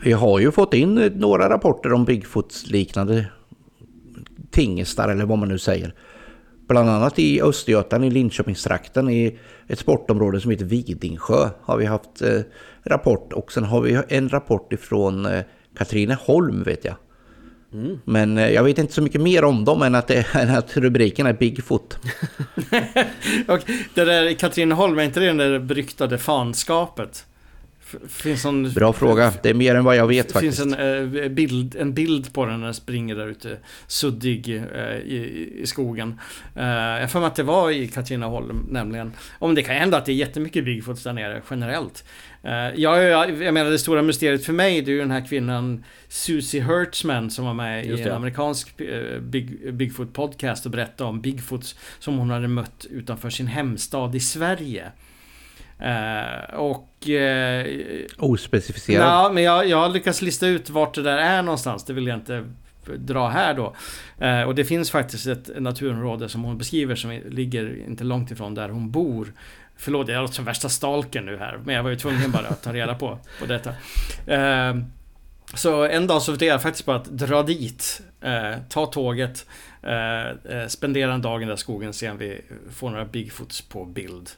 Vi 0.04 0.12
har 0.12 0.40
ju 0.40 0.52
fått 0.52 0.74
in 0.74 0.98
eh, 0.98 1.12
några 1.12 1.50
rapporter 1.50 1.94
om 1.94 2.06
Bigfoots 2.06 2.68
liknande 2.68 3.26
tingestar 4.52 5.10
eller 5.10 5.26
vad 5.26 5.38
man 5.38 5.48
nu 5.48 5.58
säger. 5.58 5.94
Bland 6.68 6.90
annat 6.90 7.20
i 7.20 7.42
Östergötland 7.42 8.06
i 8.06 8.10
Linköpingstrakten 8.10 9.10
i 9.10 9.40
ett 9.68 9.80
sportområde 9.80 10.42
som 10.42 10.52
heter 10.52 10.66
Vidingsjö 10.66 11.50
har 11.62 11.78
vi 11.78 11.86
haft 11.86 12.22
eh, 12.22 12.40
rapport 12.84 13.34
och 13.34 13.52
sen 13.52 13.64
har 13.64 13.82
vi 13.82 14.02
en 14.08 14.30
rapport 14.30 14.74
ifrån 14.74 15.26
eh, 15.26 15.44
Katrineholm 15.78 16.64
vet 16.64 16.86
jag. 16.86 16.96
Mm. 17.76 18.00
Men 18.06 18.38
eh, 18.38 18.50
jag 18.50 18.64
vet 18.64 18.78
inte 18.78 18.94
så 18.94 19.02
mycket 19.02 19.22
mer 19.22 19.44
om 19.44 19.66
dem 19.66 19.82
än 19.82 19.96
att, 19.96 20.08
det, 20.08 20.26
än 20.36 20.50
att 20.50 20.78
rubriken 20.78 21.28
är 21.28 21.34
Bigfoot. 21.34 21.98
och 23.48 23.60
det 23.94 24.06
där 24.06 24.34
Katrineholm, 24.34 25.00
är 25.00 25.04
inte 25.04 25.20
det 25.20 25.34
det 25.34 25.50
där 25.50 25.60
beryktade 25.60 26.18
fanskapet? 26.18 27.26
Finns 28.08 28.46
en, 28.46 28.74
Bra 28.74 28.94
fråga. 28.94 29.34
Det 29.44 29.50
är 29.50 29.54
mer 29.54 29.76
än 29.76 29.84
vad 29.84 29.96
jag 29.96 30.08
vet 30.08 30.32
faktiskt. 30.32 30.58
Det 30.58 30.64
finns 30.64 30.78
en, 30.80 31.24
eh, 31.24 31.30
bild, 31.30 31.76
en 31.76 31.94
bild 31.94 32.34
på 32.34 32.46
den 32.46 32.60
när 32.60 32.66
den 32.66 32.74
springer 32.74 33.16
där 33.16 33.28
ute 33.28 33.58
suddig 33.88 34.50
eh, 34.50 34.98
i, 34.98 35.52
i 35.62 35.68
skogen. 35.68 36.20
Eh, 36.56 36.66
jag 36.66 37.12
får 37.12 37.20
mig 37.20 37.28
att 37.28 37.36
det 37.36 37.44
var 37.44 37.72
i 37.72 37.88
Katrineholm 37.88 38.68
nämligen. 38.70 39.14
Om 39.40 39.56
det 39.56 39.64
kan 39.64 39.76
hända 39.76 39.98
att 39.98 40.06
det 40.06 40.12
är 40.12 40.16
jättemycket 40.16 40.66
Bigfoots 40.66 41.04
där 41.04 41.14
nere 41.14 41.42
generellt. 41.50 42.04
Uh, 42.46 42.52
ja, 42.52 43.02
jag, 43.02 43.44
jag 43.44 43.54
menar 43.54 43.72
det 43.72 43.80
stora 43.80 44.02
mysteriet 44.02 44.46
för 44.46 44.54
mig 44.54 44.82
det 44.82 44.92
är 44.92 44.94
ju 44.94 45.00
den 45.00 45.12
här 45.12 45.28
kvinnan 45.28 45.84
Susie 46.08 46.62
Hertzman 46.62 47.30
som 47.32 47.46
var 47.46 47.54
med 47.54 47.86
i 47.86 48.02
en 48.02 48.12
amerikansk 48.12 48.82
Big, 49.22 49.74
Bigfoot 49.74 50.14
podcast 50.14 50.66
och 50.66 50.72
berättade 50.72 51.10
om 51.10 51.22
Bigfoots 51.22 51.76
som 52.00 52.18
hon 52.18 52.30
hade 52.30 52.48
mött 52.48 52.86
utanför 52.90 53.30
sin 53.30 53.48
hemstad 53.48 54.16
i 54.16 54.20
Sverige. 54.20 54.92
Uh, 55.82 56.56
och... 56.56 56.90
Uh, 57.10 58.06
Ospecificerat. 58.18 59.06
Ja, 59.06 59.32
men 59.34 59.44
jag, 59.44 59.68
jag 59.68 59.78
har 59.78 59.90
lyckats 59.90 60.22
lista 60.22 60.48
ut 60.48 60.70
vart 60.70 60.96
det 60.96 61.02
där 61.02 61.18
är 61.18 61.42
någonstans. 61.42 61.84
Det 61.84 61.94
vill 61.94 62.08
jag 62.08 62.18
inte 62.18 62.46
dra 62.98 63.28
här 63.28 63.54
då. 63.54 63.76
Uh, 64.22 64.42
och 64.42 64.56
det 64.56 64.66
finns 64.66 64.92
faktiskt 64.92 65.28
ett 65.28 65.50
naturområde 65.58 66.30
som 66.30 66.44
hon 66.44 66.58
beskriver 66.58 66.96
som 66.96 67.22
ligger 67.30 67.88
inte 67.88 68.04
långt 68.04 68.32
ifrån 68.32 68.56
där 68.56 68.70
hon 68.70 68.92
bor. 68.92 69.34
Förlåt, 69.78 70.08
jag 70.08 70.22
låter 70.22 70.34
som 70.34 70.46
värsta 70.46 70.70
stalken 70.70 71.26
nu 71.26 71.38
här. 71.38 71.60
Men 71.66 71.76
jag 71.76 71.84
var 71.84 71.90
ju 71.90 71.96
tvungen 71.96 72.32
bara 72.32 72.48
att 72.48 72.64
ta 72.64 72.74
reda 72.74 72.96
på, 72.96 73.20
på 73.40 73.46
detta. 73.46 73.70
Uh, 73.70 74.84
så 75.54 75.84
en 75.84 76.08
dag 76.08 76.22
så 76.22 76.32
funderade 76.32 76.54
jag 76.54 76.62
faktiskt 76.62 76.86
på 76.86 76.92
att 76.92 77.06
dra 77.06 77.44
dit. 77.44 78.02
Uh, 78.26 78.56
ta 78.70 78.86
tåget. 78.86 79.46
Uh, 79.84 80.68
spendera 80.68 81.14
en 81.14 81.22
dag 81.22 81.40
i 81.40 81.44
den 81.44 81.50
där 81.50 81.56
skogen. 81.56 81.94
Se 81.94 82.10
om 82.10 82.18
vi 82.18 82.42
får 82.72 82.90
några 82.90 83.06
Bigfoots 83.06 83.62
på 83.62 83.86
bild. 83.86 84.30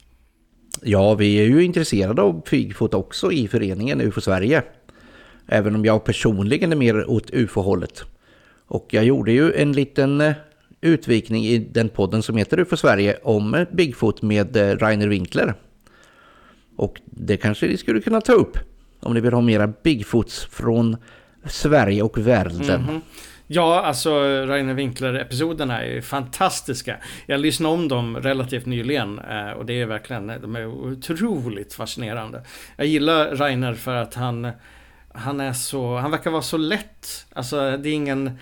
Ja, 0.82 1.16
vi 1.16 1.36
är 1.36 1.44
ju 1.44 1.64
intresserade 1.64 2.22
av 2.22 2.44
Bigfoot 2.52 2.94
också 2.94 3.32
i 3.32 3.48
föreningen 3.48 4.02
UFO 4.02 4.22
Sverige. 4.22 4.64
Även 5.48 5.76
om 5.76 5.86
jag 5.86 6.04
personligen 6.04 6.72
är 6.72 6.76
mer 6.76 7.10
åt 7.10 7.30
UFO-hållet. 7.34 8.04
Och 8.68 8.88
jag 8.90 9.04
gjorde 9.04 9.32
ju 9.32 9.54
en 9.54 9.74
liten 9.74 10.22
eh, 10.22 10.34
utvikning 10.82 11.46
i 11.46 11.58
den 11.58 11.90
podden 11.90 12.24
som 12.24 12.38
heter 12.38 12.60
UFO 12.60 12.78
Sverige 12.78 13.18
om 13.24 13.54
eh, 13.54 13.68
Bigfoot 13.72 14.22
med 14.22 14.58
eh, 14.58 14.78
Rainer 14.78 15.08
Winkler. 15.08 15.54
Och 16.76 17.02
det 17.06 17.38
kanske 17.38 17.68
ni 17.68 17.78
skulle 17.78 18.02
kunna 18.02 18.22
ta 18.22 18.34
upp 18.34 18.58
om 19.00 19.14
ni 19.14 19.20
vill 19.20 19.34
ha 19.34 19.42
mera 19.42 19.74
Bigfoots 19.84 20.46
från 20.46 20.98
Sverige 21.46 22.02
och 22.02 22.18
världen. 22.18 22.62
Mm 22.62 22.82
-hmm. 22.82 23.02
Ja, 23.50 23.82
alltså 23.82 24.12
Rainer 24.46 24.74
Winkler-episoderna 24.74 25.84
är 25.84 26.02
fantastiska. 26.02 26.98
Jag 27.26 27.40
lyssnade 27.40 27.74
om 27.74 27.88
dem 27.88 28.18
relativt 28.18 28.66
nyligen 28.66 29.20
eh, 29.20 29.52
och 29.52 29.66
det 29.66 29.82
är 29.82 29.86
verkligen, 29.86 30.28
de 30.28 30.56
är 30.56 30.68
otroligt 30.68 31.74
fascinerande. 31.74 32.44
Jag 32.76 32.88
gillar 32.88 33.36
Rainer 33.36 33.74
för 33.74 33.96
att 33.96 34.14
han, 34.14 34.52
han 35.14 35.40
är 35.40 35.54
så, 35.54 35.98
han 35.98 36.12
verkar 36.12 36.32
vara 36.32 36.42
så 36.42 36.58
lätt. 36.58 37.26
Alltså 37.34 37.78
det 37.78 37.90
är 37.90 37.94
ingen 37.94 38.38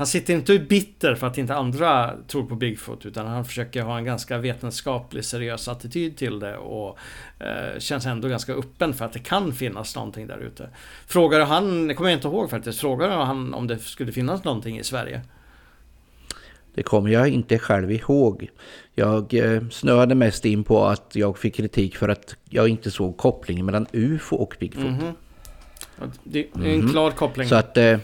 han 0.00 0.06
sitter 0.06 0.34
inte 0.34 0.58
bitter 0.58 1.14
för 1.14 1.26
att 1.26 1.38
inte 1.38 1.54
andra 1.54 2.14
tror 2.26 2.44
på 2.44 2.54
Bigfoot 2.54 3.06
utan 3.06 3.26
han 3.26 3.44
försöker 3.44 3.82
ha 3.82 3.98
en 3.98 4.04
ganska 4.04 4.38
vetenskaplig 4.38 5.24
seriös 5.24 5.68
attityd 5.68 6.16
till 6.16 6.38
det 6.38 6.56
och 6.56 6.98
eh, 7.38 7.78
känns 7.78 8.06
ändå 8.06 8.28
ganska 8.28 8.52
öppen 8.52 8.94
för 8.94 9.04
att 9.04 9.12
det 9.12 9.18
kan 9.18 9.52
finnas 9.52 9.96
någonting 9.96 10.26
där 10.26 10.38
ute. 10.38 10.68
Frågade 11.06 11.44
han, 11.44 11.88
det 11.88 11.94
kommer 11.94 12.10
jag 12.10 12.18
inte 12.18 12.28
ihåg 12.28 12.50
faktiskt, 12.50 12.80
frågade 12.80 13.12
han 13.12 13.54
om 13.54 13.66
det 13.66 13.78
skulle 13.78 14.12
finnas 14.12 14.44
någonting 14.44 14.78
i 14.78 14.84
Sverige? 14.84 15.20
Det 16.74 16.82
kommer 16.82 17.10
jag 17.10 17.28
inte 17.28 17.58
själv 17.58 17.92
ihåg. 17.92 18.48
Jag 18.94 19.34
eh, 19.34 19.68
snöade 19.68 20.14
mest 20.14 20.44
in 20.44 20.64
på 20.64 20.84
att 20.84 21.10
jag 21.16 21.38
fick 21.38 21.54
kritik 21.54 21.96
för 21.96 22.08
att 22.08 22.36
jag 22.50 22.68
inte 22.68 22.90
såg 22.90 23.16
kopplingen 23.16 23.66
mellan 23.66 23.86
UFO 23.92 24.36
och 24.36 24.56
Bigfoot. 24.60 24.84
Mm 24.84 25.00
-hmm. 25.00 25.12
Det 26.24 26.40
är 26.40 26.46
en 26.54 26.64
mm 26.64 26.80
-hmm. 26.80 26.90
klar 26.90 27.10
koppling. 27.10 27.48
Så 27.48 27.54
att 27.54 27.76
Eh, 27.76 27.98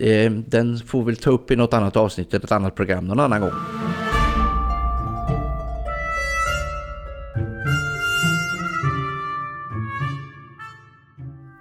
Eh, 0.00 0.30
den 0.30 0.78
får 0.78 1.04
vi 1.04 1.16
ta 1.16 1.30
upp 1.30 1.50
i 1.50 1.56
något 1.56 1.74
annat 1.74 1.96
avsnitt 1.96 2.34
eller 2.34 2.44
ett 2.44 2.52
annat 2.52 2.74
program 2.74 3.06
någon 3.06 3.20
annan 3.20 3.40
gång. 3.40 3.52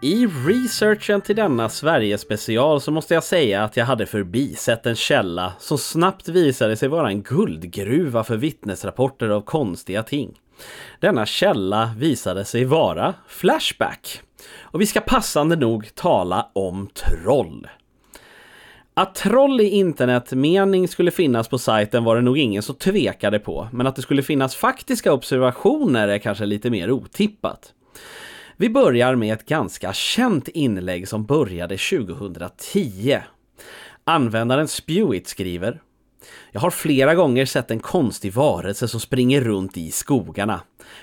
I 0.01 0.27
researchen 0.27 1.21
till 1.21 1.35
denna 1.35 1.69
Sverige-special 1.69 2.81
så 2.81 2.91
måste 2.91 3.13
jag 3.13 3.23
säga 3.23 3.63
att 3.63 3.77
jag 3.77 3.85
hade 3.85 4.05
förbisett 4.05 4.85
en 4.85 4.95
källa 4.95 5.53
som 5.59 5.77
snabbt 5.77 6.27
visade 6.27 6.75
sig 6.75 6.89
vara 6.89 7.09
en 7.09 7.21
guldgruva 7.21 8.23
för 8.23 8.37
vittnesrapporter 8.37 9.29
av 9.29 9.41
konstiga 9.41 10.03
ting. 10.03 10.39
Denna 10.99 11.25
källa 11.25 11.91
visade 11.97 12.45
sig 12.45 12.65
vara 12.65 13.13
Flashback. 13.27 14.21
Och 14.61 14.81
vi 14.81 14.85
ska 14.85 15.01
passande 15.01 15.55
nog 15.55 15.95
tala 15.95 16.49
om 16.53 16.89
troll. 16.93 17.67
Att 18.99 19.15
troll 19.15 19.61
i 19.61 19.69
internetmening 19.69 20.87
skulle 20.87 21.11
finnas 21.11 21.47
på 21.47 21.57
sajten 21.57 22.03
var 22.03 22.15
det 22.15 22.21
nog 22.21 22.37
ingen 22.37 22.63
som 22.63 22.75
tvekade 22.75 23.39
på, 23.39 23.67
men 23.71 23.87
att 23.87 23.95
det 23.95 24.01
skulle 24.01 24.23
finnas 24.23 24.55
faktiska 24.55 25.13
observationer 25.13 26.07
är 26.07 26.17
kanske 26.17 26.45
lite 26.45 26.69
mer 26.69 26.91
otippat. 26.91 27.73
Vi 28.57 28.69
börjar 28.69 29.15
med 29.15 29.33
ett 29.33 29.45
ganska 29.45 29.93
känt 29.93 30.47
inlägg 30.47 31.07
som 31.07 31.25
började 31.25 31.77
2010. 31.77 33.19
Användaren 34.03 34.67
Spewit 34.67 35.27
skriver 35.27 35.81
jag 36.51 36.61
har 36.61 36.71
flera 36.71 37.15
gånger 37.15 37.45
sett 37.45 37.71
en 37.71 37.79
konstig 37.79 38.33
varelse 38.33 38.87
som 38.87 38.99
springer 38.99 39.41
runt 39.41 39.77
i 39.77 39.91
skogarna. 39.91 40.61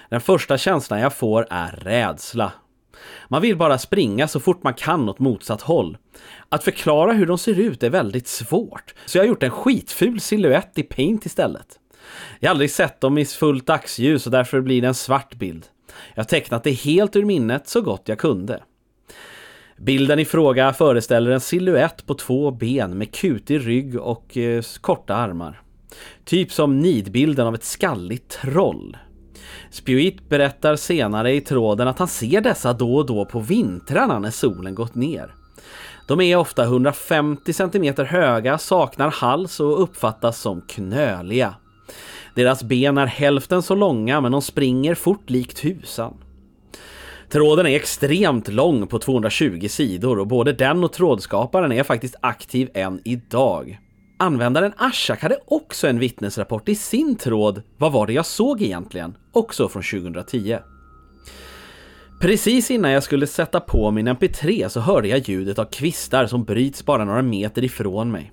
Den 0.09 0.21
första 0.21 0.59
känslan 0.59 1.01
jag 1.01 1.17
får 1.17 1.47
är 1.51 1.71
rädsla. 1.71 2.53
Man 3.29 3.43
vill 3.43 3.57
bara 3.57 3.79
springa 3.79 4.29
så 4.29 4.41
fort 4.41 4.63
man 4.63 4.75
kan 4.75 5.09
åt 5.09 5.19
motsatt 5.19 5.63
håll. 5.63 5.99
Att 6.49 6.65
förklara 6.65 7.13
hur 7.13 7.27
de 7.27 7.39
ser 7.39 7.61
ut 7.61 7.83
är 7.83 7.91
väldigt 7.91 8.29
svårt, 8.29 8.95
så 9.07 9.19
jag 9.19 9.23
har 9.23 9.29
gjort 9.29 9.43
en 9.43 9.51
skitful 9.51 10.21
silhuett 10.21 10.79
i 10.79 10.83
paint 10.83 11.27
istället. 11.27 11.79
Jag 12.41 12.49
har 12.49 12.51
aldrig 12.51 12.71
sett 12.71 13.01
dem 13.01 13.19
i 13.19 13.25
fullt 13.25 13.67
dagsljus 13.67 14.27
och 14.27 14.33
därför 14.33 14.61
blir 14.61 14.83
det 14.83 14.89
en 14.89 14.95
svart 14.95 15.35
bild. 15.35 15.67
Jag 16.15 16.23
har 16.23 16.29
tecknat 16.29 16.65
det 16.65 16.71
helt 16.71 17.17
ur 17.17 17.25
minnet 17.25 17.69
så 17.69 17.81
gott 17.81 18.03
jag 18.05 18.19
kunde. 18.19 18.63
Bilden 19.77 20.19
i 20.19 20.25
fråga 20.25 20.73
föreställer 20.73 21.31
en 21.31 21.41
silhuett 21.41 22.07
på 22.07 22.15
två 22.15 22.51
ben 22.51 22.99
med 22.99 23.15
kutig 23.15 23.67
rygg 23.67 24.01
och 24.01 24.37
eh, 24.37 24.63
korta 24.81 25.15
armar. 25.15 25.61
Typ 26.25 26.53
som 26.53 26.81
nidbilden 26.81 27.47
av 27.47 27.55
ett 27.55 27.65
skalligt 27.65 28.29
troll. 28.29 28.97
Spjuit 29.77 30.29
berättar 30.29 30.77
senare 30.77 31.33
i 31.33 31.41
tråden 31.41 31.89
att 31.89 31.99
han 31.99 32.09
ser 32.09 32.41
dessa 32.41 32.73
då 32.73 32.97
och 32.97 33.07
då 33.07 33.25
på 33.25 33.41
vintrarna 33.41 34.19
när 34.19 34.31
solen 34.31 34.75
gått 34.75 34.95
ner. 34.95 35.35
De 36.09 36.21
är 36.21 36.37
ofta 36.37 36.63
150 36.63 37.53
cm 37.53 37.95
höga, 38.07 38.59
saknar 38.59 39.11
hals 39.11 39.61
och 39.61 39.83
uppfattas 39.83 40.41
som 40.41 40.61
knöliga. 40.61 41.55
Deras 42.35 42.63
ben 42.63 42.99
är 42.99 43.07
hälften 43.07 43.63
så 43.63 43.75
långa 43.75 44.21
men 44.21 44.33
de 44.33 44.43
springer 44.43 44.95
fort 44.95 45.31
likt 45.31 45.65
husan. 45.65 46.15
Tråden 47.31 47.67
är 47.67 47.77
extremt 47.77 48.49
lång 48.49 48.87
på 48.87 48.99
220 48.99 49.69
sidor 49.69 50.19
och 50.19 50.27
både 50.27 50.53
den 50.53 50.85
och 50.85 50.93
trådskaparen 50.93 51.73
är 51.73 51.83
faktiskt 51.83 52.17
aktiv 52.21 52.71
än 52.75 53.01
idag. 53.05 53.79
Användaren 54.19 54.73
Ashak 54.77 55.23
hade 55.23 55.39
också 55.47 55.89
en 55.89 55.99
vittnesrapport 55.99 56.69
i 56.69 56.75
sin 56.75 57.17
tråd 57.17 57.63
Vad 57.77 57.93
var 57.93 58.07
det 58.07 58.13
jag 58.13 58.27
såg 58.27 58.63
egentligen? 58.63 59.17
Också 59.33 59.69
från 59.69 59.83
2010. 59.83 60.59
Precis 62.21 62.71
innan 62.71 62.91
jag 62.91 63.03
skulle 63.03 63.27
sätta 63.27 63.61
på 63.61 63.91
min 63.91 64.09
MP3 64.09 64.69
så 64.69 64.81
hörde 64.81 65.09
jag 65.09 65.19
ljudet 65.19 65.59
av 65.59 65.65
kvistar 65.65 66.27
som 66.27 66.45
bryts 66.45 66.85
bara 66.85 67.05
några 67.05 67.23
meter 67.23 67.65
ifrån 67.65 68.11
mig. 68.11 68.33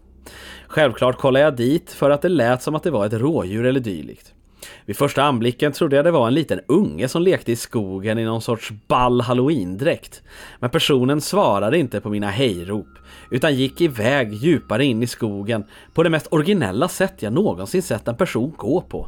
Självklart 0.67 1.17
kollade 1.17 1.45
jag 1.45 1.55
dit 1.55 1.91
för 1.91 2.09
att 2.09 2.21
det 2.21 2.29
lät 2.29 2.63
som 2.63 2.75
att 2.75 2.84
det 2.84 2.91
var 2.91 3.05
ett 3.05 3.13
rådjur 3.13 3.65
eller 3.65 3.79
dylikt. 3.79 4.34
Vid 4.86 4.97
första 4.97 5.23
anblicken 5.23 5.71
trodde 5.71 5.95
jag 5.95 6.05
det 6.05 6.11
var 6.11 6.27
en 6.27 6.34
liten 6.34 6.59
unge 6.67 7.07
som 7.07 7.21
lekte 7.21 7.51
i 7.51 7.55
skogen 7.55 8.19
i 8.19 8.23
någon 8.23 8.41
sorts 8.41 8.71
ball 8.88 9.21
halloweendräkt. 9.21 10.21
Men 10.59 10.69
personen 10.69 11.21
svarade 11.21 11.77
inte 11.77 12.01
på 12.01 12.09
mina 12.09 12.29
hejrop 12.29 12.88
utan 13.34 13.55
gick 13.55 13.81
iväg 13.81 14.34
djupare 14.34 14.86
in 14.86 15.03
i 15.03 15.07
skogen 15.07 15.63
på 15.93 16.03
det 16.03 16.09
mest 16.09 16.27
originella 16.31 16.88
sätt 16.88 17.13
jag 17.19 17.34
någonsin 17.34 17.81
sett 17.81 18.07
en 18.07 18.17
person 18.17 18.53
gå 18.57 18.81
på. 18.81 19.07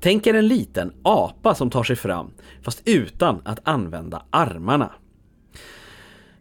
Tänk 0.00 0.26
er 0.26 0.34
en 0.34 0.48
liten 0.48 0.92
apa 1.02 1.54
som 1.54 1.70
tar 1.70 1.82
sig 1.82 1.96
fram, 1.96 2.30
fast 2.62 2.82
utan 2.84 3.42
att 3.44 3.60
använda 3.68 4.22
armarna. 4.30 4.92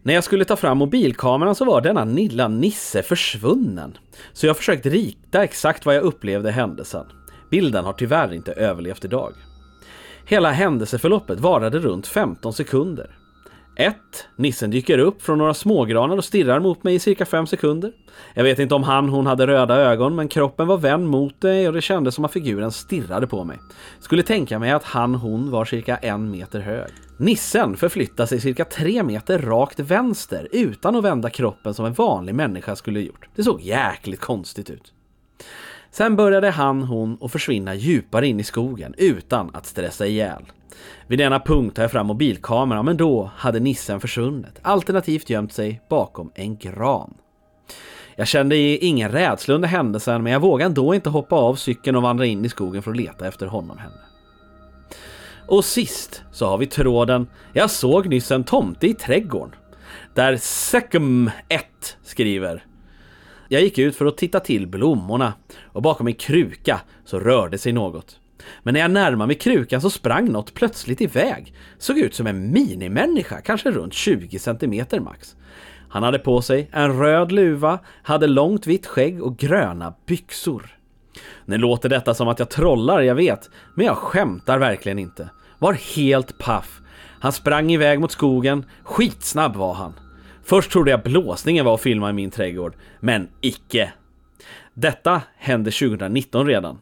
När 0.04 0.14
jag 0.14 0.24
skulle 0.24 0.46
ta 0.46 0.56
fram 0.56 0.78
mobilkameran 0.78 1.56
så 1.56 1.66
var 1.66 1.82
denna 1.82 2.06
lilla 2.06 2.48
Nisse 2.48 3.04
försvunnen. 3.04 3.98
Så 4.34 4.48
jag 4.48 4.58
försökte 4.58 4.90
rita 4.90 5.44
exakt 5.44 5.86
vad 5.86 5.96
jag 5.96 6.04
upplevde 6.04 6.52
händelsen. 6.52 7.06
Bilden 7.52 7.86
har 7.86 7.94
tyvärr 7.94 8.34
inte 8.34 8.52
överlevt 8.54 9.06
idag. 9.06 9.34
Hela 10.26 10.52
händelseförloppet 10.52 11.40
varade 11.40 11.80
runt 11.80 12.08
15 12.08 12.54
sekunder. 12.54 13.21
1. 13.82 13.96
Nissen 14.36 14.72
dyker 14.72 14.98
upp 14.98 15.22
från 15.22 15.38
några 15.38 15.54
smågranar 15.54 16.18
och 16.18 16.24
stirrar 16.24 16.60
mot 16.60 16.84
mig 16.84 16.96
i 16.96 17.00
cirka 17.00 17.26
5 17.26 17.48
sekunder. 17.48 17.92
Jag 18.34 18.44
vet 18.44 18.60
inte 18.60 18.76
om 18.76 18.84
han 18.84 19.10
hon 19.10 19.28
hade 19.28 19.48
röda 19.48 19.76
ögon 19.76 20.16
men 20.16 20.28
kroppen 20.28 20.68
var 20.68 20.78
vänd 20.78 21.08
mot 21.08 21.42
dig 21.42 21.68
och 21.68 21.74
det 21.74 21.82
kändes 21.82 22.16
som 22.16 22.26
att 22.26 22.34
figuren 22.34 22.72
stirrade 22.72 23.28
på 23.28 23.44
mig. 23.44 23.58
Skulle 24.00 24.24
tänka 24.24 24.60
mig 24.60 24.72
att 24.72 24.84
han 24.84 25.16
hon 25.16 25.52
var 25.52 25.66
cirka 25.66 25.98
en 25.98 26.32
meter 26.32 26.60
hög. 26.60 26.92
Nissen 27.18 27.78
förflyttar 27.78 28.26
sig 28.26 28.42
cirka 28.42 28.66
3 28.66 29.04
meter 29.04 29.40
rakt 29.40 29.80
vänster 29.80 30.48
utan 30.52 30.96
att 30.96 31.04
vända 31.04 31.30
kroppen 31.30 31.74
som 31.74 31.86
en 31.86 31.94
vanlig 31.94 32.36
människa 32.36 32.76
skulle 32.76 33.00
gjort. 33.00 33.28
Det 33.36 33.44
såg 33.44 33.62
jäkligt 33.62 34.20
konstigt 34.20 34.70
ut. 34.70 34.94
Sen 35.92 36.16
började 36.16 36.50
han, 36.50 36.82
hon 36.84 37.18
att 37.22 37.32
försvinna 37.32 37.76
djupare 37.76 38.28
in 38.28 38.40
i 38.40 38.44
skogen 38.44 38.94
utan 38.98 39.50
att 39.54 39.66
stressa 39.66 40.06
ihjäl. 40.06 40.52
Vid 41.08 41.20
denna 41.20 41.40
punkt 41.40 41.76
tar 41.76 41.84
jag 41.84 41.92
fram 41.92 42.08
mobilkameran 42.08 42.86
men 42.86 42.98
då 42.98 43.32
hade 43.36 43.60
nissen 43.60 44.00
försvunnit, 44.00 44.60
alternativt 44.62 45.30
gömt 45.30 45.54
sig 45.54 45.82
bakom 45.90 46.32
en 46.36 46.58
gran. 46.58 47.14
Jag 48.16 48.28
kände 48.28 48.56
ingen 48.58 49.12
rädsla 49.12 49.56
under 49.56 49.68
händelsen 49.68 50.24
men 50.24 50.34
jag 50.34 50.40
vågade 50.40 50.66
ändå 50.66 50.96
inte 50.96 51.10
hoppa 51.10 51.36
av 51.36 51.56
cykeln 51.56 51.96
och 51.96 52.02
vandra 52.02 52.26
in 52.26 52.46
i 52.46 52.50
skogen 52.50 52.84
för 52.84 52.92
att 52.92 52.98
leta 52.98 53.28
efter 53.28 53.46
honom 53.46 53.78
henne. 53.78 54.02
Och 55.48 55.66
sist 55.66 56.24
så 56.32 56.46
har 56.46 56.58
vi 56.58 56.68
tråden 56.68 57.28
Jag 57.54 57.72
såg 57.72 58.08
nyss 58.08 58.32
en 58.32 58.44
tomte 58.44 58.88
i 58.88 58.94
trädgården. 58.94 59.56
Där 60.14 60.38
Sekum 60.38 61.32
1 61.50 61.98
skriver 62.04 62.66
jag 63.54 63.62
gick 63.62 63.78
ut 63.78 63.96
för 63.96 64.06
att 64.06 64.18
titta 64.18 64.40
till 64.40 64.68
blommorna 64.68 65.34
och 65.64 65.82
bakom 65.82 66.08
en 66.08 66.14
kruka 66.14 66.82
så 67.06 67.20
rörde 67.20 67.58
sig 67.58 67.74
något. 67.74 68.20
Men 68.64 68.74
när 68.74 68.82
jag 68.82 68.92
närmade 68.92 69.28
mig 69.28 69.36
krukan 69.36 69.82
så 69.82 69.90
sprang 69.90 70.32
något 70.32 70.54
plötsligt 70.54 71.02
iväg. 71.02 71.54
Såg 71.78 71.98
ut 71.98 72.16
som 72.16 72.28
en 72.28 72.52
minimänniska, 72.52 73.42
kanske 73.42 73.72
runt 73.72 73.94
20 73.94 74.40
cm 74.40 74.86
max. 75.00 75.36
Han 75.90 76.04
hade 76.04 76.20
på 76.20 76.42
sig 76.42 76.70
en 76.72 77.00
röd 77.00 77.32
luva, 77.32 77.80
hade 78.04 78.28
långt 78.28 78.68
vitt 78.68 78.88
skägg 78.88 79.24
och 79.24 79.38
gröna 79.38 79.94
byxor. 80.06 80.78
Nu 81.46 81.58
låter 81.58 81.90
detta 81.90 82.14
som 82.14 82.28
att 82.28 82.40
jag 82.40 82.50
trollar, 82.50 83.02
jag 83.02 83.16
vet, 83.16 83.50
men 83.76 83.86
jag 83.86 83.98
skämtar 83.98 84.60
verkligen 84.60 85.00
inte. 85.00 85.30
Var 85.60 85.74
helt 85.74 86.38
paff. 86.38 86.82
Han 87.20 87.32
sprang 87.32 87.72
iväg 87.72 88.00
mot 88.00 88.12
skogen, 88.12 88.66
skitsnabb 88.84 89.56
var 89.56 89.74
han. 89.74 89.94
Först 90.52 90.72
trodde 90.72 90.92
jag 90.92 91.04
blåsningen 91.04 91.66
var 91.66 91.74
att 91.74 91.82
filma 91.82 92.10
i 92.10 92.14
min 92.14 92.32
trädgård, 92.32 92.74
men 93.00 93.30
icke. 93.42 93.94
Detta 94.74 95.22
hände 95.38 95.72
2019 95.72 96.48
redan. 96.48 96.80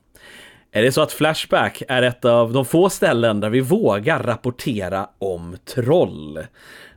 Är 0.71 0.83
det 0.83 0.91
så 0.91 1.01
att 1.01 1.11
Flashback 1.11 1.83
är 1.87 2.01
ett 2.01 2.25
av 2.25 2.53
de 2.53 2.65
få 2.65 2.89
ställen 2.89 3.39
där 3.39 3.49
vi 3.49 3.59
vågar 3.59 4.23
rapportera 4.23 5.09
om 5.19 5.57
troll? 5.65 6.39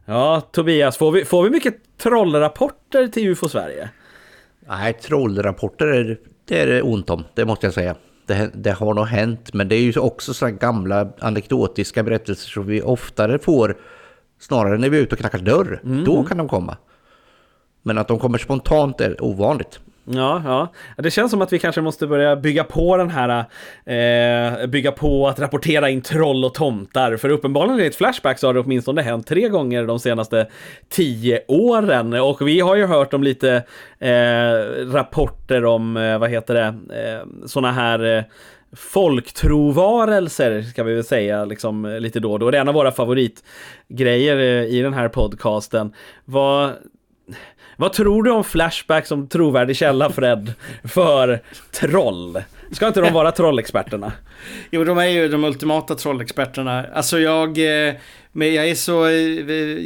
Ja, 0.05 0.41
Tobias, 0.41 0.97
får 0.97 1.13
vi, 1.13 1.25
får 1.25 1.45
vi 1.45 1.51
mycket 1.51 1.75
trollrapporter 1.99 3.09
till 3.09 3.29
UFO 3.29 3.49
Sverige? 3.49 3.89
Nej, 4.69 4.93
trollrapporter 4.93 5.87
är 5.87 6.19
det 6.45 6.61
är 6.61 6.67
det 6.67 6.83
ont 6.83 7.11
om, 7.11 7.25
det 7.35 7.45
måste 7.45 7.67
jag 7.67 7.75
säga. 7.75 7.97
Det, 8.27 8.51
det 8.55 8.71
har 8.73 8.95
nog 8.95 9.07
hänt, 9.07 9.55
men 9.55 9.69
det 9.69 9.75
är 9.75 9.81
ju 9.81 10.01
också 10.01 10.35
sådana 10.35 10.57
gamla 10.57 11.13
anekdotiska 11.19 12.03
berättelser 12.03 12.51
som 12.51 12.67
vi 12.67 12.83
oftare 12.83 13.39
får 13.39 13.77
snarare 14.43 14.79
när 14.79 14.89
vi 14.89 14.99
är 14.99 15.03
ute 15.03 15.15
och 15.15 15.19
knackar 15.19 15.39
dörr. 15.39 15.81
Mm. 15.85 16.05
Då 16.05 16.25
kan 16.25 16.39
de 16.39 16.49
komma. 16.49 16.77
Men 17.83 17.99
att 17.99 18.09
de 18.09 18.19
kommer 18.19 18.39
spontant 18.39 19.01
är 19.01 19.25
ovanligt. 19.25 19.81
Ja, 20.05 20.43
ja. 20.45 20.73
Det 21.03 21.11
känns 21.11 21.31
som 21.31 21.43
att 21.43 21.53
vi 21.53 21.59
kanske 21.59 21.81
måste 21.81 22.07
börja 22.07 22.37
bygga 22.37 22.65
på 22.65 22.97
den 22.97 23.11
här, 23.11 23.45
eh, 23.85 24.67
bygga 24.67 24.93
på 24.93 25.29
att 25.29 25.41
rapportera 25.41 25.91
in 25.91 26.03
troll 26.03 26.45
och 26.45 26.55
tomtar. 26.55 27.17
För 27.17 27.29
uppenbarligen 27.29 27.81
i 27.81 27.87
ett 27.87 27.97
Flashback 27.97 28.39
så 28.39 28.47
har 28.47 28.55
det 28.55 28.61
åtminstone 28.61 29.03
hänt 29.03 29.27
tre 29.27 29.49
gånger 29.49 29.87
de 29.87 29.99
senaste 29.99 30.47
tio 30.89 31.41
åren. 31.49 32.13
Och 32.13 32.49
vi 32.49 32.61
har 32.61 32.77
ju 32.77 32.87
hört 32.87 33.15
om 33.15 33.23
lite 33.23 33.63
eh, 33.99 34.91
rapporter 34.93 35.65
om, 35.65 35.97
eh, 35.97 36.19
vad 36.19 36.31
heter 36.31 36.55
det, 36.55 36.67
eh, 37.01 37.47
sådana 37.47 37.73
här 37.73 38.17
eh, 38.17 38.23
folktrovarelser 38.77 40.63
ska 40.63 40.83
vi 40.83 40.95
väl 40.95 41.05
säga 41.05 41.45
liksom 41.45 41.97
lite 42.01 42.21
då 42.21 42.33
och 42.33 42.39
då. 42.39 42.51
Det 42.51 42.57
är 42.57 42.61
en 42.61 42.69
av 42.69 42.75
våra 42.75 42.93
favoritgrejer 42.93 44.37
eh, 44.37 44.75
i 44.75 44.83
den 44.83 44.95
här 44.95 45.09
podcasten. 45.09 45.93
Vad 46.25 46.71
vad 47.77 47.93
tror 47.93 48.23
du 48.23 48.31
om 48.31 48.45
Flashback 48.45 49.07
som 49.07 49.29
trovärdig 49.29 49.77
källa 49.77 50.11
Fred 50.11 50.53
för 50.85 51.43
troll? 51.71 52.43
Ska 52.73 52.87
inte 52.87 53.01
de 53.01 53.13
vara 53.13 53.33
trollexperterna? 53.33 54.13
Jo, 54.71 54.85
de 54.85 54.99
är 54.99 55.07
ju 55.07 55.29
de 55.29 55.45
ultimata 55.45 55.95
trollexperterna. 55.95 56.87
Alltså 56.95 57.19
jag... 57.19 57.49
Eh, 57.89 57.95
men 58.33 58.55
jag 58.55 58.69
är 58.69 58.75
så... 58.75 59.07
Eh, 59.07 59.13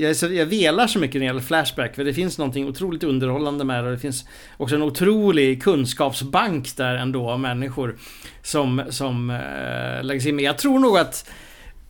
jag, 0.00 0.10
är 0.10 0.14
så, 0.14 0.26
jag 0.26 0.46
velar 0.46 0.86
så 0.86 0.98
mycket 0.98 1.14
när 1.14 1.20
det 1.20 1.26
gäller 1.26 1.40
Flashback. 1.40 1.94
För 1.94 2.04
det 2.04 2.14
finns 2.14 2.38
någonting 2.38 2.68
otroligt 2.68 3.04
underhållande 3.04 3.64
med 3.64 3.84
det. 3.84 3.86
Och 3.86 3.92
det 3.92 4.00
finns 4.00 4.24
också 4.56 4.74
en 4.74 4.82
otrolig 4.82 5.62
kunskapsbank 5.62 6.76
där 6.76 6.94
ändå 6.94 7.30
av 7.30 7.40
människor 7.40 7.96
som, 8.42 8.82
som 8.88 9.30
eh, 9.30 9.98
äh, 9.98 10.04
läggs 10.04 10.26
in. 10.26 10.36
Men 10.36 10.44
Jag 10.44 10.58
tror 10.58 10.78
nog 10.78 10.98
att 10.98 11.30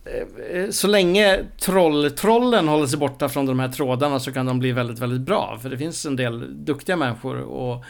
Eh, 0.07 0.57
eh, 0.57 0.71
så 0.71 0.87
länge 0.87 1.45
troll, 1.59 2.11
trollen 2.11 2.69
håller 2.69 2.87
sig 2.87 2.99
borta 2.99 3.29
från 3.29 3.47
de 3.47 3.61
här 3.61 3.69
trådarna 3.69 4.21
så 4.21 4.33
kan 4.33 4.47
de 4.47 4.59
bli 4.59 4.73
väldigt, 4.73 4.99
väldigt 4.99 5.21
bra. 5.21 5.59
För 5.63 5.71
det 5.71 5.79
finns 5.79 6.07
en 6.07 6.17
del 6.17 6.65
duktiga 6.65 6.97
människor 6.97 7.41
och 7.41 7.85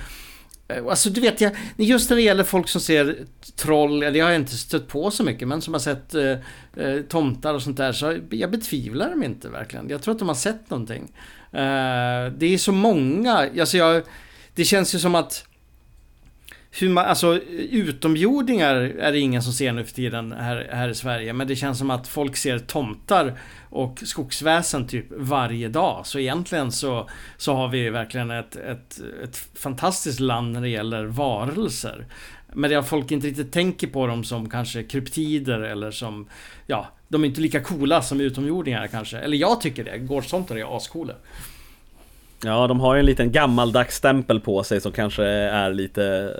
eh, 0.68 0.86
Alltså 0.86 1.10
du 1.10 1.20
vet, 1.20 1.40
jag, 1.40 1.52
just 1.76 2.10
när 2.10 2.16
det 2.16 2.22
gäller 2.22 2.44
folk 2.44 2.68
som 2.68 2.80
ser 2.80 3.16
troll, 3.56 4.00
det 4.00 4.20
har 4.20 4.30
jag 4.30 4.36
inte 4.36 4.56
stött 4.56 4.88
på 4.88 5.10
så 5.10 5.24
mycket, 5.24 5.48
men 5.48 5.62
som 5.62 5.74
har 5.74 5.80
sett 5.80 6.14
eh, 6.14 7.00
tomtar 7.08 7.54
och 7.54 7.62
sånt 7.62 7.76
där, 7.76 7.92
så 7.92 8.18
jag 8.30 8.50
betvivlar 8.50 9.10
dem 9.10 9.22
inte 9.22 9.48
verkligen. 9.48 9.88
Jag 9.88 10.02
tror 10.02 10.14
att 10.14 10.18
de 10.18 10.28
har 10.28 10.34
sett 10.34 10.70
någonting. 10.70 11.02
Eh, 11.52 12.32
det 12.36 12.46
är 12.46 12.58
så 12.58 12.72
många, 12.72 13.50
alltså 13.60 13.76
jag, 13.76 14.02
det 14.54 14.64
känns 14.64 14.94
ju 14.94 14.98
som 14.98 15.14
att 15.14 15.46
hur 16.78 16.88
man, 16.88 17.04
alltså 17.04 17.40
utomjordingar 17.70 18.74
är 18.74 19.12
det 19.12 19.18
ingen 19.18 19.42
som 19.42 19.52
ser 19.52 19.72
nu 19.72 19.84
för 19.84 19.94
tiden 19.94 20.32
här, 20.32 20.68
här 20.72 20.88
i 20.88 20.94
Sverige. 20.94 21.32
Men 21.32 21.46
det 21.46 21.56
känns 21.56 21.78
som 21.78 21.90
att 21.90 22.08
folk 22.08 22.36
ser 22.36 22.58
tomtar 22.58 23.38
och 23.70 24.02
skogsväsen 24.04 24.86
typ 24.86 25.06
varje 25.10 25.68
dag. 25.68 26.06
Så 26.06 26.18
egentligen 26.18 26.72
så, 26.72 27.08
så 27.36 27.54
har 27.54 27.68
vi 27.68 27.90
verkligen 27.90 28.30
ett, 28.30 28.56
ett, 28.56 29.00
ett 29.24 29.48
fantastiskt 29.54 30.20
land 30.20 30.52
när 30.52 30.60
det 30.60 30.68
gäller 30.68 31.04
varelser. 31.04 32.06
Men 32.52 32.70
det 32.70 32.76
är 32.76 32.82
folk 32.82 33.10
inte 33.10 33.26
riktigt 33.26 33.52
tänker 33.52 33.86
på 33.86 34.06
dem 34.06 34.24
som 34.24 34.50
kanske 34.50 34.82
kryptider 34.82 35.60
eller 35.60 35.90
som, 35.90 36.28
ja, 36.66 36.86
de 37.08 37.24
är 37.24 37.28
inte 37.28 37.40
lika 37.40 37.60
coola 37.60 38.02
som 38.02 38.20
utomjordingar 38.20 38.86
kanske. 38.86 39.18
Eller 39.18 39.36
jag 39.36 39.60
tycker 39.60 39.84
det, 39.84 39.98
gårdstomtar 39.98 40.56
är 40.56 40.76
ascoola. 40.76 41.14
Ja, 42.46 42.66
de 42.66 42.80
har 42.80 42.94
ju 42.94 43.00
en 43.00 43.06
liten 43.06 43.32
gammaldags 43.32 43.96
stämpel 43.96 44.40
på 44.40 44.62
sig 44.62 44.80
som 44.80 44.92
kanske 44.92 45.24
är 45.24 45.72
lite 45.72 46.34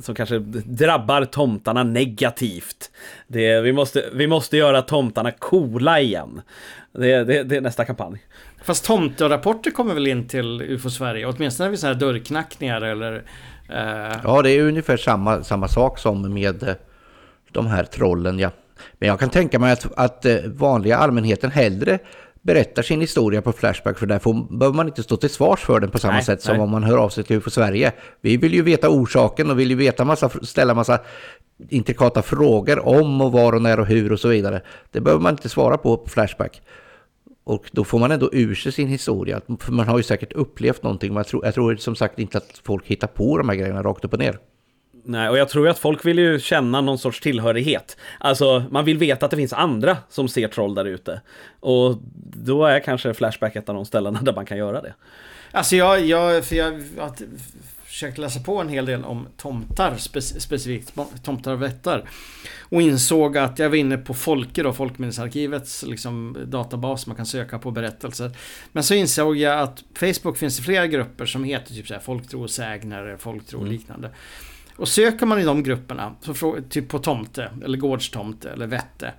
Som 0.00 0.14
kanske 0.14 0.38
drabbar 0.64 1.24
tomtarna 1.24 1.82
negativt. 1.82 2.90
Det, 3.26 3.60
vi, 3.60 3.72
måste, 3.72 4.04
vi 4.12 4.26
måste 4.26 4.56
göra 4.56 4.82
tomtarna 4.82 5.30
coola 5.30 6.00
igen. 6.00 6.42
Det, 6.92 7.24
det, 7.24 7.42
det 7.42 7.56
är 7.56 7.60
nästa 7.60 7.84
kampanj. 7.84 8.18
Fast 8.64 8.84
tomterapporter 8.84 9.70
kommer 9.70 9.94
väl 9.94 10.06
in 10.06 10.28
till 10.28 10.62
UFO 10.62 10.90
Sverige? 10.90 11.26
Åtminstone 11.26 11.70
vid 11.70 11.78
sådana 11.78 11.94
här 11.94 12.00
dörrknackningar 12.00 12.80
eller 12.80 13.22
eh... 13.68 14.16
Ja, 14.24 14.42
det 14.42 14.50
är 14.50 14.62
ungefär 14.62 14.96
samma, 14.96 15.44
samma 15.44 15.68
sak 15.68 15.98
som 15.98 16.34
med 16.34 16.62
eh, 16.62 16.74
de 17.52 17.66
här 17.66 17.84
trollen 17.84 18.38
ja. 18.38 18.50
Men 18.98 19.08
jag 19.08 19.20
kan 19.20 19.30
tänka 19.30 19.58
mig 19.58 19.72
att, 19.72 19.86
att 19.96 20.24
eh, 20.24 20.36
vanliga 20.44 20.96
allmänheten 20.96 21.50
hellre 21.50 21.98
berättar 22.42 22.82
sin 22.82 23.00
historia 23.00 23.42
på 23.42 23.52
Flashback 23.52 23.98
för 23.98 24.06
där 24.06 24.18
får, 24.18 24.58
behöver 24.58 24.76
man 24.76 24.86
inte 24.86 25.02
stå 25.02 25.16
till 25.16 25.30
svars 25.30 25.60
för 25.60 25.80
den 25.80 25.90
på 25.90 25.98
samma 25.98 26.14
nej, 26.14 26.24
sätt 26.24 26.42
som 26.42 26.56
nej. 26.56 26.62
om 26.62 26.70
man 26.70 26.82
hör 26.82 26.98
av 26.98 27.08
sig 27.08 27.24
till 27.24 27.36
UFO 27.36 27.50
Sverige. 27.50 27.92
Vi 28.20 28.36
vill 28.36 28.54
ju 28.54 28.62
veta 28.62 28.88
orsaken 28.88 29.50
och 29.50 29.58
vill 29.58 29.70
ju 29.70 29.76
veta 29.76 30.04
massa, 30.04 30.30
ställa 30.42 30.74
massa 30.74 30.98
intrikata 31.68 32.22
frågor 32.22 32.86
om 32.86 33.20
och 33.20 33.32
var 33.32 33.52
och 33.52 33.62
när 33.62 33.80
och 33.80 33.86
hur 33.86 34.12
och 34.12 34.20
så 34.20 34.28
vidare. 34.28 34.62
Det 34.90 35.00
behöver 35.00 35.22
man 35.22 35.34
inte 35.34 35.48
svara 35.48 35.78
på 35.78 35.96
på 35.96 36.10
Flashback. 36.10 36.62
Och 37.44 37.70
då 37.72 37.84
får 37.84 37.98
man 37.98 38.10
ändå 38.10 38.30
ur 38.32 38.54
sig 38.54 38.72
sin 38.72 38.88
historia. 38.88 39.40
För 39.60 39.72
man 39.72 39.88
har 39.88 39.96
ju 39.96 40.02
säkert 40.02 40.32
upplevt 40.32 40.82
någonting. 40.82 41.08
Men 41.08 41.16
jag 41.16 41.26
tror, 41.26 41.44
jag 41.44 41.54
tror 41.54 41.76
som 41.76 41.96
sagt 41.96 42.18
inte 42.18 42.38
att 42.38 42.60
folk 42.64 42.86
hittar 42.86 43.06
på 43.06 43.38
de 43.38 43.48
här 43.48 43.56
grejerna 43.56 43.82
rakt 43.82 44.04
upp 44.04 44.12
och 44.12 44.18
ner. 44.18 44.38
Nej, 45.04 45.28
och 45.28 45.38
jag 45.38 45.48
tror 45.48 45.68
att 45.68 45.78
folk 45.78 46.04
vill 46.04 46.18
ju 46.18 46.40
känna 46.40 46.80
någon 46.80 46.98
sorts 46.98 47.20
tillhörighet. 47.20 47.96
Alltså, 48.18 48.64
man 48.70 48.84
vill 48.84 48.98
veta 48.98 49.26
att 49.26 49.30
det 49.30 49.36
finns 49.36 49.52
andra 49.52 49.96
som 50.08 50.28
ser 50.28 50.48
troll 50.48 50.74
där 50.74 50.84
ute. 50.84 51.20
Och 51.60 51.98
då 52.44 52.64
är 52.64 52.80
kanske 52.80 53.14
Flashback 53.14 53.56
ett 53.56 53.68
av 53.68 53.74
de 53.74 53.84
ställena 53.84 54.22
där 54.22 54.34
man 54.34 54.46
kan 54.46 54.58
göra 54.58 54.82
det. 54.82 54.94
Alltså 55.50 55.76
jag, 55.76 56.06
jag, 56.06 56.44
för 56.44 56.56
jag 56.56 56.72
har 56.98 57.12
försökt 57.84 58.18
läsa 58.18 58.40
på 58.40 58.58
en 58.60 58.68
hel 58.68 58.86
del 58.86 59.04
om 59.04 59.26
tomtar 59.36 59.96
spe, 59.96 60.22
specifikt, 60.22 60.94
tomtar 61.22 61.52
och 61.52 61.62
vättar. 61.62 62.04
Och 62.60 62.82
insåg 62.82 63.38
att 63.38 63.58
jag 63.58 63.68
var 63.68 63.76
inne 63.76 63.98
på 63.98 64.14
Folke 64.14 64.62
då, 64.62 64.72
Folkminnesarkivets 64.72 65.82
liksom, 65.82 66.36
databas 66.44 67.06
man 67.06 67.16
kan 67.16 67.26
söka 67.26 67.58
på 67.58 67.70
berättelser. 67.70 68.30
Men 68.72 68.84
så 68.84 68.94
insåg 68.94 69.36
jag 69.36 69.60
att 69.60 69.84
Facebook 69.94 70.36
finns 70.36 70.56
det 70.56 70.62
flera 70.62 70.86
grupper 70.86 71.26
som 71.26 71.44
heter 71.44 71.74
typ 71.74 71.86
så 71.86 71.94
här 71.94 72.00
folktro 72.00 72.42
och 72.42 72.50
sägner, 72.50 73.16
folktro 73.16 73.56
och 73.58 73.66
mm. 73.66 73.72
Och 74.82 74.88
söker 74.88 75.26
man 75.26 75.38
i 75.38 75.44
de 75.44 75.62
grupperna, 75.62 76.14
så 76.20 76.56
typ 76.70 76.88
på 76.88 76.98
tomte, 76.98 77.50
eller 77.64 77.78
gårdstomte, 77.78 78.50
eller 78.50 78.66
vette. 78.66 79.12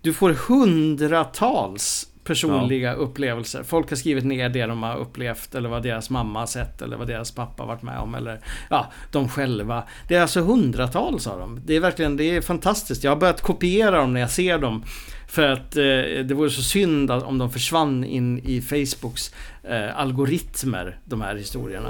Du 0.00 0.12
får 0.12 0.30
hundratals 0.30 2.08
personliga 2.24 2.88
ja. 2.88 2.94
upplevelser. 2.94 3.62
Folk 3.62 3.90
har 3.90 3.96
skrivit 3.96 4.24
ner 4.24 4.48
det 4.48 4.66
de 4.66 4.82
har 4.82 4.96
upplevt 4.96 5.54
eller 5.54 5.68
vad 5.68 5.82
deras 5.82 6.10
mamma 6.10 6.38
har 6.38 6.46
sett 6.46 6.82
eller 6.82 6.96
vad 6.96 7.06
deras 7.06 7.30
pappa 7.30 7.62
har 7.62 7.68
varit 7.68 7.82
med 7.82 7.98
om 7.98 8.14
eller 8.14 8.40
ja, 8.70 8.92
de 9.12 9.28
själva. 9.28 9.84
Det 10.08 10.14
är 10.14 10.22
alltså 10.22 10.40
hundratals 10.40 11.26
av 11.26 11.38
dem. 11.38 11.60
Det 11.64 11.76
är 11.76 11.80
verkligen, 11.80 12.16
det 12.16 12.24
är 12.24 12.40
fantastiskt. 12.40 13.04
Jag 13.04 13.10
har 13.10 13.16
börjat 13.16 13.42
kopiera 13.42 13.96
dem 13.96 14.12
när 14.12 14.20
jag 14.20 14.30
ser 14.30 14.58
dem. 14.58 14.84
För 15.28 15.48
att 15.48 15.76
eh, 15.76 15.82
det 16.24 16.34
vore 16.34 16.50
så 16.50 16.62
synd 16.62 17.10
om 17.10 17.38
de 17.38 17.50
försvann 17.50 18.04
in 18.04 18.38
i 18.38 18.60
Facebooks 18.60 19.34
eh, 19.62 19.98
algoritmer, 19.98 20.98
de 21.04 21.20
här 21.20 21.36
historierna. 21.36 21.88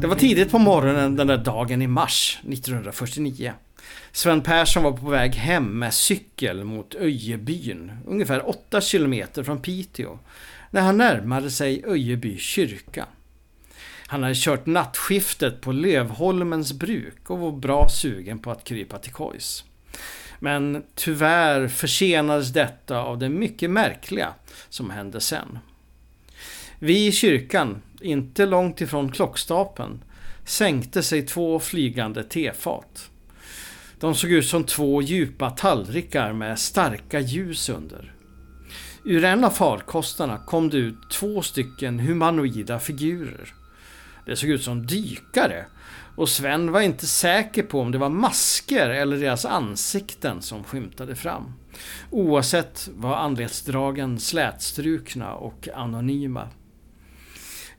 Det 0.00 0.06
var 0.06 0.16
tidigt 0.16 0.50
på 0.50 0.58
morgonen 0.58 1.16
den 1.16 1.26
där 1.26 1.36
dagen 1.36 1.82
i 1.82 1.86
mars 1.86 2.38
1949. 2.42 3.52
Sven 4.12 4.40
Persson 4.40 4.82
var 4.82 4.92
på 4.92 5.10
väg 5.10 5.34
hem 5.34 5.78
med 5.78 5.94
cykel 5.94 6.64
mot 6.64 6.94
Öjebyn, 6.94 7.92
ungefär 8.06 8.48
8 8.48 8.80
kilometer 8.80 9.42
från 9.42 9.62
Piteå, 9.62 10.18
när 10.70 10.80
han 10.80 10.96
närmade 10.96 11.50
sig 11.50 11.84
Öjeby 11.86 12.38
kyrka. 12.38 13.06
Han 14.06 14.22
hade 14.22 14.34
kört 14.36 14.66
nattskiftet 14.66 15.60
på 15.60 15.72
Lövholmens 15.72 16.72
bruk 16.72 17.30
och 17.30 17.38
var 17.38 17.52
bra 17.52 17.88
sugen 17.88 18.38
på 18.38 18.50
att 18.50 18.64
krypa 18.64 18.98
till 18.98 19.12
kojs. 19.12 19.64
Men 20.38 20.82
tyvärr 20.94 21.68
försenades 21.68 22.52
detta 22.52 22.98
av 22.98 23.18
det 23.18 23.28
mycket 23.28 23.70
märkliga 23.70 24.34
som 24.68 24.90
hände 24.90 25.20
sen. 25.20 25.58
Vi 26.78 27.06
i 27.06 27.12
kyrkan, 27.12 27.82
inte 28.00 28.46
långt 28.46 28.80
ifrån 28.80 29.12
klockstapeln, 29.12 30.04
sänkte 30.44 31.02
sig 31.02 31.22
två 31.22 31.58
flygande 31.58 32.24
tefat. 32.24 33.10
De 34.00 34.14
såg 34.14 34.30
ut 34.30 34.46
som 34.46 34.64
två 34.64 35.02
djupa 35.02 35.50
tallrikar 35.50 36.32
med 36.32 36.58
starka 36.58 37.20
ljus 37.20 37.68
under. 37.68 38.14
Ur 39.04 39.24
en 39.24 39.44
av 39.44 39.50
farkostarna 39.50 40.38
kom 40.38 40.70
det 40.70 40.76
ut 40.76 41.10
två 41.12 41.42
stycken 41.42 42.00
humanoida 42.00 42.78
figurer. 42.78 43.54
Det 44.26 44.36
såg 44.36 44.50
ut 44.50 44.62
som 44.62 44.86
dykare 44.86 45.66
och 46.20 46.28
Sven 46.28 46.72
var 46.72 46.80
inte 46.80 47.06
säker 47.06 47.62
på 47.62 47.80
om 47.80 47.92
det 47.92 47.98
var 47.98 48.08
masker 48.08 48.90
eller 48.90 49.16
deras 49.16 49.44
ansikten 49.44 50.42
som 50.42 50.64
skymtade 50.64 51.14
fram. 51.14 51.52
Oavsett 52.10 52.88
var 52.94 53.16
anletsdragen 53.16 54.20
slätstrukna 54.20 55.34
och 55.34 55.68
anonyma. 55.74 56.48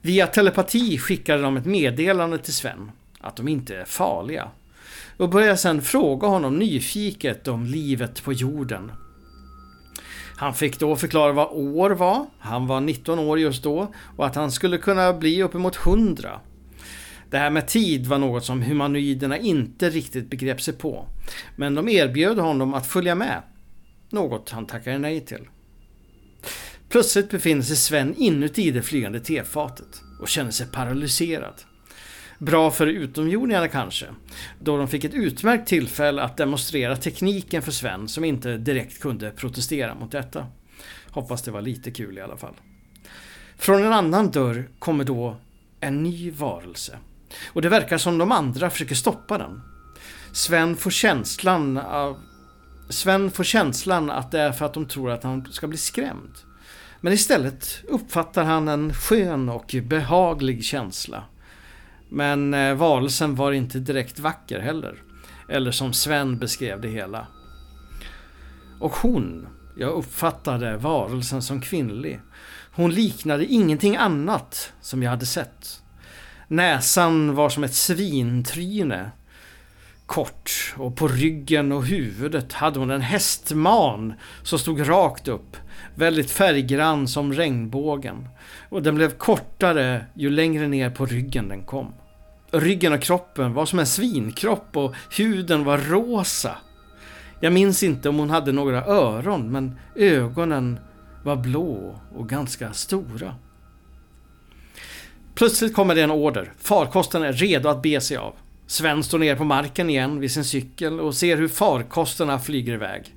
Via 0.04 0.26
telepati 0.26 0.98
skickade 0.98 1.42
de 1.42 1.56
ett 1.56 1.66
meddelande 1.66 2.38
till 2.38 2.54
Sven 2.54 2.90
att 3.20 3.36
de 3.36 3.48
inte 3.48 3.76
är 3.76 3.84
farliga 3.84 4.48
och 5.16 5.28
började 5.28 5.56
sedan 5.56 5.82
fråga 5.82 6.28
honom 6.28 6.58
nyfiket 6.58 7.48
om 7.48 7.66
livet 7.66 8.22
på 8.24 8.32
jorden. 8.32 8.92
Han 10.36 10.54
fick 10.54 10.78
då 10.78 10.96
förklara 10.96 11.32
vad 11.32 11.48
år 11.52 11.90
var, 11.90 12.26
han 12.38 12.66
var 12.66 12.80
19 12.80 13.18
år 13.18 13.38
just 13.38 13.62
då 13.62 13.92
och 14.16 14.26
att 14.26 14.34
han 14.34 14.52
skulle 14.52 14.78
kunna 14.78 15.12
bli 15.12 15.42
uppemot 15.42 15.86
100. 15.86 16.40
Det 17.30 17.38
här 17.38 17.50
med 17.50 17.68
tid 17.68 18.06
var 18.06 18.18
något 18.18 18.44
som 18.44 18.62
humanoiderna 18.62 19.38
inte 19.38 19.90
riktigt 19.90 20.30
begrep 20.30 20.60
sig 20.60 20.74
på. 20.74 21.06
Men 21.56 21.74
de 21.74 21.88
erbjöd 21.88 22.38
honom 22.38 22.74
att 22.74 22.86
följa 22.86 23.14
med. 23.14 23.42
Något 24.10 24.50
han 24.50 24.66
tackade 24.66 24.98
nej 24.98 25.20
till. 25.20 25.46
Plötsligt 26.92 27.30
befinner 27.30 27.62
sig 27.62 27.76
Sven 27.76 28.14
inuti 28.14 28.70
det 28.70 28.82
flygande 28.82 29.20
tefatet 29.20 30.02
och 30.20 30.28
känner 30.28 30.50
sig 30.50 30.66
paralyserad. 30.66 31.54
Bra 32.38 32.70
för 32.70 32.86
utomjordingarna 32.86 33.68
kanske, 33.68 34.06
då 34.60 34.76
de 34.76 34.88
fick 34.88 35.04
ett 35.04 35.14
utmärkt 35.14 35.68
tillfälle 35.68 36.22
att 36.22 36.36
demonstrera 36.36 36.96
tekniken 36.96 37.62
för 37.62 37.72
Sven 37.72 38.08
som 38.08 38.24
inte 38.24 38.56
direkt 38.56 39.00
kunde 39.00 39.30
protestera 39.30 39.94
mot 39.94 40.10
detta. 40.10 40.46
Hoppas 41.10 41.42
det 41.42 41.50
var 41.50 41.60
lite 41.60 41.90
kul 41.90 42.18
i 42.18 42.20
alla 42.20 42.36
fall. 42.36 42.54
Från 43.56 43.84
en 43.84 43.92
annan 43.92 44.30
dörr 44.30 44.68
kommer 44.78 45.04
då 45.04 45.36
en 45.80 46.02
ny 46.02 46.30
varelse. 46.30 46.98
Och 47.46 47.62
det 47.62 47.68
verkar 47.68 47.98
som 47.98 48.18
de 48.18 48.32
andra 48.32 48.70
försöker 48.70 48.94
stoppa 48.94 49.38
den. 49.38 49.60
Sven 50.32 50.76
får 50.76 50.90
känslan 50.90 51.78
av 51.78 52.16
Sven 52.88 53.30
får 53.30 53.44
känslan 53.44 54.10
att 54.10 54.30
det 54.30 54.40
är 54.40 54.52
för 54.52 54.66
att 54.66 54.74
de 54.74 54.86
tror 54.86 55.10
att 55.10 55.22
han 55.22 55.52
ska 55.52 55.68
bli 55.68 55.78
skrämd. 55.78 56.51
Men 57.04 57.12
istället 57.12 57.84
uppfattar 57.88 58.44
han 58.44 58.68
en 58.68 58.94
skön 58.94 59.48
och 59.48 59.76
behaglig 59.82 60.64
känsla. 60.64 61.24
Men 62.08 62.54
eh, 62.54 62.74
varelsen 62.74 63.34
var 63.34 63.52
inte 63.52 63.78
direkt 63.78 64.18
vacker 64.18 64.60
heller. 64.60 65.02
Eller 65.48 65.70
som 65.70 65.92
Sven 65.92 66.38
beskrev 66.38 66.80
det 66.80 66.88
hela. 66.88 67.26
Och 68.80 68.92
hon, 68.92 69.48
jag 69.76 69.92
uppfattade 69.92 70.76
varelsen 70.76 71.42
som 71.42 71.60
kvinnlig. 71.60 72.20
Hon 72.72 72.90
liknade 72.90 73.46
ingenting 73.46 73.96
annat 73.96 74.72
som 74.80 75.02
jag 75.02 75.10
hade 75.10 75.26
sett. 75.26 75.82
Näsan 76.48 77.34
var 77.34 77.48
som 77.48 77.64
ett 77.64 77.74
svintryne. 77.74 79.10
Kort 80.06 80.74
och 80.76 80.96
på 80.96 81.08
ryggen 81.08 81.72
och 81.72 81.86
huvudet 81.86 82.52
hade 82.52 82.78
hon 82.78 82.90
en 82.90 83.00
hästman 83.00 84.14
som 84.42 84.58
stod 84.58 84.88
rakt 84.88 85.28
upp. 85.28 85.56
Väldigt 85.94 86.30
färggrann 86.30 87.08
som 87.08 87.32
regnbågen. 87.32 88.28
Och 88.68 88.82
den 88.82 88.94
blev 88.94 89.10
kortare 89.10 90.06
ju 90.14 90.30
längre 90.30 90.68
ner 90.68 90.90
på 90.90 91.06
ryggen 91.06 91.48
den 91.48 91.62
kom. 91.62 91.94
Ryggen 92.50 92.92
och 92.92 93.02
kroppen 93.02 93.54
var 93.54 93.66
som 93.66 93.78
en 93.78 93.86
svinkropp 93.86 94.76
och 94.76 94.94
huden 95.16 95.64
var 95.64 95.78
rosa. 95.78 96.56
Jag 97.40 97.52
minns 97.52 97.82
inte 97.82 98.08
om 98.08 98.18
hon 98.18 98.30
hade 98.30 98.52
några 98.52 98.84
öron 98.84 99.52
men 99.52 99.78
ögonen 99.96 100.78
var 101.24 101.36
blå 101.36 102.00
och 102.16 102.28
ganska 102.28 102.72
stora. 102.72 103.34
Plötsligt 105.34 105.74
kommer 105.74 105.94
det 105.94 106.02
en 106.02 106.10
order. 106.10 106.52
Farkosten 106.58 107.22
är 107.22 107.32
redo 107.32 107.68
att 107.68 107.82
be 107.82 108.00
sig 108.00 108.16
av. 108.16 108.34
Sven 108.66 109.02
står 109.02 109.18
ner 109.18 109.36
på 109.36 109.44
marken 109.44 109.90
igen 109.90 110.20
vid 110.20 110.30
sin 110.30 110.44
cykel 110.44 111.00
och 111.00 111.14
ser 111.14 111.36
hur 111.36 111.48
farkosterna 111.48 112.38
flyger 112.38 112.72
iväg. 112.72 113.14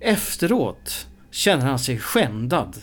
Efteråt 0.00 1.06
känner 1.30 1.66
han 1.66 1.78
sig 1.78 1.98
skändad. 1.98 2.76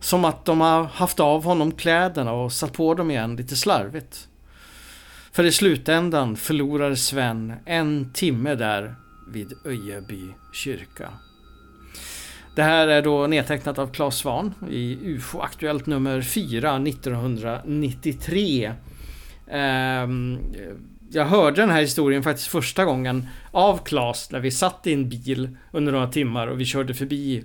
Som 0.00 0.24
att 0.24 0.44
de 0.44 0.60
har 0.60 0.84
haft 0.84 1.20
av 1.20 1.44
honom 1.44 1.72
kläderna 1.72 2.32
och 2.32 2.52
satt 2.52 2.72
på 2.72 2.94
dem 2.94 3.10
igen 3.10 3.36
lite 3.36 3.56
slarvigt. 3.56 4.28
För 5.32 5.44
i 5.44 5.52
slutändan 5.52 6.36
förlorar 6.36 6.94
Sven 6.94 7.52
en 7.66 8.12
timme 8.12 8.54
där 8.54 8.94
vid 9.32 9.52
Öjeby 9.64 10.22
kyrka. 10.52 11.08
Det 12.56 12.62
här 12.62 12.88
är 12.88 13.02
då 13.02 13.26
nedtecknat 13.26 13.78
av 13.78 13.86
Claes 13.92 14.16
Svan 14.16 14.54
i 14.70 14.98
UFO 15.02 15.40
Aktuellt 15.40 15.86
nummer 15.86 16.22
4 16.22 16.76
1993. 16.76 18.72
Ehm, 19.50 20.38
jag 21.12 21.24
hörde 21.24 21.60
den 21.60 21.70
här 21.70 21.80
historien 21.80 22.22
faktiskt 22.22 22.48
första 22.48 22.84
gången 22.84 23.28
av 23.50 23.84
Klas 23.84 24.30
när 24.30 24.40
vi 24.40 24.50
satt 24.50 24.86
i 24.86 24.92
en 24.92 25.08
bil 25.08 25.56
under 25.72 25.92
några 25.92 26.06
timmar 26.06 26.46
och 26.46 26.60
vi 26.60 26.64
körde 26.64 26.94
förbi 26.94 27.44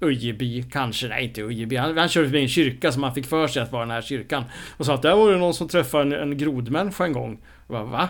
Öjeby, 0.00 0.64
kanske, 0.70 1.08
nej 1.08 1.24
inte 1.24 1.42
Öjeby. 1.42 1.76
Han, 1.76 1.98
han 1.98 2.08
körde 2.08 2.26
förbi 2.26 2.42
en 2.42 2.48
kyrka 2.48 2.92
som 2.92 3.02
han 3.02 3.14
fick 3.14 3.26
för 3.26 3.46
sig 3.46 3.62
att 3.62 3.72
vara 3.72 3.82
den 3.82 3.90
här 3.90 4.02
kyrkan. 4.02 4.44
Och 4.76 4.86
sa 4.86 4.94
att 4.94 5.02
där 5.02 5.16
var 5.16 5.32
det 5.32 5.38
någon 5.38 5.54
som 5.54 5.68
träffade 5.68 6.02
en, 6.02 6.12
en 6.12 6.38
grodmänniska 6.38 7.04
en 7.04 7.12
gång. 7.12 7.38
Jag 7.68 7.76
bara, 7.76 7.84
va? 7.84 8.08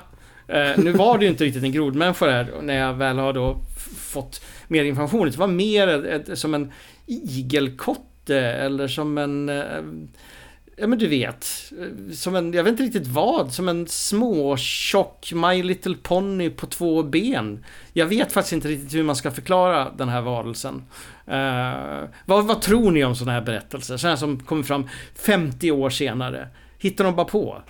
Eh, 0.48 0.78
nu 0.78 0.92
var 0.92 1.18
det 1.18 1.24
ju 1.24 1.30
inte 1.30 1.44
riktigt 1.44 1.62
en 1.62 1.72
grodmänniska 1.72 2.26
där 2.26 2.48
när 2.62 2.74
jag 2.74 2.94
väl 2.94 3.18
har 3.18 3.32
då 3.32 3.60
fått 3.96 4.44
mer 4.68 4.84
information. 4.84 5.30
Det 5.30 5.38
var 5.38 5.46
mer 5.46 5.88
ett, 5.88 6.28
ett, 6.28 6.38
som 6.38 6.54
en 6.54 6.72
igelkotte 7.06 8.38
eller 8.38 8.88
som 8.88 9.18
en... 9.18 9.48
Eh, 9.48 9.82
Ja 10.80 10.86
men 10.86 10.98
du 10.98 11.08
vet. 11.08 11.72
Som 12.12 12.34
en, 12.34 12.52
jag 12.52 12.64
vet 12.64 12.70
inte 12.70 12.82
riktigt 12.82 13.06
vad. 13.06 13.52
Som 13.52 13.68
en 13.68 13.86
små 13.86 14.56
tjock 14.56 15.32
My 15.34 15.62
Little 15.62 15.94
Pony 16.02 16.50
på 16.50 16.66
två 16.66 17.02
ben. 17.02 17.64
Jag 17.92 18.06
vet 18.06 18.32
faktiskt 18.32 18.52
inte 18.52 18.68
riktigt 18.68 18.94
hur 18.94 19.02
man 19.02 19.16
ska 19.16 19.30
förklara 19.30 19.90
den 19.96 20.08
här 20.08 20.20
varelsen. 20.20 20.82
Uh, 21.28 22.08
vad, 22.26 22.46
vad 22.46 22.62
tror 22.62 22.90
ni 22.90 23.04
om 23.04 23.16
sådana 23.16 23.32
här 23.32 23.40
berättelser? 23.40 23.96
Sådana 23.96 24.16
som 24.16 24.40
kommer 24.40 24.62
fram 24.62 24.88
50 25.14 25.70
år 25.70 25.90
senare. 25.90 26.48
Hittar 26.78 27.04
de 27.04 27.16
bara 27.16 27.26
på? 27.26 27.62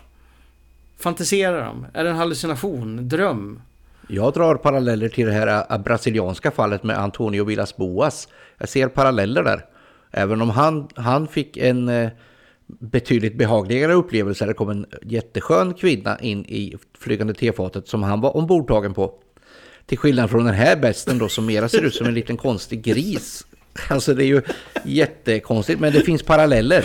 Fantiserar 0.98 1.64
de? 1.64 1.86
Är 1.92 2.04
det 2.04 2.10
en 2.10 2.16
hallucination? 2.16 3.08
Dröm? 3.08 3.62
Jag 4.08 4.32
drar 4.32 4.54
paralleller 4.54 5.08
till 5.08 5.26
det 5.26 5.32
här 5.32 5.64
eh, 5.70 5.78
brasilianska 5.78 6.50
fallet 6.50 6.82
med 6.82 6.98
Antonio 6.98 7.44
Villas 7.44 7.76
Boas. 7.76 8.28
Jag 8.58 8.68
ser 8.68 8.88
paralleller 8.88 9.42
där. 9.42 9.64
Även 10.10 10.42
om 10.42 10.50
han, 10.50 10.88
han 10.94 11.28
fick 11.28 11.56
en 11.56 11.88
eh, 11.88 12.10
betydligt 12.68 13.34
behagligare 13.34 13.92
upplevelse. 13.92 14.46
Det 14.46 14.54
kom 14.54 14.70
en 14.70 14.86
jätteskön 15.02 15.74
kvinna 15.74 16.18
in 16.18 16.44
i 16.44 16.76
flygande 16.98 17.34
tefatet 17.34 17.88
som 17.88 18.02
han 18.02 18.20
var 18.20 18.36
ombordtagen 18.36 18.94
på. 18.94 19.14
Till 19.86 19.98
skillnad 19.98 20.30
från 20.30 20.44
den 20.44 20.54
här 20.54 20.76
besten 20.76 21.18
då 21.18 21.28
som 21.28 21.46
mera 21.46 21.68
ser 21.68 21.82
ut 21.82 21.94
som 21.94 22.06
en 22.06 22.14
liten 22.14 22.36
konstig 22.36 22.82
gris. 22.82 23.46
Alltså 23.88 24.14
det 24.14 24.24
är 24.24 24.26
ju 24.26 24.42
jättekonstigt 24.84 25.80
men 25.80 25.92
det 25.92 26.00
finns 26.00 26.22
paralleller. 26.22 26.82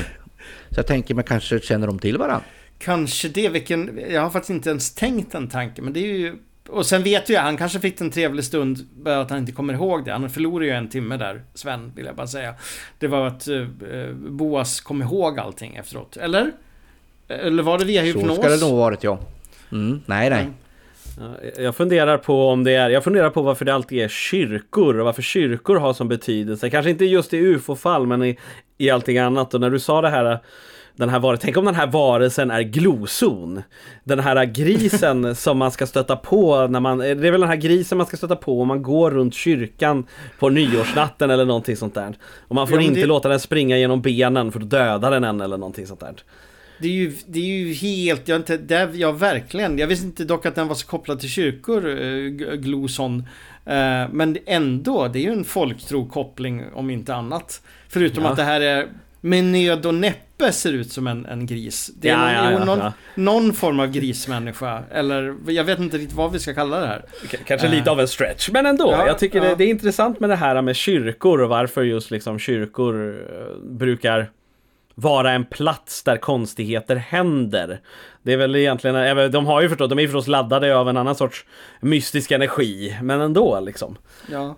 Så 0.70 0.80
jag 0.80 0.88
tänker 0.88 1.16
man 1.16 1.24
kanske 1.24 1.60
känner 1.60 1.88
de 1.88 2.00
till 2.00 2.18
varandra. 2.18 2.46
Kanske 2.78 3.28
det, 3.28 3.50
vilken, 3.50 4.00
jag 4.10 4.22
har 4.22 4.30
faktiskt 4.30 4.50
inte 4.50 4.70
ens 4.70 4.96
tänkt 4.96 5.32
den 5.32 5.50
tanken 5.50 5.84
men 5.84 5.94
det 5.94 6.00
är 6.00 6.18
ju 6.18 6.36
och 6.70 6.86
sen 6.86 7.04
vet 7.04 7.30
ju 7.30 7.34
jag, 7.34 7.42
han 7.42 7.58
kanske 7.58 7.80
fick 7.80 8.02
en 8.02 8.12
trevlig 8.12 8.46
stund, 8.46 8.78
bara 8.96 9.22
att 9.22 9.30
han 9.30 9.40
inte 9.40 9.52
kommer 9.52 9.74
ihåg 9.74 10.06
det. 10.06 10.12
Han 10.12 10.30
förlorade 10.30 10.66
ju 10.66 10.72
en 10.72 10.90
timme 10.90 11.18
där, 11.18 11.42
Sven, 11.54 11.92
vill 11.96 12.06
jag 12.06 12.16
bara 12.16 12.28
säga. 12.28 12.56
Det 13.00 13.08
var 13.08 13.28
att 13.28 13.48
uh, 13.48 13.68
Boas 14.14 14.82
kom 14.82 15.02
ihåg 15.02 15.40
allting 15.40 15.76
efteråt, 15.76 16.18
eller? 16.18 16.52
Eller 17.28 17.64
var 17.64 17.78
det 17.78 17.86
via 17.86 18.02
hypnos? 18.02 18.36
Så 18.36 18.42
ska 18.42 18.50
det 18.50 18.62
nog 18.62 18.78
varit, 18.78 19.04
ja. 19.04 19.20
Mm, 19.72 20.02
nej, 20.06 20.30
nej. 20.30 20.48
Jag 21.58 21.76
funderar 21.76 22.18
på 22.18 22.48
om 22.48 22.64
det 22.64 22.72
är, 22.72 22.90
jag 22.90 23.04
funderar 23.04 23.30
på 23.30 23.42
varför 23.42 23.66
det 23.66 23.74
alltid 23.74 24.00
är 24.00 24.08
kyrkor 24.08 25.00
och 25.00 25.06
varför 25.06 25.22
kyrkor 25.22 25.76
har 25.76 25.94
som 25.94 26.08
betydelse. 26.08 26.70
Kanske 26.70 26.90
inte 26.90 27.06
just 27.06 27.34
i 27.34 27.38
ufo-fall 27.38 28.08
men 28.08 28.24
i, 28.24 28.40
i 28.78 28.90
allting 28.90 29.18
annat. 29.18 29.54
Och 29.54 29.62
när 29.62 29.70
du 29.70 29.80
sa 29.80 30.02
det 30.02 30.10
här 30.10 30.40
den 30.96 31.10
här 31.10 31.20
varelsen, 31.20 31.46
tänk 31.46 31.58
om 31.58 31.66
den 31.66 31.76
här 31.76 31.88
varelsen 31.88 32.52
är 32.52 32.62
gloson. 32.62 33.62
Den 34.04 34.20
här 34.20 34.46
grisen 34.46 35.36
som 35.36 35.58
man 35.58 35.72
ska 35.72 35.88
stöta 35.88 36.16
på 36.16 36.68
när 36.68 36.80
man, 36.80 36.98
det 36.98 37.08
är 37.08 37.32
väl 37.32 37.42
den 37.42 37.50
här 37.50 37.56
grisen 37.56 37.98
man 37.98 38.08
ska 38.08 38.18
stöta 38.18 38.36
på 38.36 38.62
om 38.62 38.68
man 38.68 38.84
går 38.84 39.12
runt 39.12 39.34
kyrkan 39.34 40.06
på 40.40 40.50
nyårsnatten 40.50 41.30
eller 41.30 41.46
någonting 41.46 41.78
sånt 41.78 41.94
där. 41.94 42.18
Och 42.48 42.56
man 42.56 42.68
får 42.68 42.82
ja, 42.82 42.88
inte 42.88 43.00
det... 43.00 43.06
låta 43.06 43.30
den 43.30 43.40
springa 43.40 43.78
genom 43.78 44.02
benen 44.02 44.52
för 44.52 44.60
då 44.60 44.66
dödar 44.66 45.12
den 45.12 45.24
en 45.24 45.42
eller 45.42 45.58
någonting 45.58 45.88
sånt 45.88 46.00
där. 46.00 46.16
Det 46.80 46.88
är 46.88 46.92
ju, 46.92 47.14
det 47.26 47.40
är 47.40 47.46
ju 47.46 47.74
helt, 47.74 48.28
jag 48.28 48.40
inte, 48.40 48.58
det, 48.58 48.90
ja 48.94 49.12
verkligen. 49.12 49.78
Jag 49.78 49.88
visste 49.88 50.06
inte 50.06 50.26
dock 50.26 50.46
att 50.46 50.56
den 50.56 50.68
var 50.68 50.76
så 50.76 50.88
kopplad 50.88 51.20
till 51.20 51.30
kyrkor, 51.30 51.90
eh, 51.90 52.30
Gloson. 52.56 53.24
Eh, 53.66 54.10
men 54.12 54.38
ändå, 54.46 55.08
det 55.08 55.20
är 55.20 55.24
ju 55.24 55.32
en 55.32 55.44
folktrokoppling 55.44 56.64
om 56.74 56.90
inte 56.90 57.16
annat. 57.16 57.62
Förutom 57.88 58.24
ja. 58.24 58.30
att 58.30 58.38
det 58.38 58.44
här 58.44 58.62
är 58.62 58.88
med 59.22 59.44
nöd 59.44 59.86
och 59.86 59.96
näppe 59.96 60.33
ser 60.52 60.74
ut 60.74 60.92
som 60.92 61.08
en, 61.08 61.26
en 61.26 61.46
gris. 61.46 61.92
Det 61.96 62.10
är 62.10 62.34
ja, 62.34 62.50
någon, 62.50 62.60
ja, 62.60 62.66
någon, 62.66 62.92
någon, 63.16 63.54
form 63.54 63.80
av 63.80 63.88
grismänniska. 63.88 64.84
Eller 64.92 65.36
jag 65.48 65.64
vet 65.64 65.80
inte 65.80 65.98
riktigt 65.98 66.18
vad 66.18 66.32
vi 66.32 66.40
ska 66.40 66.54
kalla 66.54 66.80
det 66.80 66.88
här. 66.88 67.06
K 67.32 67.38
kanske 67.46 67.68
lite 67.68 67.92
av 67.92 68.00
en 68.00 68.08
stretch, 68.08 68.50
men 68.50 68.66
ändå. 68.66 68.92
jag 69.08 69.20
tycker 69.20 69.42
det, 69.42 69.56
det, 69.56 69.64
är 69.64 69.68
intressant 69.68 70.20
med 70.20 70.30
det 70.30 70.36
här 70.36 70.62
med 70.62 70.76
kyrkor 70.76 71.42
och 71.42 71.50
varför 71.50 71.84
just 71.84 72.12
liksom 72.12 72.40
kyrkor 72.40 73.10
eh, 73.10 73.58
brukar 73.70 74.30
vara 74.96 75.32
en 75.32 75.46
plats 75.46 76.04
där 76.04 76.18
konstigheter 76.18 76.96
händer. 76.96 77.82
Det 78.24 78.34
är 78.34 78.38
väl 78.38 78.56
egentligen, 78.56 79.32
de 79.32 79.46
har 79.46 79.62
ju 79.62 79.70
förstås, 79.70 79.90
de 79.90 80.00
är 80.00 80.08
förstås 80.08 80.28
laddade 80.28 80.76
av 80.76 80.90
en 80.90 80.98
annan 80.98 81.16
sorts 81.16 81.46
mystisk 81.82 82.32
energi, 82.32 82.98
men 83.02 83.22
ändå 83.22 83.60
liksom. 83.60 83.98
Ja. 84.32 84.56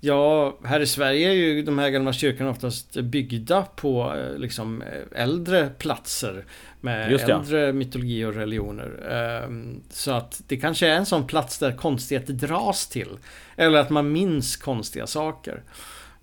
Ja, 0.00 0.58
här 0.64 0.80
i 0.80 0.86
Sverige 0.86 1.28
är 1.28 1.32
ju 1.32 1.62
de 1.62 1.78
här 1.78 1.90
gamla 1.90 2.12
kyrkorna 2.12 2.50
oftast 2.50 2.96
byggda 2.96 3.62
på 3.62 4.14
eh, 4.16 4.38
liksom 4.38 4.84
äldre 5.14 5.70
platser 5.78 6.44
med 6.80 7.10
Just 7.10 7.28
äldre 7.28 7.60
ja. 7.60 7.72
mytologi 7.72 8.24
och 8.24 8.34
religioner. 8.34 9.08
Ehm, 9.10 9.82
så 9.90 10.10
att 10.10 10.42
det 10.46 10.56
kanske 10.56 10.88
är 10.88 10.96
en 10.96 11.06
sån 11.06 11.26
plats 11.26 11.58
där 11.58 11.72
konstigheter 11.72 12.32
dras 12.32 12.88
till. 12.88 13.18
Eller 13.56 13.78
att 13.78 13.90
man 13.90 14.12
minns 14.12 14.56
konstiga 14.56 15.06
saker. 15.06 15.62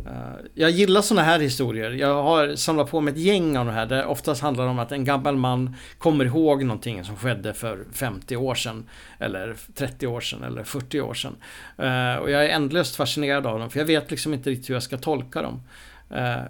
Eh, 0.06 0.46
jag 0.54 0.72
gillar 0.72 1.02
sådana 1.02 1.28
här 1.28 1.40
historier. 1.40 1.92
Jag 1.92 2.24
har 2.24 2.56
samlat 2.56 2.92
på 2.92 3.02
mig 3.02 3.14
ett 3.14 3.20
gäng 3.20 3.58
av 3.58 3.66
de 3.66 3.72
här. 3.72 3.86
Där 3.86 4.06
oftast 4.06 4.42
handlar 4.42 4.64
det 4.64 4.70
om 4.70 4.80
att 4.80 4.92
en 4.92 5.06
gammal 5.06 5.36
man 5.36 5.76
kommer 5.98 6.26
ihåg 6.26 6.64
någonting 6.64 7.04
som 7.04 7.16
skedde 7.16 7.54
för 7.54 7.86
50 7.94 8.36
år 8.36 8.56
sedan. 8.56 8.90
Eller 9.20 9.56
30 9.76 10.08
år 10.08 10.22
sedan 10.22 10.44
eller 10.44 10.64
40 10.64 11.02
år 11.02 11.14
sedan. 11.14 11.36
Eh, 11.78 12.16
och 12.16 12.32
jag 12.32 12.46
är 12.46 12.50
ändlöst 12.50 12.96
fascinerad 12.96 13.48
av 13.48 13.60
dem. 13.60 13.70
För 13.70 13.80
jag 13.80 13.86
vet 13.86 14.12
liksom 14.12 14.34
inte 14.34 14.50
riktigt 14.50 14.70
hur 14.70 14.76
jag 14.76 14.84
ska 14.84 14.98
tolka 14.98 15.42
dem. 15.42 15.62
Eh, 16.10 16.42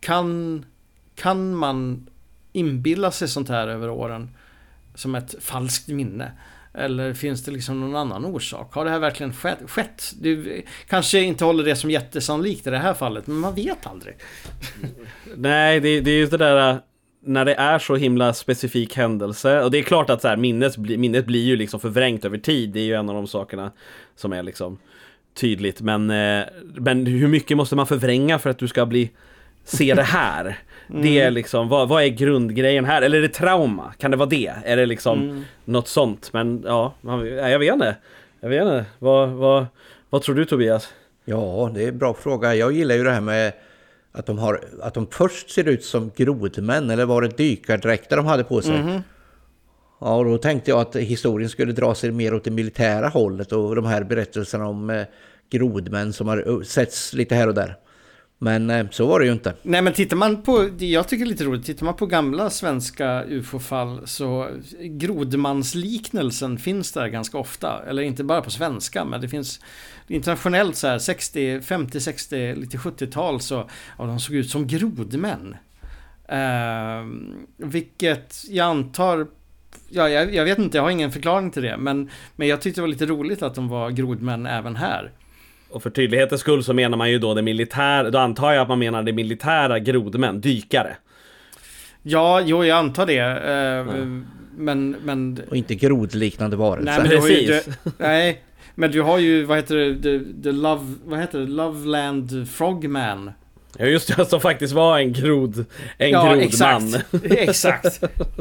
kan, 0.00 0.64
kan 1.14 1.54
man 1.54 2.06
inbilla 2.52 3.10
sig 3.10 3.28
sånt 3.28 3.48
här 3.48 3.68
över 3.68 3.90
åren? 3.90 4.30
Som 4.94 5.14
ett 5.14 5.34
falskt 5.40 5.88
minne? 5.88 6.32
Eller 6.74 7.14
finns 7.14 7.44
det 7.44 7.50
liksom 7.50 7.80
någon 7.80 7.96
annan 7.96 8.24
orsak? 8.24 8.74
Har 8.74 8.84
det 8.84 8.90
här 8.90 8.98
verkligen 8.98 9.32
skett? 9.32 9.58
skett? 9.66 10.12
Du 10.20 10.62
kanske 10.88 11.20
inte 11.20 11.44
håller 11.44 11.64
det 11.64 11.76
som 11.76 11.90
jättesannolikt 11.90 12.66
i 12.66 12.70
det 12.70 12.78
här 12.78 12.94
fallet, 12.94 13.26
men 13.26 13.36
man 13.36 13.54
vet 13.54 13.86
aldrig. 13.86 14.14
Nej, 15.36 15.80
det, 15.80 16.00
det 16.00 16.10
är 16.10 16.16
ju 16.16 16.26
det 16.26 16.36
där 16.36 16.70
äh, 16.70 16.76
när 17.24 17.44
det 17.44 17.54
är 17.54 17.78
så 17.78 17.96
himla 17.96 18.34
specifik 18.34 18.96
händelse 18.96 19.62
och 19.62 19.70
det 19.70 19.78
är 19.78 19.82
klart 19.82 20.10
att 20.10 20.22
så 20.22 20.28
här, 20.28 20.36
minnet, 20.36 20.76
minnet 20.76 21.26
blir 21.26 21.44
ju 21.44 21.56
liksom 21.56 21.80
förvrängt 21.80 22.24
över 22.24 22.38
tid. 22.38 22.70
Det 22.70 22.80
är 22.80 22.84
ju 22.84 22.94
en 22.94 23.08
av 23.08 23.14
de 23.14 23.26
sakerna 23.26 23.72
som 24.16 24.32
är 24.32 24.42
liksom 24.42 24.78
tydligt. 25.34 25.80
Men, 25.80 26.10
äh, 26.10 26.44
men 26.74 27.06
hur 27.06 27.28
mycket 27.28 27.56
måste 27.56 27.76
man 27.76 27.86
förvränga 27.86 28.38
för 28.38 28.50
att 28.50 28.58
du 28.58 28.68
ska 28.68 28.86
bli 28.86 29.10
se 29.64 29.94
det 29.94 30.02
här? 30.02 30.58
Mm. 30.90 31.02
Det 31.02 31.20
är 31.20 31.30
liksom, 31.30 31.68
vad, 31.68 31.88
vad 31.88 32.02
är 32.02 32.08
grundgrejen 32.08 32.84
här? 32.84 33.02
Eller 33.02 33.18
är 33.18 33.22
det 33.22 33.28
trauma? 33.28 33.92
Kan 33.98 34.10
det 34.10 34.16
vara 34.16 34.28
det? 34.28 34.52
Är 34.64 34.76
det 34.76 34.86
liksom 34.86 35.22
mm. 35.22 35.44
något 35.64 35.88
sånt? 35.88 36.32
Men 36.32 36.62
ja, 36.66 36.94
man, 37.00 37.26
jag 37.26 37.58
vet 37.58 37.72
inte. 37.72 37.96
Jag 38.40 38.48
vet 38.48 38.62
inte. 38.62 38.84
Vad, 38.98 39.28
vad, 39.28 39.66
vad 40.10 40.22
tror 40.22 40.34
du 40.34 40.44
Tobias? 40.44 40.88
Ja, 41.24 41.70
det 41.74 41.84
är 41.84 41.88
en 41.88 41.98
bra 41.98 42.14
fråga. 42.14 42.54
Jag 42.54 42.72
gillar 42.72 42.94
ju 42.94 43.04
det 43.04 43.10
här 43.10 43.20
med 43.20 43.52
att 44.12 44.26
de, 44.26 44.38
har, 44.38 44.60
att 44.82 44.94
de 44.94 45.06
först 45.06 45.50
ser 45.50 45.68
ut 45.68 45.84
som 45.84 46.10
grodmän. 46.16 46.90
Eller 46.90 47.04
var 47.04 47.22
det 47.22 47.36
dykardräkter 47.36 48.16
de 48.16 48.26
hade 48.26 48.44
på 48.44 48.62
sig? 48.62 48.76
Mm. 48.76 49.00
Ja, 50.00 50.16
och 50.16 50.24
då 50.24 50.38
tänkte 50.38 50.70
jag 50.70 50.80
att 50.80 50.96
historien 50.96 51.50
skulle 51.50 51.72
dra 51.72 51.94
sig 51.94 52.10
mer 52.10 52.34
åt 52.34 52.44
det 52.44 52.50
militära 52.50 53.08
hållet 53.08 53.52
och 53.52 53.76
de 53.76 53.84
här 53.84 54.04
berättelserna 54.04 54.68
om 54.68 54.90
eh, 54.90 55.02
grodmän 55.50 56.12
som 56.12 56.28
har 56.28 56.62
setts 56.64 57.12
lite 57.12 57.34
här 57.34 57.48
och 57.48 57.54
där. 57.54 57.76
Men 58.42 58.70
eh, 58.70 58.86
så 58.90 59.06
var 59.06 59.20
det 59.20 59.26
ju 59.26 59.32
inte. 59.32 59.54
Nej 59.62 59.82
men 59.82 59.92
tittar 59.92 60.16
man 60.16 60.42
på, 60.42 60.68
jag 60.78 61.08
tycker 61.08 61.24
det 61.24 61.28
är 61.28 61.30
lite 61.30 61.44
roligt, 61.44 61.66
tittar 61.66 61.84
man 61.84 61.96
på 61.96 62.06
gamla 62.06 62.50
svenska 62.50 63.24
ufo-fall 63.24 64.00
så 64.04 64.48
grodmansliknelsen 64.80 66.58
finns 66.58 66.92
där 66.92 67.08
ganska 67.08 67.38
ofta. 67.38 67.82
Eller 67.88 68.02
inte 68.02 68.24
bara 68.24 68.42
på 68.42 68.50
svenska 68.50 69.04
men 69.04 69.20
det 69.20 69.28
finns 69.28 69.60
internationellt 70.08 70.76
så 70.76 70.86
här 70.86 70.98
60, 70.98 71.60
50, 71.60 72.00
60, 72.00 72.54
lite 72.54 72.76
70-tal 72.76 73.40
så 73.40 73.70
ja, 73.98 74.04
de 74.04 74.20
såg 74.20 74.36
ut 74.36 74.50
som 74.50 74.66
grodmän. 74.66 75.56
Eh, 76.28 77.06
vilket 77.56 78.44
jag 78.48 78.66
antar 78.66 79.26
Ja, 79.88 80.08
jag, 80.08 80.34
jag, 80.34 80.44
vet 80.44 80.58
inte, 80.58 80.78
jag 80.78 80.82
har 80.82 80.90
ingen 80.90 81.12
förklaring 81.12 81.50
till 81.50 81.62
det. 81.62 81.76
Men, 81.76 82.10
men 82.36 82.48
jag 82.48 82.60
tyckte 82.60 82.80
det 82.80 82.82
var 82.82 82.88
lite 82.88 83.06
roligt 83.06 83.42
att 83.42 83.54
de 83.54 83.68
var 83.68 83.90
grodmän 83.90 84.46
även 84.46 84.76
här. 84.76 85.12
Och 85.72 85.82
för 85.82 85.90
tydlighetens 85.90 86.40
skull 86.40 86.64
så 86.64 86.72
menar 86.72 86.98
man 86.98 87.10
ju 87.10 87.18
då 87.18 87.34
det 87.34 87.42
militära, 87.42 88.10
då 88.10 88.18
antar 88.18 88.52
jag 88.52 88.62
att 88.62 88.68
man 88.68 88.78
menar 88.78 89.02
det 89.02 89.12
militära 89.12 89.78
grodmän, 89.78 90.40
dykare. 90.40 90.96
Ja, 92.02 92.40
jo 92.40 92.64
jag 92.64 92.78
antar 92.78 93.06
det. 93.06 93.18
Mm. 93.18 94.26
Men, 94.56 94.96
men... 95.04 95.42
Och 95.50 95.56
inte 95.56 95.74
grodliknande 95.74 96.56
varelser. 96.56 96.92
Nej, 96.92 97.00
men 97.00 97.08
Precis. 97.08 97.48
Ju, 97.48 97.92
nej, 97.98 98.42
men 98.74 98.90
du 98.90 99.02
har 99.02 99.18
ju, 99.18 99.44
vad 99.44 99.58
heter 99.58 99.76
det, 99.76 100.02
the, 100.02 100.42
the 100.42 100.52
Love, 100.52 100.94
vad 101.04 101.20
heter 101.20 101.38
det, 101.38 101.46
Loveland 101.46 102.48
Frogman. 102.50 103.30
Ja 103.78 103.86
just 103.86 104.16
det, 104.16 104.26
som 104.26 104.40
faktiskt 104.40 104.72
var 104.72 104.98
en 104.98 105.12
grod, 105.12 105.64
en 105.98 106.10
ja, 106.10 106.22
grodman. 106.24 106.42
Exakt, 106.42 107.04
exakt. 107.24 108.00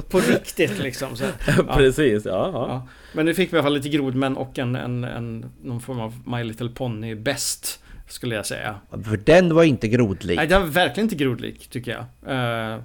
På 0.10 0.20
riktigt 0.20 0.80
liksom. 0.80 1.16
Så, 1.16 1.24
ja. 1.68 1.76
Precis, 1.76 2.26
ja, 2.26 2.52
ja. 2.54 2.68
ja. 2.68 2.88
Men 3.14 3.26
nu 3.26 3.34
fick 3.34 3.53
vi 3.53 3.55
i 3.55 3.59
alla 3.59 3.64
fall 3.64 3.74
lite 3.74 3.89
grodmän 3.89 4.38
och 4.38 4.59
en, 4.59 4.76
en, 4.76 5.03
en, 5.03 5.51
någon 5.62 5.82
form 5.82 5.99
av 5.99 6.14
My 6.26 6.43
Little 6.43 6.70
Pony 6.70 7.16
bäst. 7.16 7.84
Skulle 8.07 8.36
jag 8.36 8.45
säga. 8.45 8.76
För 8.89 9.18
den 9.18 9.55
var 9.55 9.64
inte 9.64 9.88
grodlik. 9.88 10.38
Nej, 10.38 10.47
den 10.47 10.62
var 10.62 10.68
verkligen 10.68 11.05
inte 11.05 11.16
grodlik 11.16 11.68
tycker 11.68 11.91
jag. 11.91 12.05
Uh, 12.34 12.82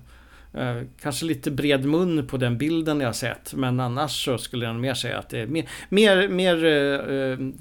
uh, 0.63 0.83
kanske 1.03 1.27
lite 1.27 1.51
bred 1.51 1.85
mun 1.85 2.27
på 2.27 2.37
den 2.37 2.59
bilden 2.59 3.01
jag 3.01 3.17
sett. 3.17 3.55
Men 3.55 3.81
annars 3.81 4.25
så 4.25 4.39
skulle 4.39 4.67
jag 4.67 4.75
mer 4.75 4.95
säga 4.95 5.19
att 5.19 5.29
det 5.29 5.41
är 5.41 5.47
mer, 5.47 5.69
mer, 5.89 6.29
mer 6.29 6.65
uh, 6.65 7.53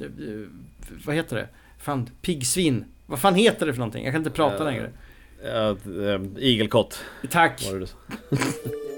vad 1.05 1.15
heter 1.15 1.35
det? 1.35 1.47
Fan, 1.77 2.09
piggsvin. 2.21 2.85
Vad 3.05 3.19
fan 3.19 3.35
heter 3.35 3.65
det 3.65 3.73
för 3.73 3.79
någonting? 3.79 4.03
Jag 4.03 4.13
kan 4.13 4.21
inte 4.21 4.31
prata 4.31 4.63
längre. 4.63 4.91
igelkott. 6.37 7.03
Tack. 7.29 7.61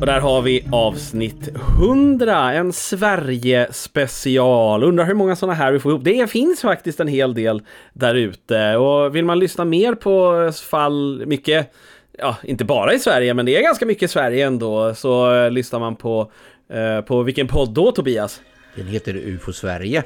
Och 0.00 0.06
där 0.06 0.20
har 0.20 0.42
vi 0.42 0.64
avsnitt 0.72 1.48
100, 1.48 2.52
en 2.52 2.72
Sverige-special. 2.72 4.84
Undrar 4.84 5.04
hur 5.04 5.14
många 5.14 5.36
sådana 5.36 5.54
här 5.54 5.72
vi 5.72 5.78
får 5.78 5.92
ihop. 5.92 6.04
Det 6.04 6.30
finns 6.30 6.60
faktiskt 6.60 7.00
en 7.00 7.08
hel 7.08 7.34
del 7.34 7.62
där 7.92 8.14
ute. 8.14 8.76
Och 8.76 9.16
vill 9.16 9.24
man 9.24 9.38
lyssna 9.38 9.64
mer 9.64 9.94
på 9.94 10.50
fall, 10.70 11.22
mycket, 11.26 11.72
ja, 12.18 12.36
inte 12.42 12.64
bara 12.64 12.94
i 12.94 12.98
Sverige, 12.98 13.34
men 13.34 13.46
det 13.46 13.56
är 13.56 13.62
ganska 13.62 13.86
mycket 13.86 14.02
i 14.02 14.08
Sverige 14.08 14.46
ändå, 14.46 14.94
så 14.94 15.48
lyssnar 15.48 15.80
man 15.80 15.96
på, 15.96 16.32
eh, 16.72 17.00
på 17.00 17.22
vilken 17.22 17.48
podd 17.48 17.74
då, 17.74 17.92
Tobias? 17.92 18.40
Den 18.74 18.86
heter 18.86 19.16
UFO 19.16 19.52
Sverige. 19.52 20.02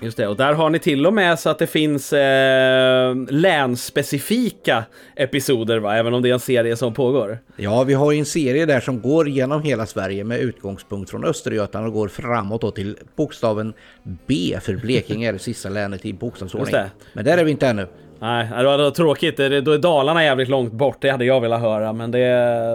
Just 0.00 0.16
det, 0.16 0.26
och 0.26 0.36
där 0.36 0.52
har 0.52 0.70
ni 0.70 0.78
till 0.78 1.06
och 1.06 1.14
med 1.14 1.38
så 1.38 1.50
att 1.50 1.58
det 1.58 1.66
finns 1.66 2.12
eh, 2.12 3.16
länsspecifika 3.28 4.84
episoder, 5.16 5.78
va? 5.78 5.96
även 5.96 6.14
om 6.14 6.22
det 6.22 6.28
är 6.28 6.32
en 6.32 6.40
serie 6.40 6.76
som 6.76 6.94
pågår. 6.94 7.38
Ja, 7.56 7.82
vi 7.82 7.94
har 7.94 8.12
ju 8.12 8.18
en 8.18 8.24
serie 8.24 8.66
där 8.66 8.80
som 8.80 9.00
går 9.00 9.28
genom 9.28 9.62
hela 9.62 9.86
Sverige 9.86 10.24
med 10.24 10.40
utgångspunkt 10.40 11.10
från 11.10 11.24
Östergötland 11.24 11.86
och 11.86 11.92
går 11.92 12.08
framåt 12.08 12.60
då 12.60 12.70
till 12.70 12.96
bokstaven 13.16 13.72
B, 14.02 14.58
för 14.62 14.76
Blekinge 14.76 15.28
är 15.28 15.32
det 15.32 15.38
sista 15.38 15.68
länet 15.68 16.06
i 16.06 16.12
bokstavsordning. 16.12 16.76
Men 17.12 17.24
där 17.24 17.38
är 17.38 17.44
vi 17.44 17.50
inte 17.50 17.66
ännu. 17.66 17.86
Nej, 18.18 18.48
det 18.56 18.64
var 18.64 18.90
tråkigt. 18.90 19.36
Då 19.36 19.42
är 19.42 19.78
Dalarna 19.78 20.24
jävligt 20.24 20.48
långt 20.48 20.72
bort, 20.72 20.96
det 21.00 21.10
hade 21.10 21.24
jag 21.24 21.40
velat 21.40 21.60
höra, 21.60 21.92
men 21.92 22.10
det... 22.10 22.18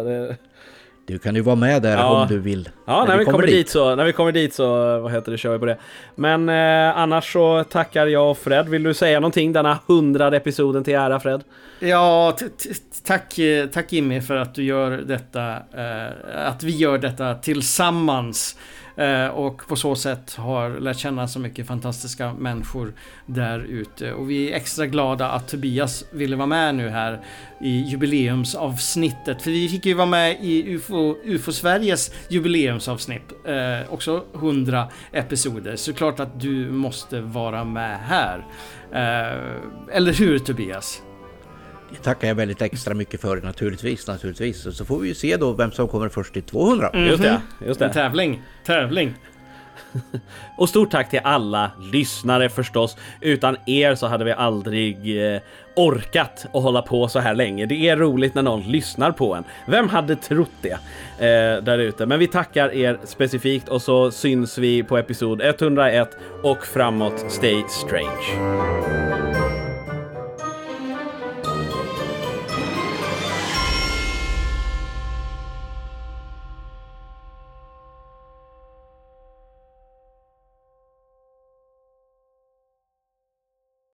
det 0.04 0.38
Du 1.10 1.20
kan 1.20 1.36
ju 1.36 1.42
vara 1.42 1.56
med 1.56 1.82
där 1.82 1.98
ja. 1.98 2.22
om 2.22 2.28
du 2.28 2.40
vill. 2.40 2.70
Ja, 2.86 3.00
när, 3.00 3.08
när 3.08 3.18
vi, 3.18 3.26
kommer, 3.26 3.38
kommer 3.38 3.48
dit. 3.48 3.56
dit. 3.56 3.70
så, 3.70 3.96
när 3.96 4.06
vi 4.06 4.14
kommer 4.14 4.32
dit 4.32 4.54
så, 4.54 5.00
vad 5.00 5.12
heter 5.12 5.32
det, 5.32 5.38
kör 5.38 5.54
vi 5.54 5.60
på 5.60 5.66
det. 5.66 5.78
Men 6.16 6.50
eh, 6.50 6.98
annars 6.98 7.34
så 7.34 7.64
tackar 7.64 8.08
jag 8.08 8.32
och 8.32 8.38
Fred. 8.38 8.70
Vill 8.70 8.84
du 8.84 8.94
säga 8.94 9.20
någonting 9.20 9.54
denna 9.54 9.80
hundrade 9.88 10.38
episoden 10.38 10.84
till 10.84 10.94
ära 10.94 11.20
Fred? 11.20 11.44
Ja, 11.80 12.38
tack, 13.06 13.40
tack 13.74 13.94
Jimmy 13.94 14.22
för 14.22 14.36
att 14.36 14.56
du 14.56 14.64
gör 14.64 14.92
detta, 14.92 15.56
eh, 15.56 16.48
att 16.48 16.64
vi 16.64 16.72
gör 16.72 16.98
detta 16.98 17.36
tillsammans. 17.36 18.58
Eh, 19.00 19.28
och 19.28 19.68
på 19.68 19.76
så 19.76 19.96
sätt 19.96 20.36
har 20.36 20.80
lärt 20.80 20.98
känna 20.98 21.28
så 21.28 21.40
mycket 21.40 21.68
fantastiska 21.68 22.34
människor 22.34 22.94
där 23.26 23.60
ute. 23.60 24.14
Och 24.14 24.30
vi 24.30 24.52
är 24.52 24.56
extra 24.56 24.86
glada 24.86 25.32
att 25.32 25.48
Tobias 25.48 26.06
ville 26.12 26.36
vara 26.36 26.48
med 26.48 26.76
nu 26.76 26.90
här 26.90 27.20
i 27.62 27.70
jubileumsavsnittet. 27.70 29.42
För 29.42 29.52
vi 29.52 29.70
fick 29.70 29.86
ju 29.86 29.94
vara 29.94 30.08
med 30.08 30.38
i 30.42 30.74
UFO, 30.74 31.16
UFO 31.24 31.52
Sveriges 31.52 32.12
jubileumsavsnitt. 32.30 33.34
Eh, 33.46 33.94
också 33.94 34.24
100 34.34 34.88
episoder. 35.12 35.76
Så 35.76 35.94
klart 35.94 36.20
att 36.20 36.42
du 36.42 36.72
måste 36.72 37.22
vara 37.22 37.64
med 37.64 38.00
här. 38.00 38.46
Eh, 38.92 39.96
eller 39.96 40.14
hur 40.14 40.40
Tobias? 40.40 41.02
Det 41.92 42.04
tackar 42.04 42.28
jag 42.28 42.36
väldigt 42.36 42.62
extra 42.62 42.94
mycket 42.94 43.22
för 43.22 43.42
naturligtvis. 43.42 44.08
naturligtvis. 44.08 44.78
Så 44.78 44.86
får 44.86 45.00
vi 45.00 45.08
ju 45.08 45.14
se 45.14 45.38
då 45.38 45.54
vem 45.54 45.72
som 45.72 45.88
kommer 45.88 46.10
först 46.10 46.34
till 46.34 46.44
200. 46.44 46.90
Mm 46.90 47.06
-hmm. 47.06 47.10
Just 47.10 47.24
det. 47.24 47.42
Just 47.66 47.80
det. 47.80 47.86
En 47.86 47.92
tävling. 47.92 48.42
Tävling. 48.66 49.16
och 50.58 50.70
stort 50.70 50.92
tack 50.92 51.10
till 51.10 51.20
alla 51.24 51.72
lyssnare 51.92 52.50
förstås. 52.50 52.98
Utan 53.22 53.58
er 53.66 53.96
så 53.96 54.08
hade 54.08 54.26
vi 54.26 54.32
aldrig 54.32 55.24
eh, 55.34 55.42
orkat 55.76 56.46
att 56.54 56.64
hålla 56.64 56.82
på 56.82 57.08
så 57.08 57.20
här 57.20 57.36
länge. 57.36 57.66
Det 57.66 57.90
är 57.90 57.98
roligt 57.98 58.36
när 58.36 58.42
någon 58.42 58.62
lyssnar 58.62 59.12
på 59.12 59.36
en. 59.36 59.44
Vem 59.68 59.90
hade 59.90 60.16
trott 60.16 60.52
det 60.62 60.72
eh, 61.20 61.64
där 61.64 61.78
ute? 61.78 62.06
Men 62.06 62.20
vi 62.20 62.28
tackar 62.28 62.74
er 62.74 63.00
specifikt 63.04 63.70
och 63.70 63.82
så 63.82 64.12
syns 64.12 64.58
vi 64.58 64.84
på 64.84 64.98
episod 64.98 65.42
101 65.42 66.18
och 66.44 66.66
framåt. 66.66 67.32
Stay 67.32 67.64
strange. 67.70 69.49